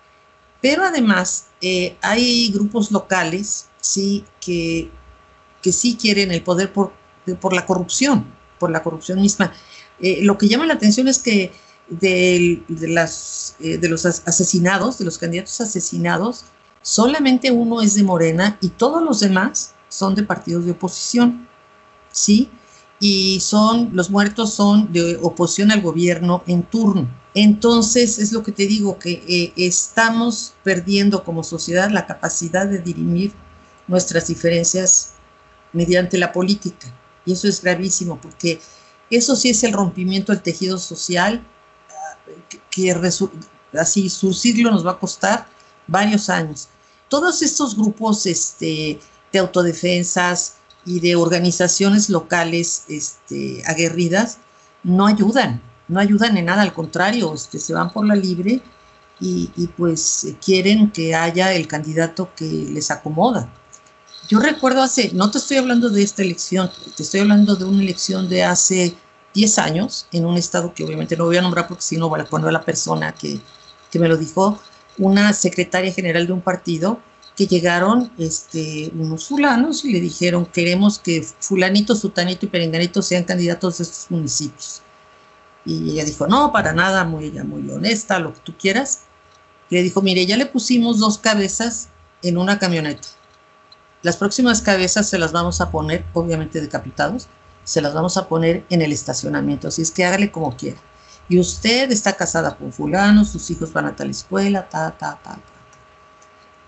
Pero 0.60 0.84
además 0.84 1.46
eh, 1.60 1.96
hay 2.00 2.50
grupos 2.50 2.90
locales 2.90 3.68
¿sí? 3.80 4.24
que, 4.40 4.90
que 5.62 5.72
sí 5.72 5.96
quieren 6.00 6.32
el 6.32 6.42
poder 6.42 6.72
por, 6.72 6.92
por 7.40 7.52
la 7.52 7.66
corrupción, 7.66 8.26
por 8.58 8.70
la 8.70 8.82
corrupción 8.82 9.20
misma. 9.20 9.52
Eh, 10.00 10.20
lo 10.22 10.36
que 10.38 10.48
llama 10.48 10.66
la 10.66 10.74
atención 10.74 11.08
es 11.08 11.18
que 11.18 11.52
de, 11.88 12.62
las, 12.68 13.56
eh, 13.60 13.78
de 13.78 13.88
los 13.88 14.04
asesinados, 14.04 14.98
de 14.98 15.04
los 15.04 15.18
candidatos 15.18 15.60
asesinados, 15.60 16.44
solamente 16.82 17.50
uno 17.50 17.82
es 17.82 17.94
de 17.94 18.02
Morena 18.02 18.58
y 18.60 18.68
todos 18.68 19.02
los 19.02 19.20
demás 19.20 19.74
son 19.88 20.14
de 20.14 20.22
partidos 20.22 20.64
de 20.64 20.72
oposición, 20.72 21.48
¿sí? 22.10 22.50
Y 22.98 23.40
son, 23.40 23.90
los 23.92 24.10
muertos 24.10 24.54
son 24.54 24.92
de 24.92 25.18
oposición 25.22 25.70
al 25.70 25.82
gobierno 25.82 26.42
en 26.46 26.62
turno. 26.62 27.08
Entonces, 27.34 28.18
es 28.18 28.32
lo 28.32 28.42
que 28.42 28.52
te 28.52 28.66
digo, 28.66 28.98
que 28.98 29.22
eh, 29.28 29.52
estamos 29.56 30.54
perdiendo 30.64 31.22
como 31.22 31.44
sociedad 31.44 31.90
la 31.90 32.06
capacidad 32.06 32.66
de 32.66 32.78
dirimir 32.78 33.32
nuestras 33.86 34.28
diferencias 34.28 35.12
mediante 35.72 36.16
la 36.16 36.32
política. 36.32 36.88
Y 37.26 37.32
eso 37.32 37.46
es 37.48 37.62
gravísimo, 37.62 38.18
porque 38.20 38.60
eso 39.10 39.36
sí 39.36 39.50
es 39.50 39.62
el 39.64 39.72
rompimiento 39.72 40.32
del 40.32 40.42
tejido 40.42 40.78
social, 40.78 41.46
que, 42.70 43.30
así 43.78 44.08
surcirlo 44.08 44.70
nos 44.70 44.86
va 44.86 44.92
a 44.92 44.98
costar 44.98 45.46
varios 45.86 46.28
años. 46.28 46.68
Todos 47.08 47.42
estos 47.42 47.76
grupos 47.76 48.26
este, 48.26 48.98
de 49.32 49.38
autodefensas 49.38 50.54
y 50.84 51.00
de 51.00 51.16
organizaciones 51.16 52.08
locales 52.10 52.84
este, 52.88 53.62
aguerridas 53.66 54.38
no 54.82 55.06
ayudan, 55.06 55.60
no 55.88 56.00
ayudan 56.00 56.36
en 56.36 56.46
nada, 56.46 56.62
al 56.62 56.72
contrario, 56.72 57.34
este, 57.34 57.58
se 57.58 57.74
van 57.74 57.92
por 57.92 58.06
la 58.06 58.16
libre 58.16 58.62
y, 59.18 59.48
pues 59.76 60.34
quieren 60.44 60.90
que 60.90 61.14
haya 61.14 61.54
el 61.54 61.66
candidato 61.66 62.30
que 62.36 62.44
les 62.44 62.90
acomoda. 62.90 63.50
Yo 64.28 64.40
recuerdo 64.40 64.82
hace, 64.82 65.10
no 65.14 65.30
te 65.30 65.38
estoy 65.38 65.56
hablando 65.56 65.88
de 65.88 66.02
esta 66.02 66.22
elección, 66.22 66.70
te 66.96 67.02
estoy 67.02 67.20
hablando 67.20 67.56
de 67.56 67.64
una 67.64 67.82
elección 67.82 68.28
de 68.28 68.42
hace 68.42 68.94
10 69.36 69.58
años 69.58 70.06
en 70.12 70.24
un 70.24 70.38
estado 70.38 70.72
que 70.72 70.82
obviamente 70.82 71.14
no 71.14 71.26
voy 71.26 71.36
a 71.36 71.42
nombrar 71.42 71.68
porque 71.68 71.82
si 71.82 71.98
no 71.98 72.08
poner 72.10 72.48
a 72.48 72.52
la 72.52 72.64
persona 72.64 73.12
que, 73.12 73.38
que 73.90 73.98
me 73.98 74.08
lo 74.08 74.16
dijo, 74.16 74.58
una 74.96 75.34
secretaria 75.34 75.92
general 75.92 76.26
de 76.26 76.32
un 76.32 76.40
partido 76.40 77.00
que 77.36 77.46
llegaron 77.46 78.10
este, 78.16 78.90
unos 78.94 79.28
fulanos 79.28 79.84
y 79.84 79.92
le 79.92 80.00
dijeron 80.00 80.46
queremos 80.46 80.98
que 80.98 81.22
fulanito, 81.38 81.94
sutanito 81.94 82.46
y 82.46 82.48
perenganito 82.48 83.02
sean 83.02 83.24
candidatos 83.24 83.76
de 83.76 83.84
estos 83.84 84.10
municipios. 84.10 84.80
Y 85.66 85.90
ella 85.90 86.04
dijo, 86.04 86.26
no, 86.26 86.50
para 86.50 86.72
nada, 86.72 87.04
muy, 87.04 87.26
ella 87.26 87.44
muy 87.44 87.68
honesta, 87.70 88.18
lo 88.18 88.32
que 88.32 88.40
tú 88.40 88.54
quieras. 88.56 89.00
Y 89.68 89.74
le 89.74 89.82
dijo, 89.82 90.00
mire, 90.00 90.24
ya 90.24 90.36
le 90.36 90.46
pusimos 90.46 90.98
dos 90.98 91.18
cabezas 91.18 91.88
en 92.22 92.38
una 92.38 92.58
camioneta. 92.58 93.08
Las 94.02 94.16
próximas 94.16 94.62
cabezas 94.62 95.08
se 95.08 95.18
las 95.18 95.32
vamos 95.32 95.60
a 95.60 95.70
poner, 95.70 96.04
obviamente 96.14 96.60
decapitados, 96.60 97.28
se 97.66 97.82
las 97.82 97.92
vamos 97.92 98.16
a 98.16 98.28
poner 98.28 98.64
en 98.70 98.80
el 98.80 98.92
estacionamiento. 98.92 99.68
Así 99.68 99.82
es 99.82 99.90
que 99.90 100.04
hágale 100.04 100.30
como 100.30 100.56
quiera. 100.56 100.78
Y 101.28 101.38
usted 101.38 101.90
está 101.90 102.14
casada 102.14 102.56
con 102.56 102.72
fulano, 102.72 103.24
sus 103.24 103.50
hijos 103.50 103.72
van 103.72 103.86
a 103.86 103.96
tal 103.96 104.08
escuela, 104.08 104.68
ta, 104.68 104.92
ta, 104.92 105.18
ta, 105.22 105.34
ta. 105.34 105.40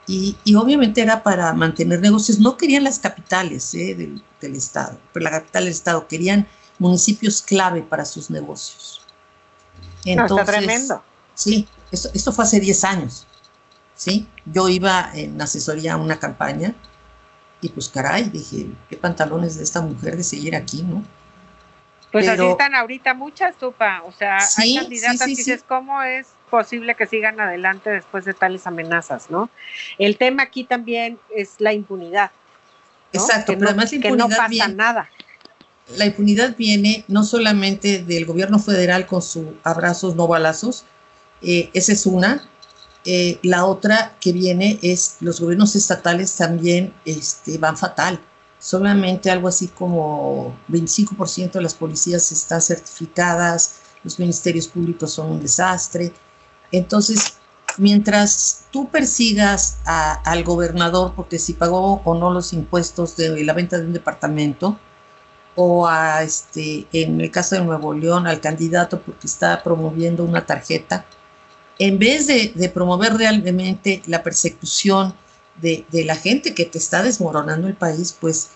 Y, 0.07 0.37
y, 0.43 0.55
obviamente 0.55 1.03
era 1.03 1.23
para 1.23 1.53
mantener 1.53 2.01
negocios. 2.01 2.41
No 2.41 2.57
querían 2.57 2.83
las 2.83 2.99
capitales 2.99 3.73
¿eh? 3.75 3.95
del, 3.95 4.23
del, 4.41 4.55
Estado, 4.57 4.99
pero 5.13 5.25
la 5.25 5.31
capital 5.31 5.65
del 5.65 5.73
Estado. 5.73 6.09
Querían 6.09 6.49
municipios 6.79 7.43
clave 7.43 7.83
para 7.83 8.05
sus 8.05 8.31
negocios. 8.31 9.03
Entonces, 10.05 10.35
no, 10.35 10.41
está 10.41 10.53
tremendo. 10.53 11.03
Sí, 11.35 11.69
esto, 11.93 12.09
esto 12.15 12.33
fue 12.33 12.45
hace 12.45 12.59
10 12.59 12.85
años. 12.85 13.27
¿sí? 13.99 14.27
Yo 14.47 14.69
iba 14.69 15.11
en 15.13 15.41
asesoría 15.43 15.95
a 15.95 15.97
una 15.99 16.19
campaña 16.19 16.75
y 17.61 17.69
pues 17.71 17.89
caray, 17.89 18.25
dije, 18.25 18.67
qué 18.89 18.97
pantalones 18.97 19.57
de 19.57 19.65
esta 19.65 19.81
mujer 19.81 20.17
de 20.17 20.25
seguir 20.25 20.55
aquí, 20.55 20.83
¿no? 20.83 21.05
Pues 22.13 22.27
así 22.27 22.43
están 22.43 22.75
ahorita 22.75 23.13
muchas, 23.13 23.57
Tupa. 23.57 24.03
O 24.05 24.13
sea, 24.13 24.39
hay 24.57 24.77
candidatas 24.77 25.27
sí, 25.27 25.35
dices, 25.35 25.63
¿cómo 25.67 26.03
es 26.03 26.29
posible 26.51 26.95
que 26.95 27.07
sigan 27.07 27.39
adelante 27.39 27.91
después 27.91 28.25
de 28.25 28.33
tales 28.33 28.67
amenazas, 28.67 29.31
no? 29.31 29.51
El 29.99 30.17
tema 30.17 30.45
aquí 30.45 30.65
también 30.65 31.19
es 31.35 31.57
la 31.59 31.75
impunidad. 31.75 32.31
Exacto, 33.13 33.53
pero 33.55 33.69
además 33.69 33.91
la 33.91 33.97
impunidad 33.97 34.27
que 34.27 34.35
no 34.35 34.37
pasa 34.37 34.69
nada 34.69 35.11
la 35.97 36.07
impunidad 36.07 36.57
viene 36.57 37.05
no 37.09 37.25
solamente 37.25 38.03
del 38.03 38.27
gobierno 38.27 38.59
federal 38.59 39.07
con 39.07 39.23
sus 39.23 39.47
abrazos 39.65 40.15
no 40.17 40.29
balazos, 40.29 40.85
eh, 41.43 41.71
esa 41.73 41.93
es 41.93 42.07
una. 42.07 42.47
Eh, 43.05 43.39
la 43.43 43.65
otra 43.65 44.17
que 44.21 44.33
viene 44.33 44.79
es 44.83 45.17
los 45.21 45.41
gobiernos 45.41 45.77
estatales 45.77 46.35
también 46.37 46.93
este, 47.05 47.59
van 47.59 47.77
fatal. 47.77 48.21
Solamente 48.59 49.31
algo 49.31 49.49
así 49.49 49.69
como 49.69 50.57
25% 50.69 51.53
de 51.53 51.63
las 51.63 51.75
policías 51.75 52.33
están 52.33 52.61
certificadas, 52.61 53.77
los 54.03 54.19
ministerios 54.19 54.67
públicos 54.67 55.13
son 55.13 55.31
un 55.31 55.41
desastre. 55.41 56.13
Entonces, 56.73 57.35
mientras 57.77 58.67
tú 58.73 58.89
persigas 58.89 59.79
al 59.85 60.45
gobernador 60.45 61.13
porque 61.15 61.39
si 61.39 61.53
pagó 61.55 62.03
o 62.05 62.15
no 62.15 62.33
los 62.33 62.53
impuestos 62.53 63.17
de 63.17 63.45
la 63.45 63.53
venta 63.53 63.79
de 63.79 63.87
un 63.87 63.93
departamento, 63.93 64.79
o 65.61 65.89
a 65.89 66.23
este, 66.23 66.87
en 66.93 67.21
el 67.21 67.33
caso 67.33 67.57
de 67.57 67.65
Nuevo 67.65 67.93
León, 67.93 68.29
al 68.29 68.41
candidato 68.41 69.01
porque 69.01 69.27
está 69.27 69.61
promoviendo 69.65 70.23
una 70.25 70.47
tarjeta, 70.47 71.05
en 71.79 71.99
vez 71.99 72.27
de, 72.27 72.71
promover 72.73 73.15
realmente 73.15 74.03
la 74.07 74.23
persecución 74.23 75.15
de, 75.61 75.85
la 75.93 76.17
gente 76.17 76.55
que 76.55 76.65
te 76.65 76.79
está 76.79 77.03
desmoronando 77.03 77.69
el 77.69 77.75
país, 77.75 78.17
pues 78.21 78.51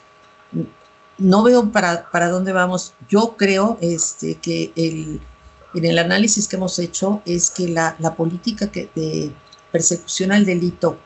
no 1.19 1.43
veo 1.43 1.71
para, 1.71 2.29
dónde 2.29 2.53
vamos. 2.53 2.95
Yo 3.09 3.37
creo 3.37 3.79
este, 3.81 4.37
que 4.37 4.73
en 4.77 5.85
el 5.85 5.99
análisis 5.99 6.49
que 6.49 6.57
hemos 6.57 6.79
hecho 6.79 7.23
es 7.25 7.51
que 7.51 7.69
la, 7.69 7.97
política 8.17 8.67
de 8.67 9.33
persecución 9.71 10.33
al 10.33 10.45
delito 10.45 10.99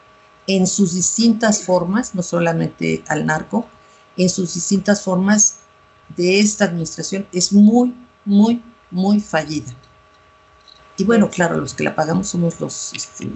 en 0.46 0.66
sus 0.66 0.94
distintas 0.94 1.62
formas, 1.62 2.14
no 2.14 2.22
solamente 2.22 3.02
al 3.08 3.26
narco, 3.26 3.66
en 4.16 4.28
sus 4.28 4.54
distintas 4.54 5.02
formas 5.02 5.58
de 6.16 6.40
esta 6.40 6.66
administración 6.66 7.26
es 7.32 7.52
muy, 7.52 7.94
muy, 8.24 8.62
muy 8.90 9.20
fallida. 9.20 9.74
Y 10.98 11.04
bueno, 11.04 11.28
claro, 11.28 11.56
los 11.56 11.74
que 11.74 11.84
la 11.84 11.94
pagamos 11.94 12.28
somos 12.28 12.60
los, 12.60 12.92
este, 12.94 13.28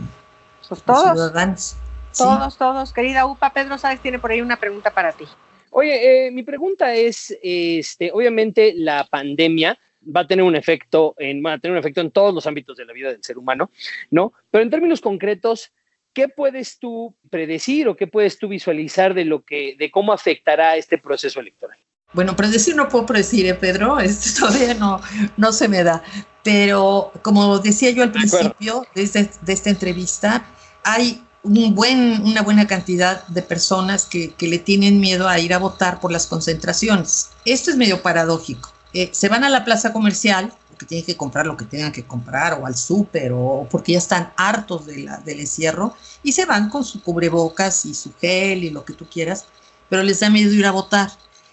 pues 0.68 0.82
todos, 0.82 1.04
los 1.04 1.12
ciudadanos. 1.12 1.76
Todos, 2.16 2.56
todos. 2.56 2.92
Querida 2.92 3.26
Upa, 3.26 3.52
Pedro 3.52 3.76
Sáenz 3.78 4.00
tiene 4.00 4.18
por 4.18 4.30
ahí 4.30 4.40
una 4.40 4.56
pregunta 4.56 4.90
para 4.92 5.12
ti. 5.12 5.26
Oye, 5.70 6.26
eh, 6.26 6.30
mi 6.30 6.42
pregunta 6.42 6.94
es, 6.94 7.36
este, 7.42 8.10
obviamente 8.12 8.72
la 8.74 9.04
pandemia 9.04 9.78
va 10.04 10.20
a 10.22 10.26
tener 10.26 10.44
un 10.44 10.56
efecto 10.56 11.14
en, 11.18 11.44
va 11.44 11.54
a 11.54 11.58
tener 11.58 11.72
un 11.72 11.78
efecto 11.78 12.00
en 12.00 12.10
todos 12.10 12.34
los 12.34 12.46
ámbitos 12.46 12.76
de 12.76 12.86
la 12.86 12.92
vida 12.92 13.12
del 13.12 13.22
ser 13.22 13.38
humano, 13.38 13.70
¿no? 14.10 14.32
Pero 14.50 14.64
en 14.64 14.70
términos 14.70 15.00
concretos, 15.00 15.72
¿qué 16.12 16.28
puedes 16.28 16.78
tú 16.78 17.14
predecir 17.30 17.88
o 17.88 17.96
qué 17.96 18.06
puedes 18.06 18.38
tú 18.38 18.48
visualizar 18.48 19.14
de 19.14 19.24
lo 19.24 19.42
que, 19.44 19.76
de 19.78 19.90
cómo 19.90 20.12
afectará 20.12 20.76
este 20.76 20.98
proceso 20.98 21.40
electoral? 21.40 21.78
Bueno, 22.12 22.34
predecir 22.36 22.74
no 22.74 22.88
puedo 22.88 23.06
predecir, 23.06 23.46
¿eh, 23.46 23.54
Pedro, 23.54 24.00
esto 24.00 24.46
todavía 24.46 24.74
no, 24.74 25.00
no 25.36 25.52
se 25.52 25.68
me 25.68 25.82
da. 25.84 26.02
Pero 26.42 27.12
como 27.22 27.58
decía 27.58 27.90
yo 27.90 28.02
al 28.02 28.12
principio 28.12 28.86
de, 28.94 29.02
este, 29.02 29.30
de 29.42 29.52
esta 29.52 29.70
entrevista, 29.70 30.44
hay 30.82 31.22
un 31.42 31.74
buen, 31.74 32.22
una 32.22 32.42
buena 32.42 32.66
cantidad 32.66 33.26
de 33.28 33.42
personas 33.42 34.06
que, 34.06 34.34
que, 34.34 34.48
le 34.48 34.58
tienen 34.58 35.00
miedo 35.00 35.28
a 35.28 35.38
ir 35.38 35.54
a 35.54 35.58
votar 35.58 36.00
por 36.00 36.12
las 36.12 36.26
concentraciones. 36.26 37.30
Esto 37.44 37.70
es 37.70 37.76
medio 37.76 38.02
paradójico. 38.02 38.72
Eh, 38.92 39.10
se 39.12 39.28
van 39.28 39.44
a 39.44 39.48
la 39.48 39.64
plaza 39.64 39.92
comercial 39.92 40.52
porque 40.68 40.86
tienen 40.86 41.06
que 41.06 41.16
comprar 41.16 41.46
lo 41.46 41.56
que 41.56 41.64
tengan 41.64 41.92
que 41.92 42.04
comprar 42.04 42.54
o 42.54 42.66
al 42.66 42.74
súper 42.74 43.32
o 43.32 43.66
porque 43.70 43.92
ya 43.92 43.98
están 43.98 44.32
hartos 44.36 44.86
de 44.86 44.98
la, 45.00 45.18
del 45.18 45.40
encierro 45.40 45.94
y 46.22 46.32
se 46.32 46.44
van 46.44 46.68
con 46.68 46.84
su 46.84 47.02
cubrebocas 47.02 47.84
y 47.84 47.94
su 47.94 48.12
gel 48.20 48.64
y 48.64 48.70
lo 48.70 48.84
que 48.84 48.94
tú 48.94 49.06
quieras, 49.08 49.46
pero 49.88 50.02
les 50.02 50.20
da 50.20 50.30
miedo 50.30 50.52
ir 50.52 50.66
a 50.66 50.72
votar. 50.72 51.10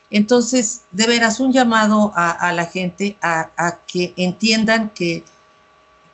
Entonces, 0.10 0.84
de 0.91 1.05
veras, 1.05 1.39
un 1.39 1.51
llamado 1.51 2.14
a, 2.16 2.53
la 2.53 2.66
gente 2.66 3.18
a, 3.22 3.51
a, 3.58 3.80
que 3.86 4.14
entiendan 4.16 4.89
que, 4.91 5.24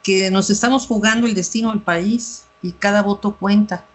que 0.01 0.31
nos 0.31 0.49
estamos 0.49 0.87
jugando 0.87 1.27
el 1.27 1.35
destino 1.35 1.69
del 1.69 1.81
país 1.81 2.45
y 2.61 2.71
cada 2.71 3.03
voto 3.03 3.35
cuenta. 3.37 3.85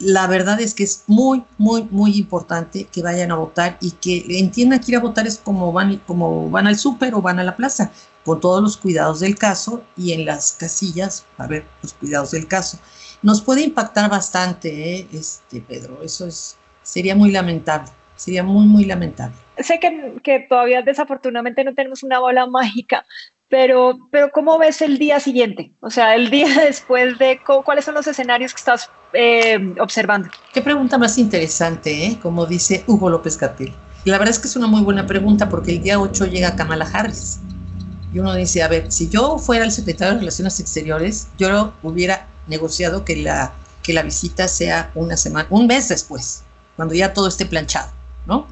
La 0.00 0.26
verdad 0.26 0.60
es 0.60 0.74
que 0.74 0.82
es 0.82 1.04
muy, 1.06 1.44
muy, 1.58 1.86
muy 1.90 2.16
importante 2.16 2.84
que 2.84 3.02
vayan 3.02 3.30
a 3.30 3.36
votar 3.36 3.76
y 3.80 3.92
que 3.92 4.24
entiendan 4.38 4.80
que 4.80 4.92
ir 4.92 4.96
a 4.96 5.00
votar 5.00 5.26
es 5.26 5.38
como 5.38 5.72
van, 5.72 5.98
como 6.06 6.50
van 6.50 6.66
al 6.66 6.78
súper 6.78 7.14
o 7.14 7.20
van 7.20 7.38
a 7.38 7.44
la 7.44 7.54
plaza, 7.54 7.92
con 8.24 8.40
todos 8.40 8.62
los 8.62 8.76
cuidados 8.78 9.20
del 9.20 9.36
caso 9.36 9.82
y 9.96 10.12
en 10.12 10.24
las 10.24 10.52
casillas, 10.52 11.24
a 11.36 11.46
ver, 11.46 11.66
los 11.82 11.92
cuidados 11.92 12.30
del 12.30 12.48
caso. 12.48 12.78
Nos 13.22 13.42
puede 13.42 13.62
impactar 13.62 14.10
bastante, 14.10 14.96
¿eh? 14.96 15.08
este, 15.12 15.60
Pedro, 15.60 16.02
eso 16.02 16.26
es, 16.26 16.56
sería 16.82 17.14
muy 17.14 17.30
lamentable. 17.30 17.90
Sería 18.20 18.42
muy, 18.42 18.66
muy 18.66 18.84
lamentable. 18.84 19.34
Sé 19.56 19.80
que, 19.80 20.16
que, 20.22 20.40
todavía 20.40 20.82
desafortunadamente 20.82 21.64
no 21.64 21.74
tenemos 21.74 22.02
una 22.02 22.18
bola 22.18 22.46
mágica, 22.46 23.06
pero, 23.48 23.96
pero 24.12 24.30
¿cómo 24.30 24.58
ves 24.58 24.82
el 24.82 24.98
día 24.98 25.20
siguiente? 25.20 25.72
O 25.80 25.88
sea, 25.88 26.14
el 26.14 26.28
día 26.28 26.46
después 26.66 27.18
de 27.18 27.40
cuáles 27.64 27.86
son 27.86 27.94
los 27.94 28.06
escenarios 28.06 28.52
que 28.52 28.58
estás 28.58 28.90
eh, 29.14 29.74
observando. 29.80 30.28
Qué 30.52 30.60
pregunta 30.60 30.98
más 30.98 31.16
interesante, 31.16 32.04
¿eh? 32.04 32.18
como 32.20 32.44
dice 32.44 32.84
Hugo 32.86 33.08
López 33.08 33.38
Capel. 33.38 33.72
La 34.04 34.18
verdad 34.18 34.34
es 34.34 34.38
que 34.38 34.48
es 34.48 34.56
una 34.56 34.66
muy 34.66 34.82
buena 34.82 35.06
pregunta 35.06 35.48
porque 35.48 35.70
el 35.70 35.82
día 35.82 35.98
8 35.98 36.26
llega 36.26 36.56
Kamala 36.56 36.90
Harris. 36.92 37.40
Y 38.12 38.18
uno 38.18 38.34
dice, 38.34 38.62
a 38.62 38.68
ver, 38.68 38.92
si 38.92 39.08
yo 39.08 39.38
fuera 39.38 39.64
el 39.64 39.72
secretario 39.72 40.12
de 40.12 40.20
Relaciones 40.20 40.60
Exteriores, 40.60 41.28
yo 41.38 41.72
hubiera 41.82 42.28
negociado 42.48 43.02
que 43.02 43.16
la, 43.16 43.54
que 43.82 43.94
la 43.94 44.02
visita 44.02 44.46
sea 44.46 44.90
una 44.94 45.16
semana, 45.16 45.46
un 45.48 45.66
mes 45.66 45.88
después, 45.88 46.42
cuando 46.76 46.94
ya 46.94 47.14
todo 47.14 47.28
esté 47.28 47.46
planchado. 47.46 47.99
¿No? 48.26 48.46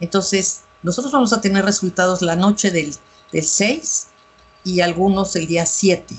Entonces, 0.00 0.62
nosotros 0.82 1.12
vamos 1.12 1.32
a 1.32 1.40
tener 1.40 1.64
resultados 1.64 2.22
la 2.22 2.36
noche 2.36 2.70
del, 2.70 2.94
del 3.32 3.44
6 3.44 4.08
y 4.64 4.80
algunos 4.80 5.36
el 5.36 5.46
día 5.46 5.66
7. 5.66 6.14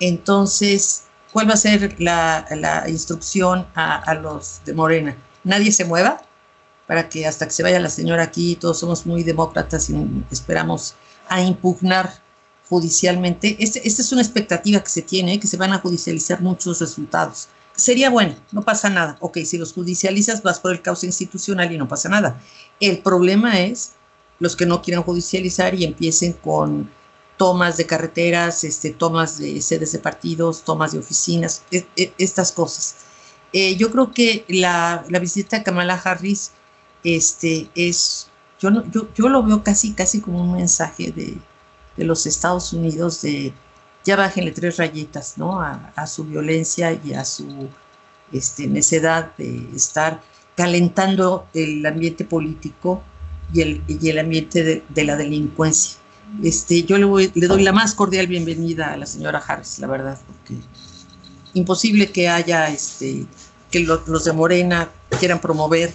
Entonces, 0.00 1.04
¿cuál 1.32 1.48
va 1.48 1.54
a 1.54 1.58
ser 1.58 2.00
la, 2.00 2.46
la 2.50 2.88
instrucción 2.88 3.66
a, 3.74 3.96
a, 3.96 4.14
los 4.14 4.60
de 4.64 4.74
Morena? 4.74 5.16
Nadie 5.44 5.72
se 5.72 5.84
mueva 5.84 6.22
para 6.86 7.08
que 7.08 7.26
hasta 7.26 7.46
que 7.46 7.52
se 7.52 7.62
vaya 7.62 7.80
la 7.80 7.90
señora 7.90 8.22
aquí, 8.22 8.56
todos 8.56 8.78
somos 8.78 9.06
muy 9.06 9.22
demócratas 9.22 9.90
y 9.90 9.96
esperamos 10.30 10.94
a 11.28 11.42
impugnar 11.42 12.12
judicialmente. 12.68 13.56
Esta 13.58 13.80
este 13.80 14.02
es 14.02 14.12
una 14.12 14.22
expectativa 14.22 14.80
que 14.80 14.88
se 14.88 15.02
tiene, 15.02 15.40
que 15.40 15.46
se 15.46 15.56
van 15.56 15.72
a 15.72 15.78
judicializar 15.78 16.40
muchos 16.40 16.80
resultados 16.80 17.48
sería 17.76 18.10
bueno, 18.10 18.34
no 18.52 18.62
pasa 18.62 18.90
nada. 18.90 19.16
Ok, 19.20 19.38
si 19.44 19.58
los 19.58 19.72
judicializas, 19.72 20.42
vas 20.42 20.60
por 20.60 20.72
el 20.72 20.82
causa 20.82 21.06
institucional 21.06 21.70
y 21.72 21.78
no 21.78 21.88
pasa 21.88 22.08
nada. 22.08 22.40
El 22.80 22.98
problema 22.98 23.60
es 23.60 23.92
los 24.38 24.56
que 24.56 24.66
no 24.66 24.82
quieran 24.82 25.04
judicializar 25.04 25.74
y 25.74 25.84
empiecen 25.84 26.32
con 26.32 26.90
tomas 27.36 27.76
de 27.76 27.86
carreteras, 27.86 28.64
este, 28.64 28.90
tomas 28.90 29.38
de 29.38 29.60
sedes 29.60 29.92
de 29.92 29.98
partidos, 29.98 30.62
tomas 30.62 30.92
de 30.92 30.98
oficinas, 30.98 31.62
e, 31.70 31.86
e, 31.96 32.12
estas 32.18 32.52
cosas. 32.52 32.96
Eh, 33.52 33.76
yo 33.76 33.90
creo 33.90 34.12
que 34.12 34.44
la, 34.48 35.04
la, 35.08 35.18
visita 35.18 35.58
de 35.58 35.62
Kamala 35.62 35.94
Harris 35.94 36.52
este, 37.04 37.68
es, 37.74 38.28
yo, 38.58 38.70
no, 38.70 38.90
yo, 38.90 39.08
yo 39.14 39.28
lo 39.28 39.42
veo 39.42 39.62
casi, 39.62 39.92
casi 39.92 40.20
como 40.20 40.42
un 40.42 40.54
mensaje 40.54 41.12
de, 41.12 41.38
de 41.96 42.04
los 42.04 42.26
Estados 42.26 42.72
Unidos 42.72 43.22
de 43.22 43.52
ya 44.06 44.16
bájenle 44.16 44.52
tres 44.52 44.76
rayitas, 44.76 45.36
¿no? 45.36 45.60
A, 45.60 45.92
a 45.96 46.06
su 46.06 46.24
violencia 46.24 46.98
y 47.04 47.12
a 47.12 47.24
su 47.24 47.68
este, 48.32 48.66
necedad 48.68 49.32
de 49.36 49.68
estar 49.74 50.22
calentando 50.56 51.46
el 51.52 51.84
ambiente 51.84 52.24
político 52.24 53.02
y 53.52 53.60
el, 53.60 53.82
y 53.88 54.08
el 54.08 54.18
ambiente 54.18 54.62
de, 54.62 54.84
de, 54.88 55.04
la 55.04 55.16
delincuencia. 55.16 55.96
Este, 56.42 56.84
yo 56.84 56.98
le, 56.98 57.04
voy, 57.04 57.30
le, 57.34 57.46
doy 57.46 57.62
la 57.62 57.72
más 57.72 57.94
cordial 57.94 58.26
bienvenida 58.26 58.92
a 58.92 58.96
la 58.96 59.06
señora 59.06 59.42
Harris, 59.46 59.78
la 59.78 59.86
verdad, 59.86 60.18
porque 60.26 60.60
imposible 61.54 62.10
que 62.10 62.28
haya, 62.28 62.68
este, 62.68 63.26
que 63.70 63.80
lo, 63.80 64.02
los 64.06 64.24
de 64.24 64.32
Morena 64.32 64.88
quieran 65.18 65.40
promover 65.40 65.92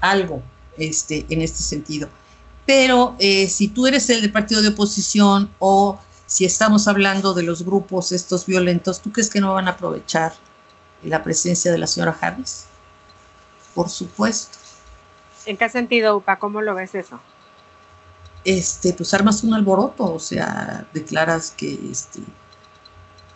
algo 0.00 0.42
este, 0.76 1.24
en 1.30 1.42
este 1.42 1.62
sentido. 1.62 2.08
Pero 2.66 3.14
eh, 3.18 3.48
si 3.48 3.68
tú 3.68 3.86
eres 3.86 4.08
el 4.10 4.22
del 4.22 4.32
partido 4.32 4.62
de 4.62 4.68
oposición 4.68 5.50
o 5.58 5.98
si 6.34 6.44
estamos 6.44 6.88
hablando 6.88 7.32
de 7.32 7.44
los 7.44 7.64
grupos 7.64 8.10
estos 8.10 8.44
violentos, 8.44 9.00
¿tú 9.00 9.12
crees 9.12 9.30
que 9.30 9.40
no 9.40 9.54
van 9.54 9.68
a 9.68 9.70
aprovechar 9.70 10.32
la 11.04 11.22
presencia 11.22 11.70
de 11.70 11.78
la 11.78 11.86
señora 11.86 12.18
Harris? 12.20 12.64
Por 13.72 13.88
supuesto. 13.88 14.58
¿En 15.46 15.56
qué 15.56 15.68
sentido, 15.68 16.16
Upa? 16.16 16.40
¿Cómo 16.40 16.60
lo 16.60 16.74
ves 16.74 16.92
eso? 16.96 17.20
Este, 18.44 18.94
pues 18.94 19.14
armas 19.14 19.44
un 19.44 19.54
alboroto, 19.54 20.12
o 20.12 20.18
sea, 20.18 20.84
declaras 20.92 21.52
que 21.56 21.78
este, 21.88 22.18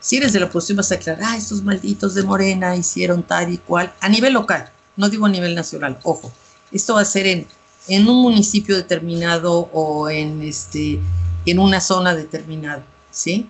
si 0.00 0.16
eres 0.16 0.32
de 0.32 0.40
la 0.40 0.46
oposición 0.46 0.78
vas 0.78 0.90
a 0.90 0.96
declarar, 0.96 1.22
ah, 1.24 1.36
estos 1.36 1.62
malditos 1.62 2.14
de 2.14 2.24
Morena 2.24 2.74
hicieron 2.74 3.22
tal 3.22 3.52
y 3.52 3.58
cual, 3.58 3.94
a 4.00 4.08
nivel 4.08 4.32
local, 4.32 4.72
no 4.96 5.08
digo 5.08 5.26
a 5.26 5.28
nivel 5.28 5.54
nacional, 5.54 6.00
ojo, 6.02 6.32
esto 6.72 6.94
va 6.94 7.02
a 7.02 7.04
ser 7.04 7.28
en, 7.28 7.46
en 7.86 8.08
un 8.08 8.22
municipio 8.22 8.74
determinado 8.74 9.70
o 9.72 10.10
en 10.10 10.42
este 10.42 10.98
en 11.50 11.58
una 11.58 11.80
zona 11.80 12.14
determinada, 12.14 12.82
¿sí? 13.10 13.48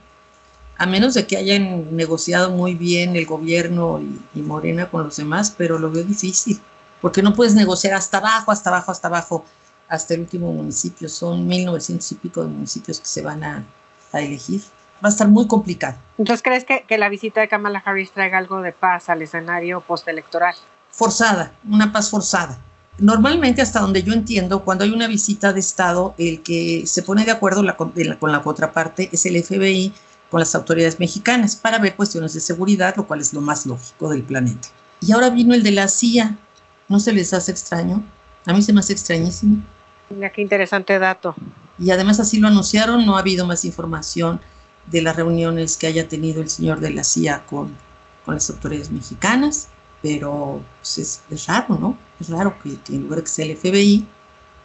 A 0.77 0.87
menos 0.87 1.15
de 1.15 1.27
que 1.27 1.37
hayan 1.37 1.97
negociado 1.97 2.51
muy 2.51 2.75
bien 2.75 3.17
el 3.17 3.27
gobierno 3.27 4.01
y, 4.01 4.39
y, 4.39 4.43
Morena 4.43 4.91
con 4.91 5.05
los 5.05 5.17
demás, 5.17 5.55
pero 5.57 5.79
lo 5.79 5.91
veo 5.91 6.05
difícil, 6.05 6.61
porque 7.01 7.23
no 7.23 7.35
puedes 7.35 7.55
negociar 7.55 7.95
hasta 7.95 8.19
abajo, 8.19 8.53
hasta 8.53 8.71
abajo, 8.71 8.93
hasta 8.93 9.09
abajo, 9.09 9.45
hasta 9.89 10.15
el 10.15 10.21
último 10.21 10.53
municipio. 10.53 11.09
Son 11.09 11.47
1900 11.47 12.13
y 12.13 12.15
pico 12.17 12.43
de 12.43 12.49
municipios 12.49 13.01
que 13.01 13.07
se 13.07 13.23
van 13.23 13.43
a, 13.43 13.65
a 14.13 14.21
elegir. 14.21 14.63
Va 15.05 15.09
a 15.09 15.13
estar 15.13 15.29
muy 15.29 15.47
complicado. 15.47 15.97
Entonces, 16.17 16.43
¿crees 16.43 16.65
que, 16.65 16.85
que 16.87 16.99
la 16.99 17.09
visita 17.09 17.41
de 17.41 17.49
Kamala 17.49 17.83
Harris 17.85 18.11
traiga 18.13 18.39
algo 18.39 18.61
de 18.63 18.73
paz 18.73 19.09
al 19.09 19.23
escenario 19.23 19.81
postelectoral? 19.81 20.55
Forzada, 20.91 21.53
una 21.69 21.93
paz 21.93 22.11
forzada 22.11 22.59
normalmente 22.99 23.63
hasta 23.63 23.81
donde 23.81 24.03
yo 24.03 24.13
entiendo, 24.13 24.65
cuando 24.65 24.85
hay 24.85 24.91
una 24.91 25.07
visita 25.07 25.53
de 25.53 25.61
Estado, 25.61 26.15
el 26.19 26.43
que 26.43 26.85
se 26.87 27.03
pone 27.03 27.25
de 27.25 27.31
acuerdo 27.31 27.63
la, 27.63 27.77
con, 27.77 27.93
la, 27.95 28.19
con 28.19 28.33
la 28.33 28.43
contraparte 28.43 29.09
es 29.13 29.25
el 29.27 29.43
FBI 29.43 29.93
con 30.31 30.41
las 30.41 30.55
autoridades 30.55 31.01
mexicanas 31.01 31.57
para 31.57 31.79
ver 31.79 31.97
cuestiones 31.97 32.35
de 32.35 32.41
seguridad, 32.41 32.95
lo 32.97 33.07
cual 33.07 33.21
es 33.21 33.33
lo 33.33 33.41
más 33.41 33.65
lógico 33.65 34.11
del 34.11 34.23
planeta. 34.23 34.69
Y 35.01 35.13
ahora 35.13 35.31
vino 35.31 35.55
el 35.55 35.63
de 35.63 35.71
la 35.71 35.89
CIA. 35.89 36.37
¿No 36.89 37.01
se 37.01 37.13
les 37.13 37.33
hace 37.33 37.51
extraño? 37.51 38.03
A 38.47 38.53
mí 38.53 38.63
se 38.63 38.73
me 38.73 38.81
hace 38.81 38.93
extrañísimo. 38.93 39.63
Mira 40.11 40.31
qué 40.31 40.43
interesante 40.43 40.99
dato. 40.99 41.35
Y 41.79 41.91
además 41.91 42.19
así 42.21 42.39
lo 42.39 42.49
anunciaron, 42.49 43.07
no 43.07 43.17
ha 43.17 43.21
habido 43.21 43.47
más 43.47 43.65
información 43.65 44.41
de 44.87 45.03
las 45.03 45.17
reuniones 45.17 45.77
que 45.77 45.87
haya 45.87 46.09
tenido 46.09 46.43
el 46.43 46.51
señor 46.51 46.81
de 46.81 46.91
la 46.91 47.05
CIA 47.05 47.45
con, 47.47 47.75
con 48.25 48.35
las 48.35 48.51
autoridades 48.51 48.91
mexicanas 48.91 49.69
pero 50.03 50.63
pues 50.79 50.99
es, 50.99 51.23
es, 51.31 51.47
raro, 51.47 51.77
¿no? 51.77 51.99
Es 52.21 52.29
raro 52.31 52.59
que, 52.63 52.81
que, 52.83 52.95
en 52.97 53.03
lugar 53.03 53.19
de 53.19 53.25
que 53.25 53.31
sea 53.31 53.45
el 53.45 53.57
FBI, 53.57 54.07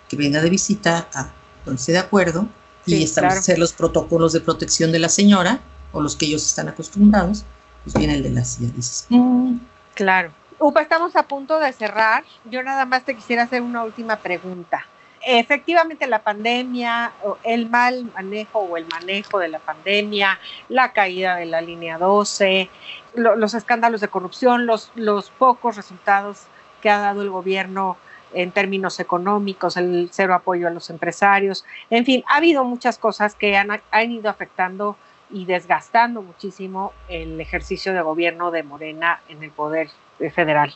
que 0.09 0.17
venga 0.17 0.41
de 0.41 0.49
visita 0.49 1.07
a 1.13 1.31
ponerse 1.63 1.91
de 1.91 1.99
acuerdo 1.99 2.47
y 2.85 3.03
establecer 3.03 3.59
los 3.59 3.73
protocolos 3.73 4.33
de 4.33 4.41
protección 4.41 4.91
de 4.91 4.99
la 4.99 5.09
señora 5.09 5.59
o 5.91 6.01
los 6.01 6.15
que 6.15 6.25
ellos 6.25 6.45
están 6.45 6.67
acostumbrados, 6.67 7.45
pues 7.83 7.95
viene 7.95 8.15
el 8.15 8.23
de 8.23 8.29
la 8.31 8.43
silla. 8.43 8.71
Dices, 8.75 9.05
"Mm, 9.09 9.57
Claro. 9.93 10.31
Upa, 10.59 10.81
estamos 10.81 11.15
a 11.15 11.23
punto 11.27 11.59
de 11.59 11.71
cerrar. 11.73 12.23
Yo 12.45 12.63
nada 12.63 12.85
más 12.85 13.03
te 13.03 13.15
quisiera 13.15 13.43
hacer 13.43 13.61
una 13.61 13.83
última 13.83 14.17
pregunta. 14.17 14.85
Efectivamente, 15.25 16.07
la 16.07 16.21
pandemia, 16.23 17.13
o 17.23 17.37
el 17.43 17.69
mal 17.69 18.05
manejo 18.13 18.59
o 18.59 18.77
el 18.77 18.85
manejo 18.87 19.39
de 19.39 19.47
la 19.49 19.59
pandemia, 19.59 20.39
la 20.69 20.91
caída 20.93 21.35
de 21.37 21.45
la 21.45 21.61
línea 21.61 21.97
12, 21.97 22.69
lo- 23.15 23.35
los 23.35 23.53
escándalos 23.53 24.01
de 24.01 24.07
corrupción, 24.09 24.65
los, 24.65 24.91
los 24.95 25.29
pocos 25.31 25.75
resultados 25.75 26.39
que 26.83 26.89
ha 26.89 26.99
dado 26.99 27.21
el 27.21 27.29
gobierno 27.29 27.95
en 28.33 28.51
términos 28.51 28.99
económicos, 28.99 29.77
el 29.77 30.09
cero 30.11 30.33
apoyo 30.33 30.67
a 30.67 30.71
los 30.71 30.89
empresarios, 30.89 31.63
en 31.89 32.03
fin, 32.03 32.23
ha 32.27 32.37
habido 32.37 32.65
muchas 32.65 32.97
cosas 32.97 33.35
que 33.35 33.55
han, 33.55 33.69
han 33.89 34.11
ido 34.11 34.29
afectando 34.29 34.97
y 35.29 35.45
desgastando 35.45 36.21
muchísimo 36.21 36.91
el 37.07 37.39
ejercicio 37.39 37.93
de 37.93 38.01
gobierno 38.01 38.51
de 38.51 38.63
Morena 38.63 39.21
en 39.29 39.41
el 39.43 39.51
poder 39.51 39.87
eh, 40.19 40.29
federal. 40.29 40.75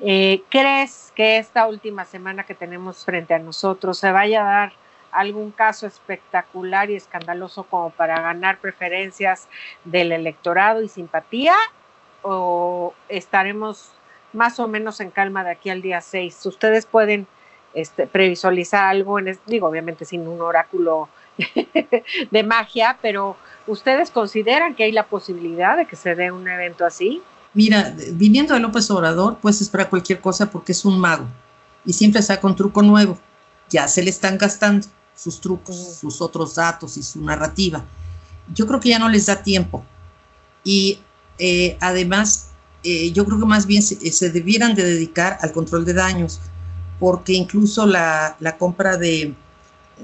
Eh, 0.00 0.42
¿Crees 0.48 1.12
que 1.16 1.38
esta 1.38 1.66
última 1.66 2.04
semana 2.04 2.44
que 2.44 2.54
tenemos 2.54 3.04
frente 3.04 3.34
a 3.34 3.38
nosotros 3.40 3.98
se 3.98 4.12
vaya 4.12 4.42
a 4.42 4.44
dar 4.44 4.72
algún 5.10 5.50
caso 5.50 5.86
espectacular 5.86 6.88
y 6.90 6.94
escandaloso 6.94 7.64
como 7.64 7.90
para 7.90 8.20
ganar 8.20 8.58
preferencias 8.58 9.48
del 9.84 10.12
electorado 10.12 10.82
y 10.82 10.88
simpatía? 10.88 11.54
¿O 12.22 12.94
estaremos 13.08 13.97
más 14.32 14.60
o 14.60 14.68
menos 14.68 15.00
en 15.00 15.10
calma 15.10 15.44
de 15.44 15.50
aquí 15.50 15.70
al 15.70 15.82
día 15.82 16.00
6? 16.00 16.46
¿Ustedes 16.46 16.86
pueden 16.86 17.26
este, 17.74 18.06
previsualizar 18.06 18.84
algo? 18.84 19.18
En 19.18 19.38
digo, 19.46 19.68
obviamente 19.68 20.04
sin 20.04 20.26
un 20.26 20.40
oráculo 20.40 21.08
de 22.30 22.42
magia, 22.42 22.98
pero 23.00 23.36
¿ustedes 23.66 24.10
consideran 24.10 24.74
que 24.74 24.84
hay 24.84 24.92
la 24.92 25.06
posibilidad 25.06 25.76
de 25.76 25.86
que 25.86 25.96
se 25.96 26.14
dé 26.14 26.30
un 26.30 26.48
evento 26.48 26.84
así? 26.84 27.22
Mira, 27.54 27.94
viniendo 28.12 28.54
de 28.54 28.60
López 28.60 28.90
Obrador, 28.90 29.38
puedes 29.38 29.60
esperar 29.60 29.88
cualquier 29.88 30.20
cosa 30.20 30.50
porque 30.50 30.72
es 30.72 30.84
un 30.84 30.98
mago 30.98 31.26
y 31.84 31.92
siempre 31.92 32.22
saca 32.22 32.46
un 32.46 32.54
truco 32.54 32.82
nuevo. 32.82 33.18
Ya 33.70 33.88
se 33.88 34.02
le 34.02 34.10
están 34.10 34.38
gastando 34.38 34.86
sus 35.14 35.40
trucos, 35.40 35.76
sus 36.00 36.20
otros 36.20 36.54
datos 36.54 36.96
y 36.96 37.02
su 37.02 37.20
narrativa. 37.22 37.84
Yo 38.54 38.66
creo 38.66 38.80
que 38.80 38.90
ya 38.90 38.98
no 38.98 39.08
les 39.08 39.26
da 39.26 39.42
tiempo. 39.42 39.84
Y 40.64 41.00
eh, 41.38 41.76
además, 41.80 42.47
eh, 42.84 43.10
yo 43.12 43.24
creo 43.24 43.38
que 43.38 43.46
más 43.46 43.66
bien 43.66 43.82
se, 43.82 43.96
se 44.12 44.30
debieran 44.30 44.74
de 44.74 44.84
dedicar 44.84 45.38
al 45.40 45.52
control 45.52 45.84
de 45.84 45.94
daños, 45.94 46.40
porque 47.00 47.32
incluso 47.32 47.86
la, 47.86 48.36
compra 48.58 48.96
de, 48.96 49.34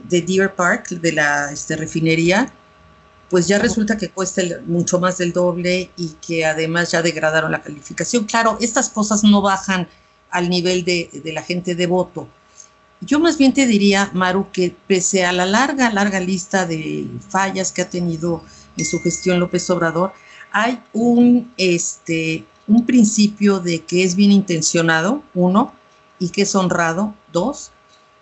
de 0.09 0.23
Deer 0.23 0.55
Park, 0.55 0.89
de 0.89 1.13
la 1.13 1.53
este, 1.53 1.77
refinería, 1.77 2.53
pues 3.31 3.49
ya 3.49 3.59
resulta 3.59 3.97
que 3.97 4.11
cuesta 4.11 4.43
mucho 4.67 5.01
más 5.01 5.19
del 5.19 5.33
doble 5.33 5.91
y 5.97 6.09
que 6.25 6.45
además 6.45 6.91
ya 6.93 7.03
degradaron 7.03 7.51
la 7.53 7.63
calificación. 7.63 8.25
Claro, 8.25 8.59
estas 8.61 8.91
cosas 8.91 9.25
no 9.25 9.41
bajan 9.41 9.89
al 10.31 10.49
nivel 10.51 10.85
de, 10.85 11.11
de 11.13 11.33
la 11.33 11.43
gente 11.43 11.75
de 11.75 11.87
voto. 11.87 12.29
Yo 13.01 13.19
más 13.19 13.37
bien 13.39 13.53
te 13.53 13.67
diría, 13.67 14.11
Maru, 14.15 14.51
que 14.53 14.75
pese 14.87 15.25
a 15.25 15.33
la 15.33 15.47
larga, 15.47 15.91
larga 15.91 16.21
lista 16.21 16.67
de 16.67 17.07
fallas 17.29 17.73
que 17.73 17.83
ha 17.83 17.91
tenido 17.91 18.43
en 18.77 18.85
su 18.85 19.01
gestión 19.01 19.41
López 19.41 19.69
Obrador, 19.71 20.13
hay 20.53 20.81
un, 20.93 21.53
este, 21.57 22.45
un 22.67 22.87
principio 22.87 23.61
de 23.61 23.85
que 23.85 24.05
es 24.05 24.17
bien 24.17 24.33
intencionado, 24.33 25.23
uno, 25.35 25.73
y 26.19 26.31
que 26.31 26.43
es 26.43 26.55
honrado, 26.55 27.15
dos, 27.33 27.73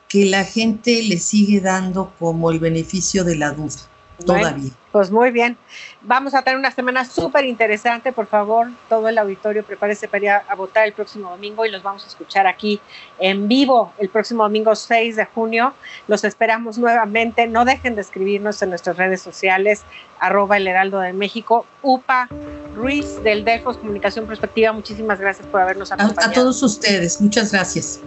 que 0.08 0.26
la 0.26 0.44
gente 0.44 1.02
le 1.02 1.18
sigue 1.18 1.60
dando 1.60 2.12
como 2.18 2.50
el 2.50 2.58
beneficio 2.58 3.24
de 3.24 3.36
la 3.36 3.52
duda, 3.52 3.76
Bueno, 4.24 4.48
todavía. 4.48 4.70
Pues 4.92 5.10
muy 5.10 5.30
bien. 5.30 5.56
Vamos 6.02 6.34
a 6.34 6.42
tener 6.42 6.58
una 6.58 6.70
semana 6.70 7.04
súper 7.04 7.44
interesante. 7.46 8.12
Por 8.12 8.26
favor, 8.26 8.68
todo 8.88 9.08
el 9.08 9.16
auditorio 9.16 9.64
prepárese 9.64 10.06
para 10.06 10.22
ir 10.22 10.30
a, 10.30 10.44
a 10.48 10.54
votar 10.54 10.86
el 10.86 10.92
próximo 10.92 11.30
domingo 11.30 11.64
y 11.64 11.70
los 11.70 11.82
vamos 11.82 12.04
a 12.04 12.08
escuchar 12.08 12.46
aquí 12.46 12.80
en 13.18 13.48
vivo 13.48 13.92
el 13.98 14.08
próximo 14.10 14.42
domingo 14.42 14.74
6 14.74 15.16
de 15.16 15.24
junio. 15.24 15.72
Los 16.08 16.24
esperamos 16.24 16.78
nuevamente. 16.78 17.46
No 17.46 17.64
dejen 17.64 17.94
de 17.94 18.02
escribirnos 18.02 18.60
en 18.62 18.70
nuestras 18.70 18.96
redes 18.96 19.22
sociales, 19.22 19.82
arroba 20.20 20.58
el 20.58 20.66
heraldo 20.66 21.00
de 21.00 21.12
México, 21.12 21.66
UPA 21.82 22.28
Ruiz 22.74 23.22
del 23.22 23.44
Delfos 23.44 23.76
Comunicación 23.78 24.26
Prospectiva. 24.26 24.72
Muchísimas 24.72 25.20
gracias 25.20 25.46
por 25.46 25.60
habernos 25.60 25.90
A, 25.92 25.94
acompañado. 25.94 26.30
a 26.30 26.34
todos 26.34 26.62
ustedes, 26.62 27.20
muchas 27.20 27.52
gracias. 27.52 28.00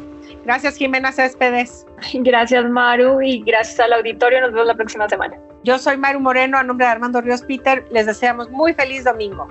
Gracias, 0.43 0.77
Jimena 0.77 1.11
Céspedes. 1.11 1.85
Gracias, 2.13 2.65
Maru, 2.69 3.21
y 3.21 3.41
gracias 3.43 3.79
al 3.79 3.93
auditorio. 3.93 4.41
Nos 4.41 4.51
vemos 4.51 4.67
la 4.67 4.75
próxima 4.75 5.07
semana. 5.09 5.37
Yo 5.63 5.79
soy 5.79 5.97
Maru 5.97 6.19
Moreno, 6.19 6.57
a 6.57 6.63
nombre 6.63 6.85
de 6.85 6.91
Armando 6.91 7.21
Ríos 7.21 7.41
Peter. 7.41 7.85
Les 7.91 8.05
deseamos 8.05 8.49
muy 8.51 8.73
feliz 8.73 9.03
domingo. 9.03 9.47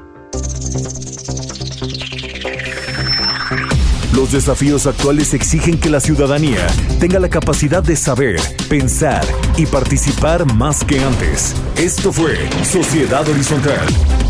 Los 4.15 4.31
desafíos 4.31 4.87
actuales 4.87 5.35
exigen 5.35 5.81
que 5.81 5.91
la 5.91 5.99
ciudadanía 5.99 6.69
tenga 7.01 7.19
la 7.19 7.29
capacidad 7.29 7.83
de 7.83 7.97
saber, 7.97 8.37
pensar 8.69 9.25
y 9.57 9.67
participar 9.67 10.47
más 10.55 10.85
que 10.85 11.01
antes. 11.01 11.57
Esto 11.77 12.13
fue 12.13 12.49
Sociedad 12.63 13.29
Horizontal, 13.29 13.85